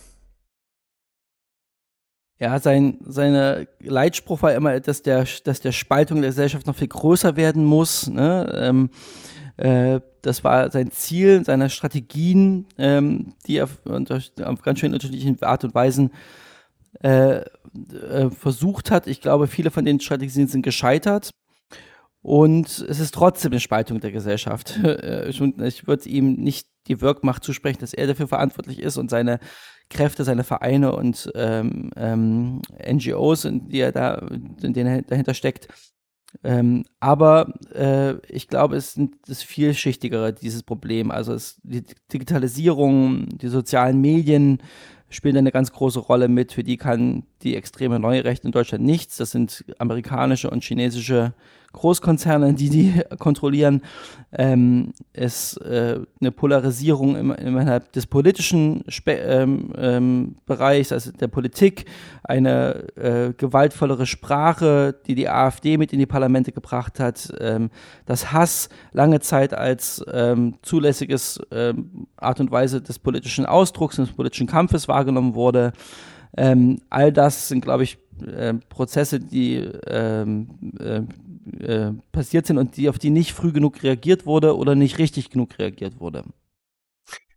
Ja, 2.40 2.58
sein 2.58 2.98
seine 3.04 3.68
Leitspruch 3.80 4.40
war 4.40 4.54
immer, 4.54 4.80
dass 4.80 5.02
der, 5.02 5.26
dass 5.44 5.60
der 5.60 5.72
Spaltung 5.72 6.22
der 6.22 6.30
Gesellschaft 6.30 6.66
noch 6.66 6.74
viel 6.74 6.88
größer 6.88 7.36
werden 7.36 7.66
muss. 7.66 8.08
Ne? 8.08 8.50
Ähm, 8.56 8.90
äh, 9.58 10.00
das 10.22 10.42
war 10.42 10.70
sein 10.70 10.90
Ziel, 10.90 11.44
seine 11.44 11.68
Strategien, 11.68 12.66
ähm, 12.78 13.34
die 13.46 13.58
er 13.58 13.68
auf 14.44 14.62
ganz 14.62 14.78
schön 14.78 14.94
unterschiedlichen 14.94 15.42
Art 15.42 15.64
und 15.64 15.74
Weisen 15.74 16.12
äh, 17.02 17.40
äh, 17.40 18.30
versucht 18.30 18.90
hat. 18.90 19.06
Ich 19.06 19.20
glaube, 19.20 19.46
viele 19.46 19.70
von 19.70 19.84
den 19.84 20.00
Strategien 20.00 20.48
sind 20.48 20.62
gescheitert. 20.62 21.30
Und 22.22 22.84
es 22.88 23.00
ist 23.00 23.14
trotzdem 23.14 23.52
eine 23.52 23.60
Spaltung 23.60 24.00
der 24.00 24.12
Gesellschaft. 24.12 24.78
ich 24.82 25.40
würde 25.86 26.08
ihm 26.08 26.34
nicht 26.34 26.68
die 26.86 27.02
Wirkmacht 27.02 27.44
zusprechen, 27.44 27.80
dass 27.80 27.94
er 27.94 28.06
dafür 28.06 28.28
verantwortlich 28.28 28.78
ist 28.80 28.96
und 28.96 29.10
seine 29.10 29.40
Kräfte, 29.90 30.24
seine 30.24 30.44
Vereine 30.44 30.94
und 30.94 31.30
ähm, 31.34 31.90
ähm, 31.96 32.62
NGOs, 32.90 33.46
die 33.50 33.80
er 33.80 33.92
da, 33.92 34.14
in 34.62 34.72
denen 34.72 34.86
er 34.86 35.02
dahinter 35.02 35.34
steckt, 35.34 35.68
ähm, 36.44 36.84
aber 37.00 37.54
äh, 37.74 38.14
ich 38.28 38.48
glaube, 38.48 38.76
es 38.76 38.96
ist 38.96 39.10
das 39.26 39.42
vielschichtigere, 39.42 40.32
dieses 40.32 40.62
Problem. 40.62 41.10
Also 41.10 41.34
es, 41.34 41.60
die 41.62 41.84
Digitalisierung, 42.12 43.26
die 43.38 43.48
sozialen 43.48 44.00
Medien 44.00 44.58
spielen 45.08 45.36
eine 45.36 45.50
ganz 45.50 45.72
große 45.72 45.98
Rolle 45.98 46.28
mit. 46.28 46.52
Für 46.52 46.62
die 46.62 46.76
kann 46.76 47.24
die 47.42 47.56
extreme 47.56 47.98
neue 47.98 48.24
Rechte 48.24 48.46
in 48.46 48.52
Deutschland 48.52 48.84
nichts. 48.84 49.16
Das 49.16 49.32
sind 49.32 49.64
amerikanische 49.78 50.50
und 50.50 50.62
chinesische 50.62 51.34
Großkonzerne, 51.72 52.54
die 52.54 52.68
die 52.68 53.02
kontrollieren. 53.18 53.82
Ähm, 54.32 54.92
es 55.12 55.56
äh, 55.56 56.00
eine 56.20 56.30
Polarisierung 56.30 57.16
im, 57.16 57.32
innerhalb 57.32 57.92
des 57.92 58.06
politischen 58.06 58.84
Spe 58.88 59.14
ähm, 59.14 59.72
ähm, 59.76 60.36
Bereichs, 60.46 60.92
also 60.92 61.10
der 61.10 61.28
Politik, 61.28 61.86
eine 62.22 62.96
äh, 62.96 63.32
gewaltvollere 63.36 64.06
Sprache, 64.06 64.94
die 65.06 65.16
die 65.16 65.28
AfD 65.28 65.78
mit 65.78 65.92
in 65.92 65.98
die 65.98 66.06
Parlamente 66.06 66.52
gebracht 66.52 67.00
hat, 67.00 67.32
ähm, 67.40 67.70
das 68.06 68.32
Hass 68.32 68.68
lange 68.92 69.20
Zeit 69.20 69.52
als 69.52 70.04
ähm, 70.12 70.54
zulässiges 70.62 71.40
ähm, 71.50 72.06
Art 72.16 72.38
und 72.38 72.50
Weise 72.52 72.80
des 72.80 72.98
politischen 72.98 73.46
Ausdrucks, 73.46 73.96
des 73.96 74.12
politischen 74.12 74.46
Kampfes 74.46 74.86
wahrgenommen 74.86 75.34
wurde. 75.34 75.72
Ähm, 76.36 76.78
all 76.88 77.12
das 77.12 77.48
sind, 77.48 77.62
glaube 77.62 77.82
ich, 77.82 77.98
äh, 78.26 78.54
Prozesse, 78.68 79.18
die 79.18 79.56
ähm, 79.86 80.48
äh, 81.58 81.92
passiert 82.12 82.46
sind 82.46 82.58
und 82.58 82.76
die, 82.76 82.88
auf 82.88 82.98
die 82.98 83.10
nicht 83.10 83.32
früh 83.32 83.52
genug 83.52 83.82
reagiert 83.82 84.26
wurde 84.26 84.56
oder 84.56 84.74
nicht 84.74 84.98
richtig 84.98 85.30
genug 85.30 85.58
reagiert 85.58 86.00
wurde. 86.00 86.24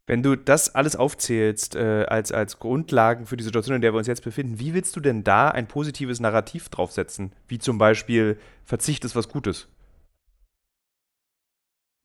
Wenn 0.06 0.22
du 0.22 0.36
das 0.36 0.76
alles 0.76 0.98
aufzählst 0.98 1.76
äh, 1.76 2.06
als, 2.10 2.34
als 2.34 2.60
Grundlagen 2.60 3.26
für 3.26 3.38
die 3.38 3.44
Situation, 3.44 3.78
in 3.78 3.82
der 3.82 3.94
wir 3.94 4.00
uns 4.00 4.08
jetzt 4.08 4.24
befinden, 4.24 4.60
wie 4.60 4.74
willst 4.74 4.96
du 4.98 5.00
denn 5.00 5.24
da 5.24 5.48
ein 5.48 5.68
positives 5.68 6.20
Narrativ 6.20 6.68
draufsetzen? 6.68 7.32
Wie 7.48 7.58
zum 7.58 7.78
Beispiel 7.78 8.38
Verzicht 8.66 9.06
ist 9.06 9.16
was 9.16 9.30
Gutes? 9.30 9.70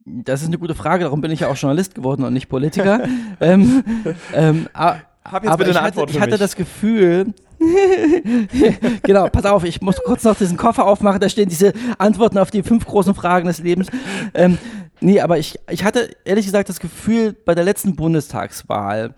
Das 0.05 0.43
ist 0.43 0.47
eine 0.47 0.59
gute 0.59 0.77
Frage, 0.77 1.05
darum 1.05 1.21
bin 1.21 1.33
ich 1.33 1.41
ja 1.41 1.49
auch 1.49 1.57
Journalist 1.57 1.97
geworden 1.97 2.23
und 2.23 2.33
nicht 2.33 2.49
Politiker. 2.49 3.07
ähm, 3.41 3.85
ähm, 4.33 4.69
hab 4.73 5.43
jetzt 5.43 5.53
aber 5.53 5.65
bitte 5.65 5.71
eine 5.71 5.83
Antwort 5.83 6.09
hatte, 6.09 6.17
ich 6.17 6.21
hatte 6.21 6.39
das 6.39 6.55
Gefühl, 6.55 7.35
genau, 9.03 9.29
pass 9.29 9.45
auf, 9.45 9.65
ich 9.65 9.81
muss 9.81 10.01
kurz 10.05 10.25
noch 10.25 10.37
diesen 10.37 10.57
Koffer 10.57 10.87
aufmachen, 10.87 11.21
da 11.21 11.29
stehen 11.29 11.49
diese 11.49 11.73
Antworten 11.99 12.39
auf 12.39 12.51
die 12.51 12.63
fünf 12.63 12.85
großen 12.87 13.15
Fragen 13.15 13.49
des 13.49 13.59
Lebens. 13.59 13.89
Ähm, 14.35 14.59
nee, 15.01 15.21
aber 15.21 15.39
ich, 15.39 15.59
ich 15.71 15.85
hatte 15.85 16.11
ehrlich 16.25 16.47
gesagt 16.47 16.69
das 16.69 16.81
Gefühl 16.81 17.33
bei 17.33 17.55
der 17.55 17.65
letzten 17.65 17.97
Bundestagswahl, 17.97 19.15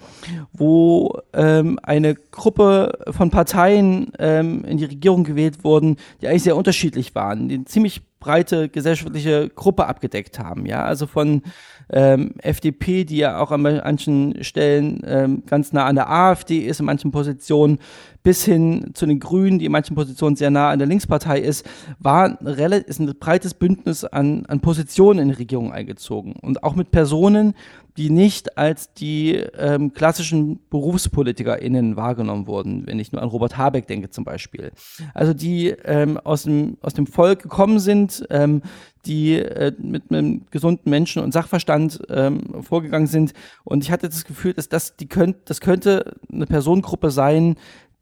wo 0.53 1.19
ähm, 1.33 1.79
eine 1.83 2.15
Gruppe 2.15 2.99
von 3.11 3.31
Parteien 3.31 4.13
ähm, 4.19 4.65
in 4.65 4.79
die 4.79 4.87
Regierung 4.87 5.25
gewählt 5.25 5.63
wurden, 5.63 5.97
die 6.21 6.29
eigentlich 6.29 6.45
sehr 6.45 6.57
unterschiedlich 6.57 7.15
waren, 7.15 7.49
die 7.49 7.65
ziemlich 7.65 8.03
breite 8.21 8.69
gesellschaftliche 8.69 9.49
Gruppe 9.49 9.87
abgedeckt 9.87 10.39
haben. 10.39 10.67
Ja, 10.67 10.85
also 10.85 11.07
von 11.07 11.43
ähm, 11.91 12.35
FDP, 12.39 13.05
die 13.05 13.17
ja 13.17 13.41
auch 13.41 13.51
an 13.51 13.63
manchen 13.63 14.45
Stellen 14.45 15.03
ähm, 15.07 15.43
ganz 15.47 15.73
nah 15.73 15.87
an 15.87 15.97
der 15.97 16.11
AfD 16.11 16.59
ist, 16.59 16.81
in 16.81 16.87
manchen 16.87 17.11
Positionen, 17.11 17.79
bis 18.23 18.45
hin 18.45 18.91
zu 18.95 19.07
den 19.07 19.19
Grünen, 19.19 19.59
die 19.59 19.67
in 19.67 19.73
manchen 19.73 19.95
Positionen 19.95 20.37
sehr 20.37 20.51
nah 20.51 20.71
an 20.71 20.79
der 20.79 20.89
Linkspartei 20.89 21.41
ist, 21.41 21.67
war 21.99 22.39
ist 22.41 23.01
ein 23.01 23.15
breites 23.19 23.55
Bündnis 23.55 24.05
an, 24.05 24.45
an 24.47 24.61
Positionen 24.61 25.21
in 25.21 25.29
die 25.29 25.35
Regierung 25.35 25.73
eingezogen. 25.73 26.35
Und 26.35 26.63
auch 26.63 26.75
mit 26.75 26.91
Personen, 26.91 27.55
die 27.97 28.11
nicht 28.11 28.57
als 28.57 28.93
die 28.95 29.35
ähm, 29.59 29.93
klassischen 29.93 30.59
BerufspolitikerInnen 30.71 31.97
wahrgenommen 31.97 32.47
wurden, 32.47 32.87
wenn 32.87 32.99
ich 32.99 33.13
nur 33.13 33.23
an 33.23 33.29
Robert 33.29 33.57
Habeck 33.57 33.87
denke 33.87 34.11
zum 34.11 34.25
Beispiel. 34.25 34.73
Also 35.15 35.35
die 35.35 35.69
ähm, 35.85 36.17
aus, 36.19 36.45
dem, 36.45 36.77
aus 36.83 36.95
dem 36.95 37.07
Volk 37.07 37.43
gekommen 37.43 37.79
sind, 37.79 38.27
ähm, 38.31 38.63
die 39.07 39.37
äh, 39.37 39.73
mit 39.79 40.05
einem 40.11 40.47
gesunden 40.51 40.91
Menschen- 40.91 41.23
und 41.23 41.33
Sachverstand 41.33 42.01
ähm, 42.09 42.63
vorgegangen 42.63 43.07
sind. 43.07 43.33
Und 43.65 43.83
ich 43.83 43.91
hatte 43.91 44.09
das 44.09 44.25
Gefühl, 44.25 44.55
dass 44.55 44.69
das, 44.69 44.97
die 44.97 45.07
könnt, 45.07 45.37
das 45.47 45.61
könnte 45.61 46.17
eine 46.31 46.47
Personengruppe 46.47 47.11
sein, 47.11 47.57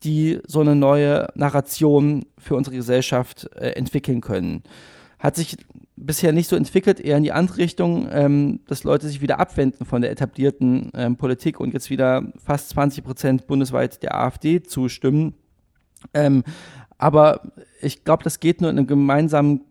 die 0.04 0.40
so 0.46 0.60
eine 0.60 0.76
neue 0.76 1.28
Narration 1.34 2.24
für 2.38 2.54
unsere 2.56 2.76
Gesellschaft 2.76 3.48
äh, 3.56 3.70
entwickeln 3.70 4.20
können. 4.20 4.62
Hat 5.18 5.36
sich 5.36 5.56
bisher 5.96 6.32
nicht 6.32 6.48
so 6.48 6.56
entwickelt, 6.56 7.00
eher 7.00 7.16
in 7.16 7.24
die 7.24 7.32
andere 7.32 7.58
Richtung, 7.58 8.08
ähm, 8.12 8.60
dass 8.68 8.84
Leute 8.84 9.08
sich 9.08 9.20
wieder 9.20 9.40
abwenden 9.40 9.84
von 9.84 10.02
der 10.02 10.10
etablierten 10.10 10.90
ähm, 10.94 11.16
Politik 11.16 11.58
und 11.60 11.74
jetzt 11.74 11.90
wieder 11.90 12.32
fast 12.44 12.70
20 12.70 13.04
Prozent 13.04 13.46
bundesweit 13.46 14.02
der 14.02 14.14
AfD 14.14 14.62
zustimmen. 14.62 15.34
Ähm, 16.14 16.44
aber 16.98 17.42
ich 17.80 18.04
glaube, 18.04 18.24
das 18.24 18.40
geht 18.40 18.60
nur 18.60 18.70
in 18.70 18.78
einem 18.78 18.86
gemeinsamen 18.86 19.62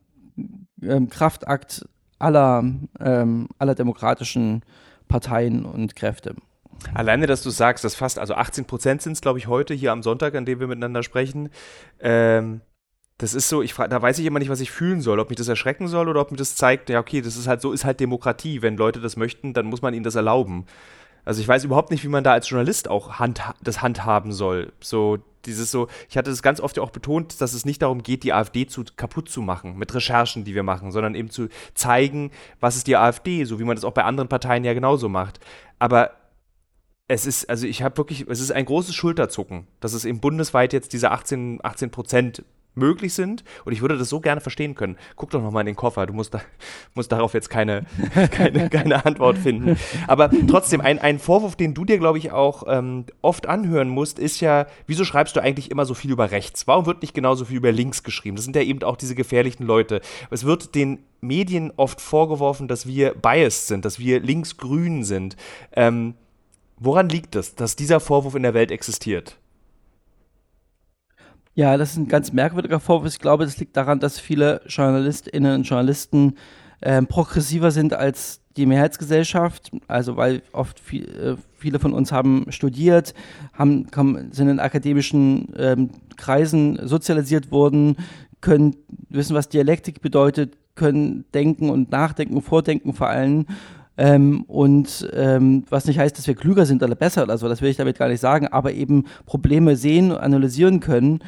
ähm, 0.81 1.09
Kraftakt 1.09 1.87
aller, 2.19 2.63
ähm, 2.99 3.47
aller 3.57 3.75
demokratischen 3.75 4.63
Parteien 5.07 5.65
und 5.65 5.95
Kräfte. 5.95 6.35
Alleine, 6.93 7.27
dass 7.27 7.43
du 7.43 7.49
sagst, 7.49 7.83
dass 7.83 7.95
fast, 7.95 8.19
also 8.19 8.33
18 8.33 8.65
Prozent 8.65 9.01
sind 9.01 9.13
es, 9.13 9.21
glaube 9.21 9.39
ich, 9.39 9.47
heute 9.47 9.73
hier 9.73 9.91
am 9.91 10.03
Sonntag, 10.03 10.35
an 10.35 10.45
dem 10.45 10.59
wir 10.59 10.67
miteinander 10.67 11.03
sprechen. 11.03 11.49
Ähm, 11.99 12.61
das 13.17 13.33
ist 13.33 13.49
so, 13.49 13.61
ich 13.61 13.73
da 13.73 14.01
weiß 14.01 14.19
ich 14.19 14.25
immer 14.25 14.39
nicht, 14.39 14.49
was 14.49 14.59
ich 14.59 14.69
fühlen 14.69 15.01
soll, 15.01 15.19
ob 15.19 15.29
mich 15.29 15.37
das 15.37 15.47
erschrecken 15.47 15.87
soll 15.87 16.07
oder 16.07 16.21
ob 16.21 16.31
mir 16.31 16.37
das 16.37 16.55
zeigt, 16.55 16.89
ja, 16.89 16.99
okay, 16.99 17.21
das 17.21 17.35
ist 17.35 17.47
halt 17.47 17.61
so, 17.61 17.71
ist 17.71 17.83
halt 17.83 17.99
Demokratie. 17.99 18.61
Wenn 18.61 18.77
Leute 18.77 19.01
das 19.01 19.17
möchten, 19.17 19.53
dann 19.53 19.65
muss 19.65 19.81
man 19.81 19.93
ihnen 19.93 20.03
das 20.03 20.15
erlauben. 20.15 20.65
Also 21.25 21.41
ich 21.41 21.47
weiß 21.47 21.63
überhaupt 21.65 21.91
nicht, 21.91 22.03
wie 22.03 22.09
man 22.09 22.23
da 22.23 22.31
als 22.31 22.49
Journalist 22.49 22.89
auch 22.89 23.19
hand, 23.19 23.41
das 23.61 23.81
handhaben 23.81 24.31
soll. 24.31 24.71
So, 24.79 25.17
Dieses 25.45 25.71
so, 25.71 25.87
ich 26.09 26.15
hatte 26.15 26.31
es 26.31 26.41
ganz 26.41 26.61
oft 26.61 26.77
ja 26.77 26.83
auch 26.83 26.91
betont, 26.91 27.41
dass 27.41 27.53
es 27.53 27.65
nicht 27.65 27.81
darum 27.81 28.01
geht, 28.01 28.23
die 28.23 28.31
AfD 28.31 28.65
zu, 28.67 28.85
kaputt 28.95 29.27
zu 29.29 29.41
machen 29.41 29.77
mit 29.77 29.93
Recherchen, 29.93 30.45
die 30.45 30.55
wir 30.55 30.63
machen, 30.63 30.91
sondern 30.91 31.15
eben 31.15 31.29
zu 31.29 31.49
zeigen, 31.73 32.31
was 32.61 32.77
ist 32.77 32.87
die 32.87 32.95
AfD, 32.95 33.43
so 33.43 33.59
wie 33.59 33.65
man 33.65 33.75
das 33.75 33.83
auch 33.83 33.91
bei 33.91 34.03
anderen 34.03 34.29
Parteien 34.29 34.63
ja 34.63 34.73
genauso 34.73 35.09
macht. 35.09 35.41
Aber 35.79 36.11
es 37.07 37.25
ist, 37.25 37.49
also 37.49 37.65
ich 37.65 37.81
habe 37.83 37.97
wirklich, 37.97 38.27
es 38.27 38.39
ist 38.39 38.51
ein 38.51 38.65
großes 38.65 38.93
Schulterzucken, 38.93 39.67
dass 39.79 39.93
es 39.93 40.05
eben 40.05 40.19
bundesweit 40.19 40.73
jetzt 40.73 40.93
diese 40.93 41.11
18, 41.11 41.59
18 41.63 41.89
Prozent 41.89 42.43
möglich 42.77 43.13
sind. 43.13 43.43
Und 43.65 43.73
ich 43.73 43.81
würde 43.81 43.97
das 43.97 44.09
so 44.09 44.19
gerne 44.19 44.39
verstehen 44.39 44.75
können. 44.75 44.97
Guck 45.15 45.31
doch 45.31 45.41
nochmal 45.41 45.61
in 45.61 45.67
den 45.67 45.75
Koffer. 45.75 46.05
Du 46.05 46.13
musst, 46.13 46.33
da, 46.33 46.41
musst 46.95 47.11
darauf 47.11 47.33
jetzt 47.33 47.49
keine, 47.49 47.85
keine, 48.31 48.69
keine 48.69 49.03
Antwort 49.05 49.37
finden. 49.37 49.77
Aber 50.07 50.29
trotzdem, 50.47 50.79
ein, 50.79 50.99
ein 50.99 51.17
Vorwurf, 51.17 51.55
den 51.55 51.73
du 51.73 51.85
dir, 51.85 51.97
glaube 51.97 52.19
ich, 52.19 52.31
auch 52.31 52.63
ähm, 52.67 53.05
oft 53.21 53.47
anhören 53.47 53.89
musst, 53.89 54.19
ist 54.19 54.39
ja, 54.39 54.67
wieso 54.85 55.03
schreibst 55.05 55.35
du 55.35 55.41
eigentlich 55.41 55.71
immer 55.71 55.85
so 55.85 55.93
viel 55.93 56.11
über 56.11 56.31
rechts? 56.31 56.67
Warum 56.67 56.85
wird 56.85 57.01
nicht 57.01 57.13
genauso 57.13 57.45
viel 57.45 57.57
über 57.57 57.71
links 57.71 58.03
geschrieben? 58.03 58.35
Das 58.35 58.45
sind 58.45 58.55
ja 58.55 58.61
eben 58.61 58.83
auch 58.83 58.95
diese 58.95 59.15
gefährlichen 59.15 59.63
Leute. 59.65 60.01
Es 60.29 60.45
wird 60.45 60.75
den 60.75 60.99
Medien 61.19 61.73
oft 61.77 61.99
vorgeworfen, 61.99 62.67
dass 62.67 62.85
wir 62.85 63.15
biased 63.15 63.67
sind, 63.67 63.85
dass 63.85 63.97
wir 63.97 64.19
linksgrün 64.19 65.03
sind. 65.03 65.35
Ähm, 65.75 66.13
woran 66.79 67.09
liegt 67.09 67.35
es, 67.35 67.55
dass 67.55 67.75
dieser 67.75 67.99
Vorwurf 67.99 68.35
in 68.35 68.43
der 68.43 68.53
Welt 68.53 68.71
existiert? 68.71 69.37
Ja, 71.53 71.75
das 71.75 71.91
ist 71.91 71.97
ein 71.97 72.07
ganz 72.07 72.33
merkwürdiger 72.33 72.79
Vorwurf. 72.79 73.11
Ich 73.11 73.19
glaube, 73.19 73.45
das 73.45 73.57
liegt 73.57 73.75
daran, 73.75 73.99
dass 73.99 74.19
viele 74.19 74.61
JournalistInnen 74.67 75.55
und 75.55 75.63
Journalisten 75.63 76.35
äh, 76.81 77.01
progressiver 77.01 77.71
sind 77.71 77.93
als 77.93 78.41
die 78.57 78.65
Mehrheitsgesellschaft. 78.65 79.71
Also 79.87 80.17
weil 80.17 80.43
oft 80.51 80.79
viel, 80.79 81.05
äh, 81.09 81.35
viele 81.57 81.79
von 81.79 81.93
uns 81.93 82.11
haben 82.11 82.45
studiert, 82.49 83.13
haben, 83.53 83.89
kommen, 83.89 84.31
sind 84.31 84.49
in 84.49 84.59
akademischen 84.59 85.53
ähm, 85.57 85.89
Kreisen 86.15 86.79
sozialisiert 86.87 87.51
worden, 87.51 87.97
können 88.41 88.75
wissen, 89.09 89.35
was 89.35 89.49
Dialektik 89.49 90.01
bedeutet, 90.01 90.57
können 90.75 91.25
denken 91.33 91.69
und 91.69 91.91
nachdenken, 91.91 92.41
vordenken 92.41 92.93
vor 92.93 93.07
allem. 93.07 93.45
Ähm, 93.97 94.43
und 94.43 95.09
ähm, 95.13 95.63
was 95.69 95.85
nicht 95.85 95.99
heißt, 95.99 96.17
dass 96.17 96.27
wir 96.27 96.35
klüger 96.35 96.65
sind 96.65 96.83
oder 96.83 96.95
besser 96.95 97.23
oder 97.23 97.37
so, 97.37 97.49
das 97.49 97.61
will 97.61 97.69
ich 97.69 97.77
damit 97.77 97.97
gar 97.97 98.07
nicht 98.07 98.19
sagen, 98.19 98.47
aber 98.47 98.73
eben 98.73 99.05
Probleme 99.25 99.75
sehen 99.75 100.11
und 100.11 100.19
analysieren 100.19 100.79
können 100.79 101.19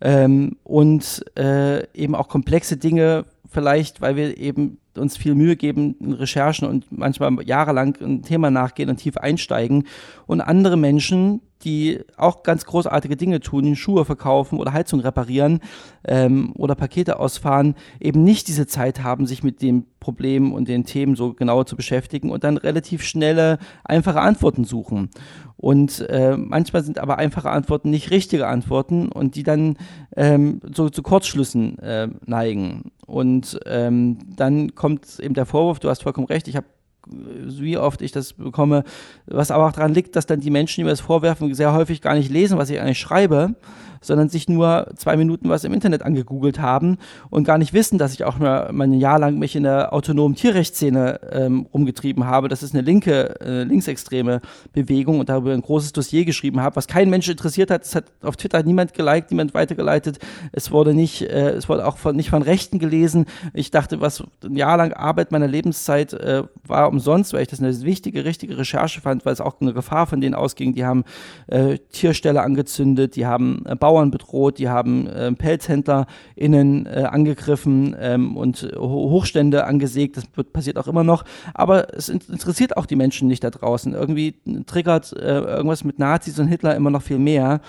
ähm, 0.00 0.56
und 0.62 1.24
äh, 1.36 1.86
eben 1.94 2.14
auch 2.14 2.28
komplexe 2.28 2.76
Dinge 2.76 3.24
vielleicht, 3.50 4.00
weil 4.00 4.16
wir 4.16 4.38
eben 4.38 4.78
uns 4.96 5.16
viel 5.16 5.34
Mühe 5.34 5.56
geben 5.56 5.96
in 6.00 6.12
Recherchen 6.12 6.68
und 6.68 6.86
manchmal 6.90 7.42
jahrelang 7.44 7.96
ein 8.00 8.22
Thema 8.22 8.50
nachgehen 8.50 8.90
und 8.90 8.96
tief 8.96 9.16
einsteigen. 9.16 9.86
Und 10.26 10.40
andere 10.40 10.76
Menschen, 10.76 11.40
die 11.64 12.00
auch 12.16 12.42
ganz 12.42 12.64
großartige 12.64 13.16
Dinge 13.16 13.40
tun, 13.40 13.76
Schuhe 13.76 14.04
verkaufen 14.04 14.58
oder 14.58 14.72
Heizung 14.72 15.00
reparieren 15.00 15.60
ähm, 16.04 16.52
oder 16.56 16.74
Pakete 16.74 17.18
ausfahren, 17.18 17.74
eben 18.00 18.24
nicht 18.24 18.48
diese 18.48 18.66
Zeit 18.66 19.02
haben, 19.02 19.26
sich 19.26 19.42
mit 19.42 19.62
dem 19.62 19.86
Problem 20.00 20.52
und 20.52 20.68
den 20.68 20.84
Themen 20.84 21.14
so 21.14 21.32
genauer 21.32 21.66
zu 21.66 21.76
beschäftigen 21.76 22.30
und 22.30 22.44
dann 22.44 22.56
relativ 22.56 23.02
schnelle, 23.04 23.58
einfache 23.84 24.20
Antworten 24.20 24.64
suchen. 24.64 25.10
Und 25.56 26.00
äh, 26.08 26.36
manchmal 26.36 26.82
sind 26.82 26.98
aber 26.98 27.18
einfache 27.18 27.50
Antworten 27.50 27.90
nicht 27.90 28.10
richtige 28.10 28.48
Antworten 28.48 29.12
und 29.12 29.36
die 29.36 29.44
dann 29.44 29.76
ähm, 30.16 30.60
so 30.74 30.88
zu 30.88 31.02
Kurzschlüssen 31.02 31.78
äh, 31.78 32.08
neigen. 32.26 32.90
Und 33.06 33.60
ähm, 33.66 34.18
dann 34.36 34.74
kommt 34.74 35.20
eben 35.20 35.34
der 35.34 35.46
Vorwurf, 35.46 35.78
du 35.78 35.88
hast 35.88 36.02
vollkommen 36.02 36.26
recht, 36.26 36.48
ich 36.48 36.56
habe 36.56 36.66
wie 37.06 37.76
oft 37.78 38.02
ich 38.02 38.12
das 38.12 38.32
bekomme, 38.34 38.84
was 39.26 39.50
aber 39.50 39.66
auch 39.66 39.72
daran 39.72 39.94
liegt, 39.94 40.16
dass 40.16 40.26
dann 40.26 40.40
die 40.40 40.50
Menschen, 40.50 40.80
die 40.80 40.84
mir 40.84 40.90
das 40.90 41.00
vorwerfen, 41.00 41.54
sehr 41.54 41.72
häufig 41.72 42.00
gar 42.00 42.14
nicht 42.14 42.30
lesen, 42.30 42.58
was 42.58 42.70
ich 42.70 42.80
eigentlich 42.80 42.98
schreibe, 42.98 43.54
sondern 44.02 44.28
sich 44.28 44.48
nur 44.48 44.88
zwei 44.96 45.16
Minuten 45.16 45.48
was 45.48 45.64
im 45.64 45.72
Internet 45.72 46.02
angegoogelt 46.02 46.60
haben 46.60 46.98
und 47.30 47.44
gar 47.44 47.56
nicht 47.58 47.72
wissen, 47.72 47.98
dass 47.98 48.12
ich 48.12 48.24
auch 48.24 48.38
mal, 48.38 48.70
mal 48.72 48.84
ein 48.84 48.92
Jahr 48.92 49.18
lang 49.18 49.38
mich 49.38 49.56
in 49.56 49.62
der 49.62 49.92
autonomen 49.92 50.36
Tierrechtsszene 50.36 51.20
ähm, 51.32 51.66
rumgetrieben 51.72 52.26
habe. 52.26 52.48
Das 52.48 52.62
ist 52.62 52.74
eine 52.74 52.82
linke, 52.82 53.40
äh, 53.40 53.62
linksextreme 53.62 54.40
Bewegung 54.72 55.20
und 55.20 55.28
darüber 55.28 55.52
ein 55.52 55.62
großes 55.62 55.92
Dossier 55.92 56.24
geschrieben 56.24 56.60
habe, 56.60 56.76
was 56.76 56.86
kein 56.86 57.08
Mensch 57.08 57.28
interessiert 57.28 57.70
hat. 57.70 57.84
Es 57.84 57.94
hat 57.94 58.04
auf 58.22 58.36
Twitter 58.36 58.62
niemand 58.62 58.94
geliked, 58.94 59.30
niemand 59.30 59.54
weitergeleitet. 59.54 60.18
Es 60.52 60.70
wurde 60.70 60.94
nicht, 60.94 61.22
äh, 61.22 61.50
es 61.50 61.68
wurde 61.68 61.86
auch 61.86 61.96
von, 61.96 62.16
nicht 62.16 62.30
von 62.30 62.42
Rechten 62.42 62.78
gelesen. 62.78 63.26
Ich 63.54 63.70
dachte, 63.70 64.00
was 64.00 64.22
ein 64.44 64.56
Jahr 64.56 64.76
lang 64.76 64.92
Arbeit 64.92 65.32
meiner 65.32 65.48
Lebenszeit 65.48 66.12
äh, 66.12 66.42
war 66.66 66.88
umsonst, 66.88 67.32
weil 67.32 67.42
ich 67.42 67.48
das 67.48 67.60
eine 67.60 67.82
wichtige, 67.82 68.24
richtige 68.24 68.58
Recherche 68.58 69.00
fand, 69.00 69.24
weil 69.24 69.32
es 69.32 69.40
auch 69.40 69.60
eine 69.60 69.72
Gefahr 69.72 70.06
von 70.06 70.20
denen 70.20 70.34
ausging. 70.34 70.74
Die 70.74 70.84
haben 70.84 71.04
äh, 71.46 71.78
Tierställe 71.90 72.42
angezündet, 72.42 73.16
die 73.16 73.26
haben 73.26 73.64
äh, 73.66 73.76
Bauern 73.92 74.10
bedroht, 74.10 74.58
die 74.58 74.70
haben 74.70 75.06
äh, 75.06 75.32
PelzhändlerInnen 75.32 76.86
äh, 76.86 77.04
angegriffen 77.10 77.94
ähm, 78.00 78.38
und 78.38 78.62
Hochstände 78.74 79.64
angesägt. 79.64 80.16
Das 80.16 80.24
passiert 80.26 80.78
auch 80.78 80.88
immer 80.88 81.04
noch. 81.04 81.24
Aber 81.52 81.94
es 81.94 82.08
interessiert 82.08 82.78
auch 82.78 82.86
die 82.86 82.96
Menschen 82.96 83.28
nicht 83.28 83.44
da 83.44 83.50
draußen. 83.50 83.92
Irgendwie 83.92 84.36
triggert 84.64 85.12
äh, 85.12 85.40
irgendwas 85.40 85.84
mit 85.84 85.98
Nazis 85.98 86.38
und 86.38 86.48
Hitler 86.48 86.74
immer 86.74 86.88
noch 86.88 87.02
viel 87.02 87.18
mehr. 87.18 87.60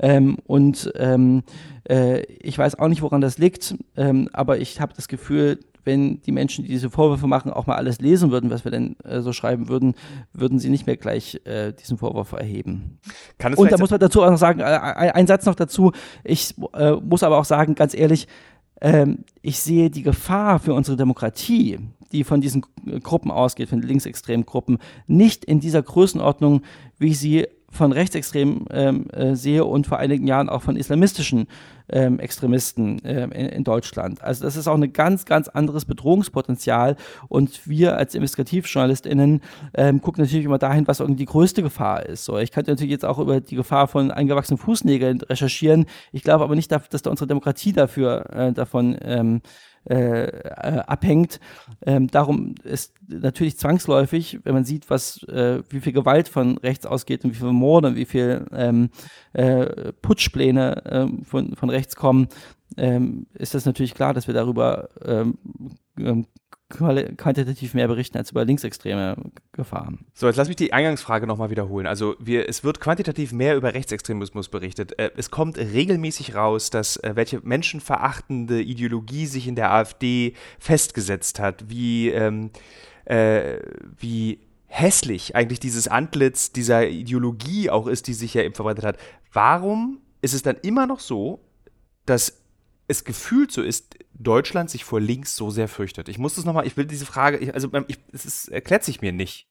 Ähm, 0.00 0.38
und 0.46 0.92
ähm, 0.96 1.44
äh, 1.88 2.22
ich 2.40 2.58
weiß 2.58 2.76
auch 2.80 2.88
nicht, 2.88 3.02
woran 3.02 3.20
das 3.20 3.38
liegt, 3.38 3.76
ähm, 3.96 4.28
aber 4.32 4.58
ich 4.58 4.80
habe 4.80 4.94
das 4.96 5.06
Gefühl, 5.06 5.60
wenn 5.84 6.20
die 6.22 6.32
Menschen, 6.32 6.64
die 6.64 6.70
diese 6.70 6.90
Vorwürfe 6.90 7.26
machen, 7.26 7.52
auch 7.52 7.66
mal 7.66 7.76
alles 7.76 8.00
lesen 8.00 8.30
würden, 8.30 8.50
was 8.50 8.64
wir 8.64 8.70
denn 8.70 8.96
äh, 9.04 9.20
so 9.20 9.32
schreiben 9.32 9.68
würden, 9.68 9.94
würden 10.32 10.58
sie 10.58 10.70
nicht 10.70 10.86
mehr 10.86 10.96
gleich 10.96 11.40
äh, 11.44 11.72
diesen 11.72 11.98
Vorwurf 11.98 12.32
erheben. 12.32 12.98
Und 13.56 13.72
da 13.72 13.78
muss 13.78 13.90
man 13.90 14.00
dazu 14.00 14.22
auch 14.22 14.30
noch 14.30 14.38
sagen, 14.38 14.60
äh, 14.60 14.64
ein 14.64 15.26
Satz 15.26 15.46
noch 15.46 15.54
dazu, 15.54 15.92
ich 16.24 16.54
äh, 16.74 16.92
muss 16.92 17.22
aber 17.22 17.38
auch 17.38 17.44
sagen, 17.44 17.74
ganz 17.74 17.94
ehrlich, 17.94 18.26
ähm, 18.80 19.24
ich 19.42 19.60
sehe 19.60 19.90
die 19.90 20.02
Gefahr 20.02 20.58
für 20.58 20.74
unsere 20.74 20.96
Demokratie, 20.96 21.78
die 22.12 22.24
von 22.24 22.40
diesen 22.40 22.64
Gruppen 23.02 23.30
ausgeht, 23.30 23.68
von 23.68 23.82
linksextremen 23.82 24.46
Gruppen, 24.46 24.78
nicht 25.06 25.44
in 25.44 25.60
dieser 25.60 25.82
Größenordnung, 25.82 26.62
wie 26.98 27.08
ich 27.08 27.18
sie 27.18 27.46
von 27.70 27.92
Rechtsextremen 27.92 28.64
ähm, 28.70 29.10
äh, 29.10 29.34
sehe 29.34 29.64
und 29.64 29.86
vor 29.86 29.98
einigen 29.98 30.26
Jahren 30.26 30.48
auch 30.48 30.62
von 30.62 30.76
islamistischen 30.76 31.46
ähm, 31.90 32.18
Extremisten 32.18 33.00
ähm, 33.04 33.32
in, 33.32 33.46
in, 33.46 33.64
Deutschland. 33.64 34.22
Also 34.22 34.44
das 34.44 34.56
ist 34.56 34.68
auch 34.68 34.74
ein 34.74 34.92
ganz, 34.92 35.24
ganz 35.24 35.48
anderes 35.48 35.84
Bedrohungspotenzial 35.84 36.96
und 37.28 37.68
wir 37.68 37.96
als 37.96 38.14
InvestigativjournalistInnen 38.14 39.40
ähm, 39.74 40.00
gucken 40.00 40.24
natürlich 40.24 40.44
immer 40.44 40.58
dahin, 40.58 40.86
was 40.86 41.00
irgendwie 41.00 41.24
die 41.24 41.30
größte 41.30 41.62
Gefahr 41.62 42.06
ist. 42.06 42.24
So, 42.24 42.38
ich 42.38 42.52
könnte 42.52 42.70
natürlich 42.70 42.92
jetzt 42.92 43.04
auch 43.04 43.18
über 43.18 43.40
die 43.40 43.56
Gefahr 43.56 43.88
von 43.88 44.10
eingewachsenen 44.10 44.58
Fußnägeln 44.58 45.20
recherchieren. 45.22 45.86
Ich 46.12 46.22
glaube 46.22 46.44
aber 46.44 46.54
nicht, 46.54 46.70
dass 46.72 47.02
da 47.02 47.10
unsere 47.10 47.26
Demokratie 47.26 47.72
dafür 47.72 48.30
äh, 48.32 48.52
davon 48.52 48.96
ähm, 49.02 49.40
äh, 49.88 50.24
äh, 50.24 50.80
abhängt. 50.86 51.40
Ähm, 51.84 52.08
darum 52.08 52.54
ist 52.64 52.94
natürlich 53.06 53.58
zwangsläufig, 53.58 54.40
wenn 54.44 54.54
man 54.54 54.64
sieht, 54.64 54.90
was, 54.90 55.22
äh, 55.24 55.62
wie 55.70 55.80
viel 55.80 55.92
Gewalt 55.92 56.28
von 56.28 56.58
rechts 56.58 56.86
ausgeht 56.86 57.24
und 57.24 57.32
wie 57.32 57.38
viel 57.38 57.52
Morde 57.52 57.88
und 57.88 57.96
wie 57.96 58.04
viel 58.04 58.46
ähm, 58.52 58.90
äh, 59.32 59.92
Putschpläne 60.02 60.82
ähm, 60.86 61.24
von, 61.24 61.54
von 61.56 61.70
rechts 61.70 61.96
kommen, 61.96 62.28
ähm, 62.76 63.26
ist 63.34 63.54
das 63.54 63.64
natürlich 63.64 63.94
klar, 63.94 64.14
dass 64.14 64.26
wir 64.26 64.34
darüber 64.34 64.88
ähm, 65.04 65.38
ähm, 65.98 66.26
quantitativ 66.68 67.72
mehr 67.72 67.88
berichten 67.88 68.18
als 68.18 68.30
über 68.30 68.44
linksextreme 68.44 69.16
Gefahren. 69.52 70.04
So, 70.12 70.26
jetzt 70.26 70.36
lass 70.36 70.48
mich 70.48 70.56
die 70.56 70.72
Eingangsfrage 70.72 71.26
nochmal 71.26 71.48
wiederholen. 71.48 71.86
Also 71.86 72.14
wir, 72.18 72.46
es 72.48 72.62
wird 72.62 72.78
quantitativ 72.78 73.32
mehr 73.32 73.56
über 73.56 73.72
Rechtsextremismus 73.72 74.48
berichtet. 74.50 74.98
Äh, 74.98 75.10
es 75.16 75.30
kommt 75.30 75.56
regelmäßig 75.56 76.34
raus, 76.34 76.68
dass 76.68 76.98
äh, 76.98 77.12
welche 77.14 77.40
menschenverachtende 77.40 78.60
Ideologie 78.60 79.26
sich 79.26 79.48
in 79.48 79.54
der 79.54 79.72
AfD 79.72 80.34
festgesetzt 80.58 81.40
hat, 81.40 81.70
wie, 81.70 82.10
ähm, 82.10 82.50
äh, 83.06 83.60
wie 83.98 84.40
hässlich 84.66 85.34
eigentlich 85.34 85.60
dieses 85.60 85.88
Antlitz 85.88 86.52
dieser 86.52 86.86
Ideologie 86.86 87.70
auch 87.70 87.86
ist, 87.86 88.06
die 88.06 88.14
sich 88.14 88.34
ja 88.34 88.42
eben 88.42 88.54
verbreitet 88.54 88.84
hat. 88.84 88.98
Warum 89.32 90.00
ist 90.20 90.34
es 90.34 90.42
dann 90.42 90.56
immer 90.60 90.86
noch 90.86 91.00
so, 91.00 91.40
dass 92.04 92.42
es 92.88 93.04
gefühlt 93.04 93.52
so 93.52 93.62
ist, 93.62 93.96
Deutschland 94.14 94.70
sich 94.70 94.84
vor 94.84 95.00
links 95.00 95.36
so 95.36 95.50
sehr 95.50 95.68
fürchtet. 95.68 96.08
Ich 96.08 96.18
muss 96.18 96.34
das 96.34 96.44
nochmal, 96.44 96.66
ich 96.66 96.76
will 96.76 96.86
diese 96.86 97.06
Frage, 97.06 97.36
ich, 97.36 97.54
also 97.54 97.70
ich, 97.86 97.98
es 98.12 98.24
ist, 98.24 98.48
erklärt 98.48 98.82
sich 98.82 99.02
mir 99.02 99.12
nicht. 99.12 99.46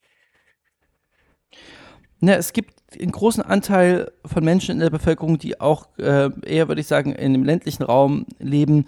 Na, 2.20 2.34
es 2.34 2.52
gibt 2.52 2.74
einen 3.00 3.12
großen 3.12 3.44
Anteil 3.44 4.12
von 4.26 4.44
Menschen 4.44 4.72
in 4.72 4.80
der 4.80 4.90
Bevölkerung, 4.90 5.38
die 5.38 5.62
auch 5.62 5.88
äh, 6.00 6.32
eher, 6.46 6.68
würde 6.68 6.82
ich 6.82 6.88
sagen, 6.88 7.14
in 7.14 7.34
dem 7.34 7.44
ländlichen 7.44 7.84
Raum 7.84 8.26
leben, 8.40 8.86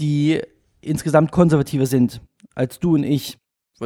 die 0.00 0.42
insgesamt 0.80 1.30
konservativer 1.30 1.86
sind 1.86 2.20
als 2.56 2.80
du 2.80 2.94
und 2.94 3.04
ich 3.04 3.38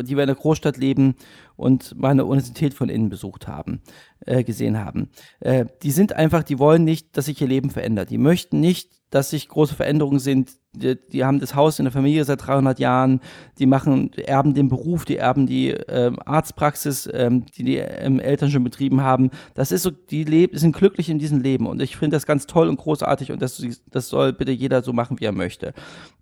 die 0.02 0.16
wir 0.16 0.22
in 0.22 0.28
der 0.28 0.36
Großstadt 0.36 0.76
leben 0.76 1.16
und 1.56 1.96
mal 1.98 2.10
eine 2.10 2.24
Universität 2.24 2.74
von 2.74 2.88
innen 2.88 3.08
besucht 3.08 3.48
haben, 3.48 3.80
äh, 4.24 4.44
gesehen 4.44 4.78
haben. 4.78 5.10
Äh, 5.40 5.66
die 5.82 5.90
sind 5.90 6.12
einfach, 6.12 6.42
die 6.42 6.58
wollen 6.58 6.84
nicht, 6.84 7.16
dass 7.16 7.26
sich 7.26 7.40
ihr 7.40 7.48
Leben 7.48 7.70
verändert. 7.70 8.10
Die 8.10 8.18
möchten 8.18 8.60
nicht, 8.60 8.90
dass 9.10 9.30
sich 9.30 9.48
große 9.48 9.74
Veränderungen 9.74 10.18
sind. 10.18 10.52
Die, 10.72 10.96
die, 11.10 11.24
haben 11.24 11.40
das 11.40 11.54
Haus 11.54 11.78
in 11.78 11.86
der 11.86 11.92
Familie 11.92 12.24
seit 12.24 12.46
300 12.46 12.78
Jahren, 12.78 13.20
die 13.58 13.64
machen, 13.64 14.12
erben 14.12 14.52
den 14.52 14.68
Beruf, 14.68 15.06
die 15.06 15.16
erben 15.16 15.46
die 15.46 15.70
ähm, 15.70 16.18
Arztpraxis, 16.22 17.08
ähm, 17.14 17.46
die 17.56 17.64
die 17.64 17.76
ähm, 17.76 18.20
Eltern 18.20 18.50
schon 18.50 18.64
betrieben 18.64 19.00
haben. 19.00 19.30
Das 19.54 19.72
ist 19.72 19.84
so, 19.84 19.90
die 19.90 20.24
leben, 20.24 20.58
sind 20.58 20.76
glücklich 20.76 21.08
in 21.08 21.18
diesem 21.18 21.40
Leben 21.40 21.66
und 21.66 21.80
ich 21.80 21.96
finde 21.96 22.16
das 22.16 22.26
ganz 22.26 22.46
toll 22.46 22.68
und 22.68 22.76
großartig 22.76 23.32
und 23.32 23.40
das, 23.40 23.64
das 23.90 24.08
soll 24.08 24.34
bitte 24.34 24.52
jeder 24.52 24.82
so 24.82 24.92
machen, 24.92 25.18
wie 25.18 25.24
er 25.24 25.32
möchte. 25.32 25.72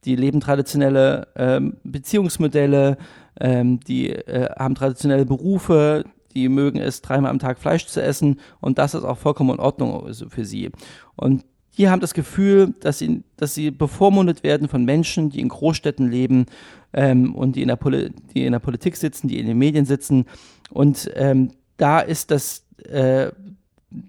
Die 0.05 0.14
leben 0.14 0.39
traditionelle 0.39 1.27
ähm, 1.35 1.79
Beziehungsmodelle, 1.83 2.97
ähm, 3.41 3.80
die 3.80 4.11
äh, 4.11 4.51
haben 4.57 4.74
traditionelle 4.74 5.26
Berufe, 5.26 6.05
die 6.35 6.49
mögen 6.49 6.78
es, 6.78 7.03
dreimal 7.03 7.30
am 7.30 7.39
Tag 7.39 7.59
Fleisch 7.59 7.87
zu 7.87 8.03
essen 8.03 8.41
und 8.61 8.78
das 8.78 8.95
ist 8.95 9.05
auch 9.05 9.18
vollkommen 9.18 9.55
in 9.55 9.61
Ordnung 9.61 10.12
für 10.12 10.45
sie. 10.45 10.70
Und 11.16 11.45
die 11.76 11.89
haben 11.89 12.01
das 12.01 12.14
Gefühl, 12.14 12.74
dass 12.80 12.99
sie, 12.99 13.24
dass 13.37 13.55
sie 13.55 13.70
bevormundet 13.70 14.43
werden 14.43 14.68
von 14.68 14.85
Menschen, 14.85 15.30
die 15.30 15.41
in 15.41 15.49
Großstädten 15.49 16.09
leben 16.11 16.47
ähm, 16.93 17.35
und 17.35 17.57
die 17.57 17.62
in, 17.62 17.68
der 17.68 17.76
Poli 17.76 18.11
die 18.35 18.45
in 18.45 18.53
der 18.53 18.61
Politik 18.61 18.97
sitzen, 18.97 19.28
die 19.28 19.39
in 19.39 19.47
den 19.47 19.59
Medien 19.59 19.85
sitzen. 19.85 20.26
Und 20.70 21.11
ähm, 21.14 21.51
da 21.76 22.01
ist 22.01 22.30
das 22.30 22.64
äh, 22.89 23.32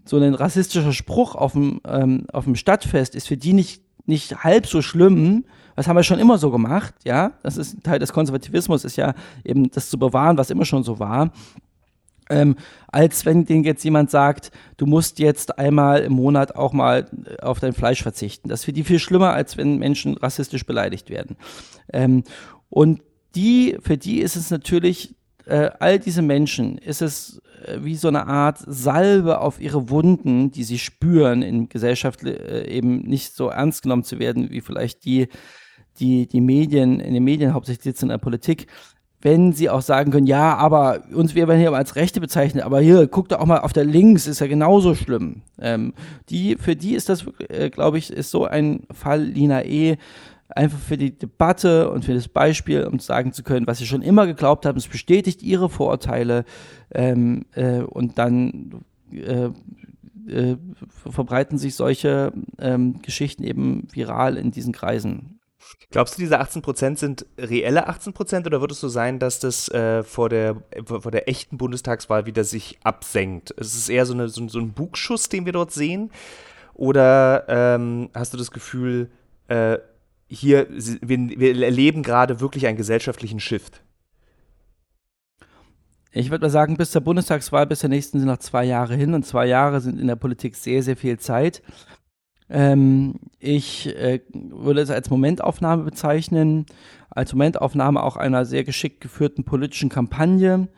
so 0.05 0.17
ein 0.17 0.33
rassistischer 0.33 0.93
Spruch 0.93 1.35
auf 1.35 1.53
dem, 1.53 1.81
ähm, 1.87 2.25
auf 2.31 2.45
dem 2.45 2.55
Stadtfest, 2.55 3.15
ist 3.15 3.27
für 3.27 3.37
die 3.37 3.53
nicht, 3.53 3.83
nicht 4.05 4.43
halb 4.43 4.67
so 4.67 4.81
schlimm. 4.81 5.45
Das 5.75 5.87
haben 5.87 5.97
wir 5.97 6.03
schon 6.03 6.19
immer 6.19 6.37
so 6.37 6.51
gemacht, 6.51 6.93
ja. 7.03 7.33
Das 7.43 7.57
ist 7.57 7.83
Teil 7.83 7.99
des 7.99 8.13
Konservativismus, 8.13 8.85
ist 8.85 8.95
ja 8.95 9.13
eben 9.43 9.69
das 9.71 9.89
zu 9.89 9.99
bewahren, 9.99 10.37
was 10.37 10.49
immer 10.49 10.65
schon 10.65 10.83
so 10.83 10.99
war 10.99 11.31
ähm, 12.29 12.55
als 12.87 13.25
wenn 13.25 13.45
den 13.45 13.63
jetzt 13.63 13.83
jemand 13.83 14.09
sagt, 14.09 14.51
du 14.77 14.85
musst 14.85 15.19
jetzt 15.19 15.59
einmal 15.59 16.01
im 16.01 16.13
Monat 16.13 16.55
auch 16.55 16.73
mal 16.73 17.07
äh, 17.25 17.41
auf 17.41 17.59
dein 17.59 17.73
Fleisch 17.73 18.01
verzichten. 18.01 18.49
Das 18.49 18.63
für 18.63 18.73
die 18.73 18.83
viel 18.83 18.99
schlimmer, 18.99 19.33
als 19.33 19.57
wenn 19.57 19.77
Menschen 19.77 20.17
rassistisch 20.17 20.65
beleidigt 20.65 21.09
werden. 21.09 21.37
Ähm, 21.91 22.23
und 22.69 23.01
die, 23.35 23.77
für 23.81 23.97
die 23.97 24.21
ist 24.21 24.35
es 24.35 24.49
natürlich, 24.49 25.15
äh, 25.45 25.69
all 25.79 25.99
diese 25.99 26.21
Menschen, 26.21 26.77
ist 26.77 27.01
es 27.01 27.41
äh, 27.65 27.77
wie 27.81 27.95
so 27.95 28.07
eine 28.07 28.27
Art 28.27 28.57
Salbe 28.65 29.39
auf 29.39 29.59
ihre 29.61 29.89
Wunden, 29.89 30.51
die 30.51 30.63
sie 30.63 30.79
spüren, 30.79 31.41
in 31.41 31.69
Gesellschaft 31.69 32.23
äh, 32.23 32.67
eben 32.67 33.01
nicht 33.01 33.35
so 33.35 33.49
ernst 33.49 33.83
genommen 33.83 34.03
zu 34.03 34.19
werden, 34.19 34.49
wie 34.49 34.61
vielleicht 34.61 35.05
die, 35.05 35.27
die, 35.99 36.27
die 36.27 36.41
Medien, 36.41 36.99
in 36.99 37.13
den 37.13 37.23
Medien 37.23 37.53
hauptsächlich 37.53 37.83
sitzen 37.83 38.05
in 38.05 38.09
der 38.09 38.17
Politik, 38.17 38.67
wenn 39.25 39.53
sie 39.53 39.71
auch 39.71 39.81
sagen 39.81 40.11
können, 40.11 40.27
ja, 40.27 40.55
aber 40.55 41.01
uns 41.11 41.33
werden 41.33 41.57
hier 41.57 41.73
als 41.73 41.95
Rechte 41.95 42.21
bezeichnet, 42.21 42.63
aber 42.63 42.79
hier, 42.79 43.07
guck 43.07 43.29
doch 43.29 43.39
auch 43.39 43.47
mal 43.47 43.57
auf 43.59 43.73
der 43.73 43.83
Links, 43.83 44.27
ist 44.27 44.39
ja 44.39 44.45
genauso 44.45 44.93
schlimm. 44.93 45.41
Ähm, 45.59 45.93
die, 46.29 46.57
für 46.57 46.75
die 46.75 46.93
ist 46.93 47.09
das, 47.09 47.25
äh, 47.49 47.71
glaube 47.71 47.97
ich, 47.97 48.13
ist 48.13 48.29
so 48.29 48.45
ein 48.45 48.83
Fall 48.91 49.23
Lina 49.23 49.63
E. 49.63 49.97
einfach 50.49 50.79
für 50.79 50.97
die 50.97 51.17
Debatte 51.17 51.89
und 51.89 52.05
für 52.05 52.13
das 52.13 52.27
Beispiel, 52.27 52.83
um 52.83 52.99
sagen 52.99 53.33
zu 53.33 53.43
können, 53.43 53.67
was 53.67 53.79
sie 53.79 53.87
schon 53.87 54.01
immer 54.01 54.27
geglaubt 54.27 54.65
haben, 54.65 54.77
es 54.77 54.87
bestätigt 54.87 55.41
ihre 55.41 55.69
Vorurteile 55.69 56.45
ähm, 56.93 57.45
äh, 57.53 57.79
und 57.79 58.17
dann 58.17 58.83
äh, 59.11 59.49
äh, 60.27 60.57
verbreiten 61.11 61.57
sich 61.57 61.75
solche 61.75 62.33
ähm, 62.59 63.01
Geschichten 63.01 63.43
eben 63.43 63.87
viral 63.91 64.37
in 64.37 64.51
diesen 64.51 64.73
Kreisen. 64.73 65.39
Glaubst 65.89 66.15
du, 66.15 66.21
diese 66.21 66.39
18% 66.39 66.97
sind 66.97 67.25
reelle 67.39 67.89
18% 67.89 68.45
oder 68.45 68.61
wird 68.61 68.71
es 68.71 68.79
so 68.79 68.89
sein, 68.89 69.17
dass 69.17 69.39
das 69.39 69.67
äh, 69.69 70.03
vor, 70.03 70.29
der, 70.29 70.61
vor 70.85 71.11
der 71.11 71.27
echten 71.27 71.57
Bundestagswahl 71.57 72.25
wieder 72.25 72.43
sich 72.43 72.77
absenkt? 72.83 73.51
Ist 73.51 73.75
es 73.75 73.89
eher 73.89 74.05
so, 74.05 74.13
eine, 74.13 74.29
so, 74.29 74.47
so 74.47 74.59
ein 74.59 74.73
Bugschuss, 74.73 75.29
den 75.29 75.45
wir 75.45 75.53
dort 75.53 75.71
sehen? 75.71 76.11
Oder 76.73 77.45
ähm, 77.47 78.09
hast 78.13 78.33
du 78.33 78.37
das 78.37 78.51
Gefühl, 78.51 79.09
äh, 79.47 79.77
hier, 80.35 80.67
wir, 80.69 81.17
wir 81.39 81.63
erleben 81.63 82.03
gerade 82.03 82.39
wirklich 82.39 82.67
einen 82.67 82.77
gesellschaftlichen 82.77 83.39
Shift? 83.39 83.81
Ich 86.11 86.31
würde 86.31 86.45
mal 86.45 86.49
sagen, 86.49 86.77
bis 86.77 86.91
zur 86.91 87.01
Bundestagswahl, 87.01 87.67
bis 87.67 87.79
zur 87.79 87.89
nächsten 87.89 88.19
sind 88.19 88.27
noch 88.27 88.37
zwei 88.37 88.63
Jahre 88.63 88.95
hin 88.95 89.13
und 89.13 89.25
zwei 89.25 89.47
Jahre 89.47 89.81
sind 89.81 89.99
in 89.99 90.07
der 90.07 90.15
Politik 90.15 90.55
sehr, 90.55 90.81
sehr 90.81 90.95
viel 90.95 91.19
Zeit. 91.19 91.61
Ähm, 92.49 93.15
ich 93.39 93.87
äh, 93.97 94.21
würde 94.31 94.81
es 94.81 94.89
als 94.89 95.09
Momentaufnahme 95.09 95.83
bezeichnen, 95.83 96.67
als 97.09 97.33
Momentaufnahme 97.33 98.01
auch 98.01 98.17
einer 98.17 98.45
sehr 98.45 98.63
geschickt 98.63 99.01
geführten 99.01 99.43
politischen 99.43 99.89
Kampagne 99.89 100.69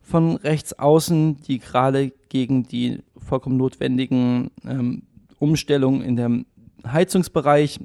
von 0.00 0.36
rechts 0.36 0.78
außen, 0.78 1.40
die 1.42 1.60
gerade 1.60 2.12
gegen 2.28 2.64
die 2.64 3.02
vollkommen 3.16 3.56
notwendigen 3.56 4.50
ähm, 4.66 5.04
Umstellungen 5.38 6.02
in 6.02 6.16
dem 6.16 6.46
Heizungsbereich 6.86 7.80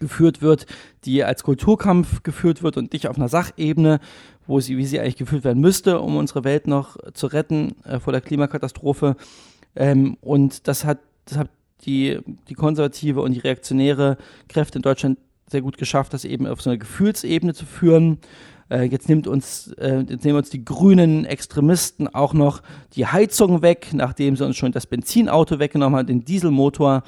geführt 0.00 0.42
wird, 0.42 0.66
die 1.04 1.24
als 1.24 1.42
Kulturkampf 1.42 2.22
geführt 2.22 2.62
wird 2.62 2.76
und 2.76 2.92
nicht 2.92 3.08
auf 3.08 3.16
einer 3.16 3.28
Sachebene, 3.28 4.00
wo 4.46 4.60
sie, 4.60 4.76
wie 4.76 4.86
sie 4.86 5.00
eigentlich 5.00 5.16
geführt 5.16 5.44
werden 5.44 5.60
müsste, 5.60 6.00
um 6.00 6.16
unsere 6.16 6.44
Welt 6.44 6.66
noch 6.66 6.96
zu 7.14 7.26
retten 7.26 7.74
äh, 7.84 7.98
vor 7.98 8.12
der 8.12 8.20
Klimakatastrophe. 8.20 9.16
Ähm, 9.74 10.16
und 10.20 10.68
das 10.68 10.84
hat, 10.84 10.98
das 11.26 11.38
hat 11.38 11.50
die, 11.84 12.18
die 12.48 12.54
konservative 12.54 13.20
und 13.20 13.32
die 13.32 13.40
reaktionäre 13.40 14.16
Kräfte 14.48 14.78
in 14.78 14.82
Deutschland 14.82 15.18
sehr 15.48 15.62
gut 15.62 15.78
geschafft, 15.78 16.12
das 16.12 16.24
eben 16.24 16.46
auf 16.46 16.60
so 16.60 16.70
eine 16.70 16.78
Gefühlsebene 16.78 17.54
zu 17.54 17.66
führen. 17.66 18.18
Äh, 18.68 18.84
jetzt 18.84 19.08
nimmt 19.08 19.28
uns, 19.28 19.72
äh, 19.78 20.04
jetzt 20.08 20.24
nehmen 20.24 20.38
uns 20.38 20.50
die 20.50 20.64
grünen 20.64 21.24
Extremisten 21.24 22.08
auch 22.12 22.34
noch 22.34 22.62
die 22.94 23.06
Heizung 23.06 23.62
weg, 23.62 23.90
nachdem 23.92 24.36
sie 24.36 24.44
uns 24.44 24.56
schon 24.56 24.72
das 24.72 24.86
Benzinauto 24.86 25.58
weggenommen 25.58 25.98
haben, 25.98 26.06
den 26.06 26.24
Dieselmotor 26.24 27.04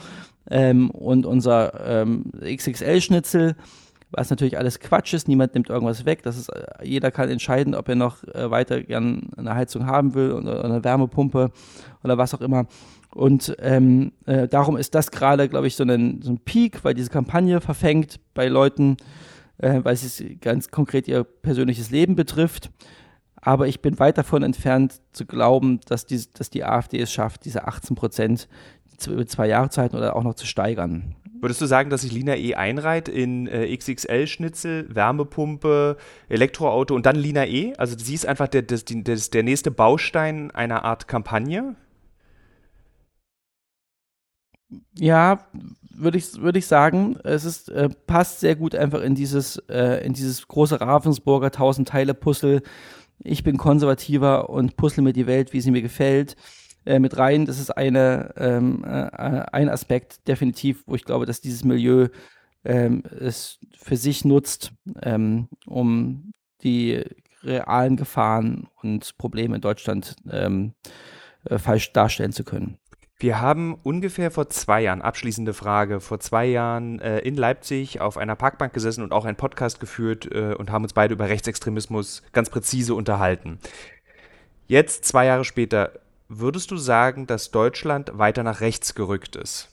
ähm, 0.51 0.90
und 0.90 1.26
unser 1.26 2.03
ähm, 2.03 2.32
XXL-Schnitzel 2.42 3.57
was 4.11 4.30
natürlich 4.30 4.57
alles 4.57 4.80
Quatsch 4.80 5.12
ist, 5.12 5.28
niemand 5.28 5.55
nimmt 5.55 5.68
irgendwas 5.68 6.05
weg. 6.05 6.22
Das 6.22 6.38
ist, 6.38 6.49
äh, 6.49 6.64
jeder 6.82 7.11
kann 7.11 7.28
entscheiden, 7.28 7.74
ob 7.74 7.88
er 7.88 7.94
noch 7.94 8.24
äh, 8.24 8.51
weiter 8.51 8.82
gern 8.82 9.30
eine 9.36 9.55
Heizung 9.55 9.86
haben 9.86 10.14
will 10.14 10.32
oder 10.32 10.64
eine 10.64 10.82
Wärmepumpe 10.82 11.51
oder 12.03 12.18
was 12.18 12.34
auch 12.34 12.40
immer. 12.40 12.66
Und 13.11 13.57
ähm, 13.61 14.12
äh, 14.26 14.49
darum 14.49 14.76
ist 14.76 14.94
das 14.94 15.11
gerade, 15.11 15.49
glaube 15.49 15.66
ich, 15.66 15.76
so 15.76 15.84
ein, 15.84 16.20
so 16.22 16.30
ein 16.30 16.38
Peak, 16.38 16.84
weil 16.84 16.94
diese 16.94 17.11
Kampagne 17.11 17.61
verfängt 17.61 18.20
bei 18.34 18.49
Leuten, 18.49 18.96
äh, 19.59 19.80
weil 19.82 19.94
es 19.94 20.22
ganz 20.40 20.70
konkret 20.70 21.09
ihr 21.09 21.24
persönliches 21.24 21.90
Leben 21.90 22.16
betrifft. 22.16 22.70
Aber 23.40 23.68
ich 23.68 23.80
bin 23.80 23.99
weit 23.99 24.18
davon 24.18 24.42
entfernt 24.42 25.01
zu 25.12 25.24
glauben, 25.24 25.80
dass 25.86 26.07
die, 26.07 26.20
dass 26.34 26.51
die 26.51 26.64
AfD 26.64 27.01
es 27.01 27.12
schafft, 27.12 27.44
diese 27.44 27.66
18 27.66 27.94
Prozent 27.94 28.49
über 29.07 29.26
zwei 29.26 29.46
Jahreszeiten 29.46 29.96
oder 29.96 30.16
auch 30.16 30.22
noch 30.22 30.34
zu 30.34 30.46
steigern. 30.46 31.14
Würdest 31.40 31.61
du 31.61 31.66
sagen, 31.66 31.88
dass 31.88 32.01
sich 32.03 32.12
Lina 32.12 32.34
E 32.34 32.55
einreiht 32.55 33.09
in 33.09 33.46
äh, 33.46 33.74
XXL-Schnitzel, 33.76 34.92
Wärmepumpe, 34.92 35.96
Elektroauto 36.28 36.94
und 36.94 37.07
dann 37.07 37.16
Lina 37.16 37.46
E? 37.46 37.74
Also 37.76 37.96
sie 37.96 38.14
ist 38.14 38.26
einfach 38.26 38.49
der, 38.49 38.62
der, 38.62 38.78
der, 38.78 39.16
der 39.16 39.42
nächste 39.42 39.70
Baustein 39.70 40.51
einer 40.51 40.84
Art 40.84 41.07
Kampagne? 41.07 41.76
Ja, 44.99 45.46
würde 45.90 46.18
ich, 46.18 46.40
würd 46.40 46.57
ich 46.57 46.66
sagen, 46.66 47.18
es 47.24 47.44
ist, 47.44 47.68
äh, 47.68 47.88
passt 48.07 48.40
sehr 48.40 48.57
gut 48.57 48.74
einfach 48.74 49.01
in 49.03 49.14
dieses, 49.14 49.57
äh, 49.68 50.05
in 50.05 50.12
dieses 50.12 50.46
große 50.49 50.80
Ravensburger 50.80 51.51
Tausend-Teile-Puzzle. 51.51 52.62
Ich 53.20 53.44
bin 53.44 53.57
konservativer 53.57 54.51
und 54.51 54.76
puzzle 54.76 55.03
mir 55.05 55.12
die 55.12 55.26
Welt, 55.26 55.53
wie 55.53 55.61
sie 55.61 55.70
mir 55.70 55.82
gefällt, 55.82 56.36
äh, 56.85 56.99
mit 56.99 57.16
rein. 57.16 57.47
Das 57.47 57.59
ist 57.59 57.70
eine, 57.70 58.35
ähm, 58.37 58.85
äh, 58.85 59.09
ein 59.53 59.68
Aspekt 59.68 60.26
definitiv, 60.29 60.85
wo 60.87 60.95
ich 60.95 61.05
glaube, 61.05 61.26
dass 61.26 61.41
dieses 61.41 61.64
Milieu 61.64 62.09
ähm, 62.64 63.03
es 63.20 63.59
für 63.76 63.97
sich 63.97 64.24
nutzt, 64.24 64.72
ähm, 65.03 65.49
um 65.66 66.33
die 66.62 67.05
realen 67.43 67.97
Gefahren 67.97 68.68
und 68.83 69.16
Probleme 69.16 69.57
in 69.57 69.61
Deutschland 69.61 70.16
ähm, 70.31 70.74
äh, 71.45 71.59
falsch 71.59 71.93
darstellen 71.93 72.33
zu 72.33 72.45
können. 72.45 72.79
Wir 73.20 73.41
haben 73.41 73.74
ungefähr 73.83 74.31
vor 74.31 74.49
zwei 74.49 74.83
Jahren, 74.83 75.03
abschließende 75.03 75.53
Frage, 75.53 75.99
vor 75.99 76.20
zwei 76.20 76.47
Jahren 76.47 77.01
äh, 77.01 77.18
in 77.18 77.35
Leipzig 77.35 78.01
auf 78.01 78.16
einer 78.16 78.37
Parkbank 78.37 78.72
gesessen 78.72 79.03
und 79.03 79.12
auch 79.12 79.24
einen 79.24 79.37
Podcast 79.37 79.81
geführt 79.81 80.29
äh, 80.31 80.55
und 80.55 80.70
haben 80.70 80.85
uns 80.85 80.93
beide 80.93 81.14
über 81.14 81.29
Rechtsextremismus 81.29 82.22
ganz 82.33 82.49
präzise 82.49 82.95
unterhalten. 82.95 83.59
Jetzt, 84.68 85.05
zwei 85.05 85.26
Jahre 85.26 85.45
später, 85.45 85.93
würdest 86.29 86.70
du 86.70 86.76
sagen, 86.76 87.26
dass 87.26 87.51
Deutschland 87.51 88.11
weiter 88.18 88.43
nach 88.43 88.61
rechts 88.61 88.95
gerückt 88.95 89.37
ist? 89.37 89.68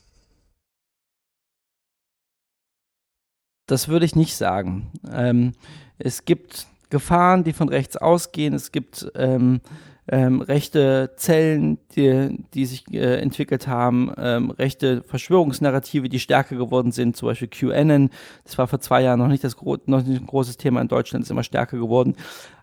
Das 3.66 3.88
würde 3.88 4.06
ich 4.06 4.14
nicht 4.14 4.36
sagen. 4.36 4.92
Ähm, 5.10 5.52
es 5.98 6.24
gibt 6.24 6.66
Gefahren, 6.88 7.42
die 7.44 7.52
von 7.52 7.68
rechts 7.68 7.96
ausgehen. 7.96 8.54
Es 8.54 8.70
gibt 8.70 9.10
ähm, 9.16 9.60
ähm, 10.08 10.40
rechte 10.40 11.12
Zellen, 11.16 11.78
die, 11.96 12.44
die 12.54 12.64
sich 12.64 12.84
äh, 12.92 13.18
entwickelt 13.20 13.66
haben, 13.66 14.12
ähm, 14.16 14.50
rechte 14.52 15.02
Verschwörungsnarrative, 15.02 16.08
die 16.08 16.20
stärker 16.20 16.56
geworden 16.56 16.92
sind, 16.92 17.16
zum 17.16 17.26
Beispiel 17.28 17.48
QAnon. 17.48 18.10
Das 18.44 18.56
war 18.56 18.68
vor 18.68 18.80
zwei 18.80 19.02
Jahren 19.02 19.18
noch 19.18 19.28
nicht 19.28 19.42
das 19.42 19.56
gro 19.56 19.78
noch 19.86 20.04
nicht 20.04 20.20
ein 20.20 20.26
großes 20.26 20.58
Thema 20.58 20.80
in 20.80 20.88
Deutschland, 20.88 21.24
ist 21.24 21.30
immer 21.30 21.42
stärker 21.42 21.76
geworden. 21.76 22.14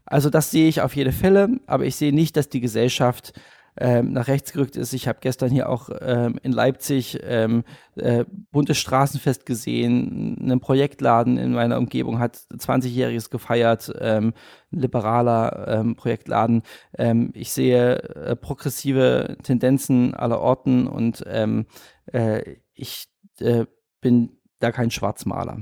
Also 0.05 0.29
das 0.29 0.51
sehe 0.51 0.69
ich 0.69 0.81
auf 0.81 0.95
jede 0.95 1.11
Fälle, 1.11 1.59
aber 1.65 1.85
ich 1.85 1.97
sehe 1.97 2.13
nicht, 2.13 2.37
dass 2.37 2.47
die 2.47 2.61
Gesellschaft 2.61 3.33
ähm, 3.77 4.13
nach 4.13 4.27
rechts 4.27 4.53
gerückt 4.53 4.75
ist. 4.75 4.93
Ich 4.93 5.07
habe 5.07 5.19
gestern 5.21 5.49
hier 5.49 5.69
auch 5.69 5.89
ähm, 6.01 6.39
in 6.43 6.51
Leipzig 6.51 7.19
ähm, 7.23 7.63
äh, 7.95 8.25
buntes 8.51 8.77
Straßenfest 8.77 9.45
gesehen. 9.45 10.37
Ein 10.41 10.59
Projektladen 10.59 11.37
in 11.37 11.53
meiner 11.53 11.77
Umgebung 11.77 12.19
hat 12.19 12.37
20-Jähriges 12.53 13.29
gefeiert, 13.29 13.91
ähm, 13.99 14.33
liberaler 14.71 15.67
ähm, 15.67 15.95
Projektladen. 15.95 16.63
Ähm, 16.97 17.31
ich 17.33 17.51
sehe 17.51 18.01
äh, 18.15 18.35
progressive 18.35 19.37
Tendenzen 19.43 20.13
aller 20.13 20.39
Orten 20.39 20.87
und 20.87 21.23
ähm, 21.27 21.65
äh, 22.11 22.57
ich 22.73 23.07
äh, 23.39 23.65
bin 24.01 24.37
da 24.59 24.71
kein 24.71 24.91
Schwarzmaler. 24.91 25.57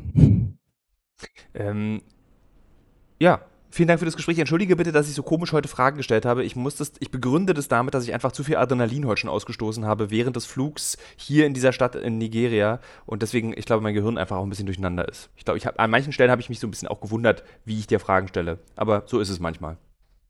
Ja, 3.19 3.41
Vielen 3.73 3.87
Dank 3.87 3.99
für 3.99 4.05
das 4.05 4.17
Gespräch. 4.17 4.37
Entschuldige 4.37 4.75
bitte, 4.75 4.91
dass 4.91 5.07
ich 5.07 5.15
so 5.15 5.23
komisch 5.23 5.53
heute 5.53 5.69
Fragen 5.69 5.95
gestellt 5.95 6.25
habe. 6.25 6.43
Ich, 6.43 6.57
muss 6.57 6.75
das, 6.75 6.91
ich 6.99 7.09
begründe 7.09 7.53
das 7.53 7.69
damit, 7.69 7.93
dass 7.93 8.03
ich 8.03 8.13
einfach 8.13 8.33
zu 8.33 8.43
viel 8.43 8.57
Adrenalin 8.57 9.07
heute 9.07 9.21
schon 9.21 9.29
ausgestoßen 9.29 9.85
habe 9.85 10.11
während 10.11 10.35
des 10.35 10.45
Flugs 10.45 10.97
hier 11.15 11.45
in 11.45 11.53
dieser 11.53 11.71
Stadt 11.71 11.95
in 11.95 12.17
Nigeria. 12.17 12.81
Und 13.05 13.21
deswegen, 13.21 13.53
ich 13.57 13.65
glaube, 13.65 13.81
mein 13.81 13.93
Gehirn 13.93 14.17
einfach 14.17 14.35
auch 14.35 14.43
ein 14.43 14.49
bisschen 14.49 14.65
durcheinander 14.65 15.07
ist. 15.07 15.29
Ich 15.37 15.45
glaube, 15.45 15.57
ich 15.57 15.65
hab, 15.65 15.79
an 15.79 15.89
manchen 15.89 16.11
Stellen 16.11 16.31
habe 16.31 16.41
ich 16.41 16.49
mich 16.49 16.59
so 16.59 16.67
ein 16.67 16.71
bisschen 16.71 16.89
auch 16.89 16.99
gewundert, 16.99 17.45
wie 17.63 17.79
ich 17.79 17.87
dir 17.87 18.01
Fragen 18.01 18.27
stelle. 18.27 18.59
Aber 18.75 19.03
so 19.05 19.21
ist 19.21 19.29
es 19.29 19.39
manchmal. 19.39 19.77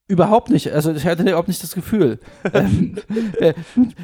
Überhaupt 0.07 0.51
nicht. 0.51 0.71
Also 0.71 0.91
ich 0.91 1.05
hatte 1.05 1.23
überhaupt 1.23 1.47
nicht 1.47 1.63
das 1.63 1.73
Gefühl. 1.73 2.19
ähm, 2.53 2.97
äh, 3.39 3.55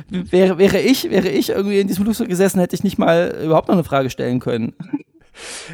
wäre, 0.10 0.58
wäre, 0.58 0.80
ich, 0.80 1.12
wäre 1.12 1.30
ich 1.30 1.50
irgendwie 1.50 1.80
in 1.80 1.88
diesem 1.88 2.06
Flugzeug 2.06 2.30
gesessen, 2.30 2.60
hätte 2.60 2.76
ich 2.76 2.84
nicht 2.84 2.98
mal 2.98 3.38
überhaupt 3.44 3.68
noch 3.68 3.76
eine 3.76 3.84
Frage 3.84 4.10
stellen 4.10 4.40
können. 4.40 4.74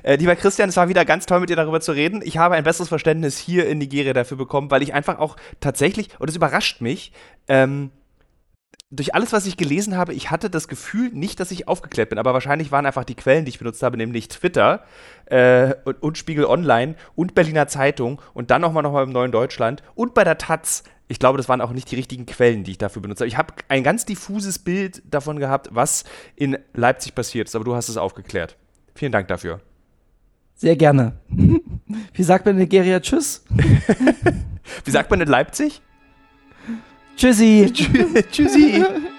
Äh, 0.04 0.16
lieber 0.16 0.36
Christian, 0.36 0.70
es 0.70 0.78
war 0.78 0.90
wieder 0.90 1.06
ganz 1.06 1.26
toll, 1.26 1.40
mit 1.40 1.50
dir 1.50 1.56
darüber 1.56 1.82
zu 1.82 1.92
reden. 1.92 2.22
Ich 2.24 2.38
habe 2.38 2.56
ein 2.56 2.64
besseres 2.64 2.90
Verständnis 2.90 3.38
hier 3.38 3.68
in 3.68 3.78
Nigeria 3.78 4.14
dafür 4.14 4.38
bekommen, 4.38 4.72
weil 4.72 4.84
ich 4.84 4.94
einfach 4.94 5.20
auch 5.20 5.36
tatsächlich, 5.60 6.10
und 6.20 6.30
es 6.30 6.36
überrascht 6.36 6.82
mich, 6.82 7.12
ähm, 7.48 7.92
durch 8.94 9.16
alles, 9.16 9.34
was 9.34 9.48
ich 9.48 9.58
gelesen 9.58 9.98
habe, 9.98 10.14
ich 10.14 10.30
hatte 10.30 10.52
das 10.52 10.68
Gefühl 10.68 11.10
nicht, 11.14 11.40
dass 11.40 11.50
ich 11.50 11.68
aufgeklärt 11.68 12.10
bin, 12.10 12.20
aber 12.20 12.34
wahrscheinlich 12.34 12.72
waren 12.72 12.86
einfach 12.86 13.04
die 13.04 13.16
Quellen, 13.16 13.44
die 13.44 13.50
ich 13.50 13.58
benutzt 13.58 13.82
habe, 13.82 13.98
nämlich 13.98 14.28
Twitter 14.28 14.84
äh, 15.26 15.74
und, 15.84 16.02
und, 16.04 16.18
Spiegel 16.18 16.46
Online 16.46 16.96
und 17.16 17.34
Berliner 17.34 17.68
Zeitung 17.68 18.22
und 18.36 18.52
dann 18.52 18.62
nochmal 18.62 18.84
noch 18.84 18.92
mal 18.92 19.04
im 19.04 19.12
Neuen 19.12 19.32
Deutschland 19.32 19.82
und 19.96 20.14
bei 20.14 20.24
der 20.24 20.38
Taz. 20.38 20.84
Ich 21.08 21.20
glaube, 21.20 21.38
das 21.38 21.50
waren 21.50 21.60
auch 21.60 21.72
nicht 21.72 21.90
die 21.92 21.96
richtigen 21.96 22.28
Quellen, 22.28 22.64
die 22.64 22.72
ich 22.72 22.78
dafür 22.78 23.02
benutzt 23.02 23.22
habe. 23.22 23.28
Ich 23.28 23.38
habe 23.38 23.54
ein 23.68 23.84
ganz 23.84 24.06
diffuses 24.06 24.60
Bild 24.60 25.02
davon 25.06 25.40
gehabt, 25.40 25.70
was 25.72 26.04
in 26.36 26.58
Leipzig 26.74 27.16
passiert 27.16 27.48
ist, 27.48 27.56
aber 27.56 27.66
du 27.66 27.76
hast 27.76 27.90
es 27.90 27.98
aufgeklärt. 27.98 28.58
Vielen 28.96 29.12
Dank 29.12 29.28
dafür. 29.28 29.62
Sehr 30.56 30.76
gerne. 30.76 31.14
Wie 32.14 32.24
sagt 32.24 32.46
man 32.46 32.56
in 32.56 32.62
Nigeria 32.62 33.00
Tschüss? 33.00 33.44
Wie 34.86 34.92
sagt 34.92 35.10
man 35.10 35.22
in 35.22 35.28
Leipzig? 35.28 35.82
Tschüssi. 37.16 37.72
Tschüssi. 38.32 38.84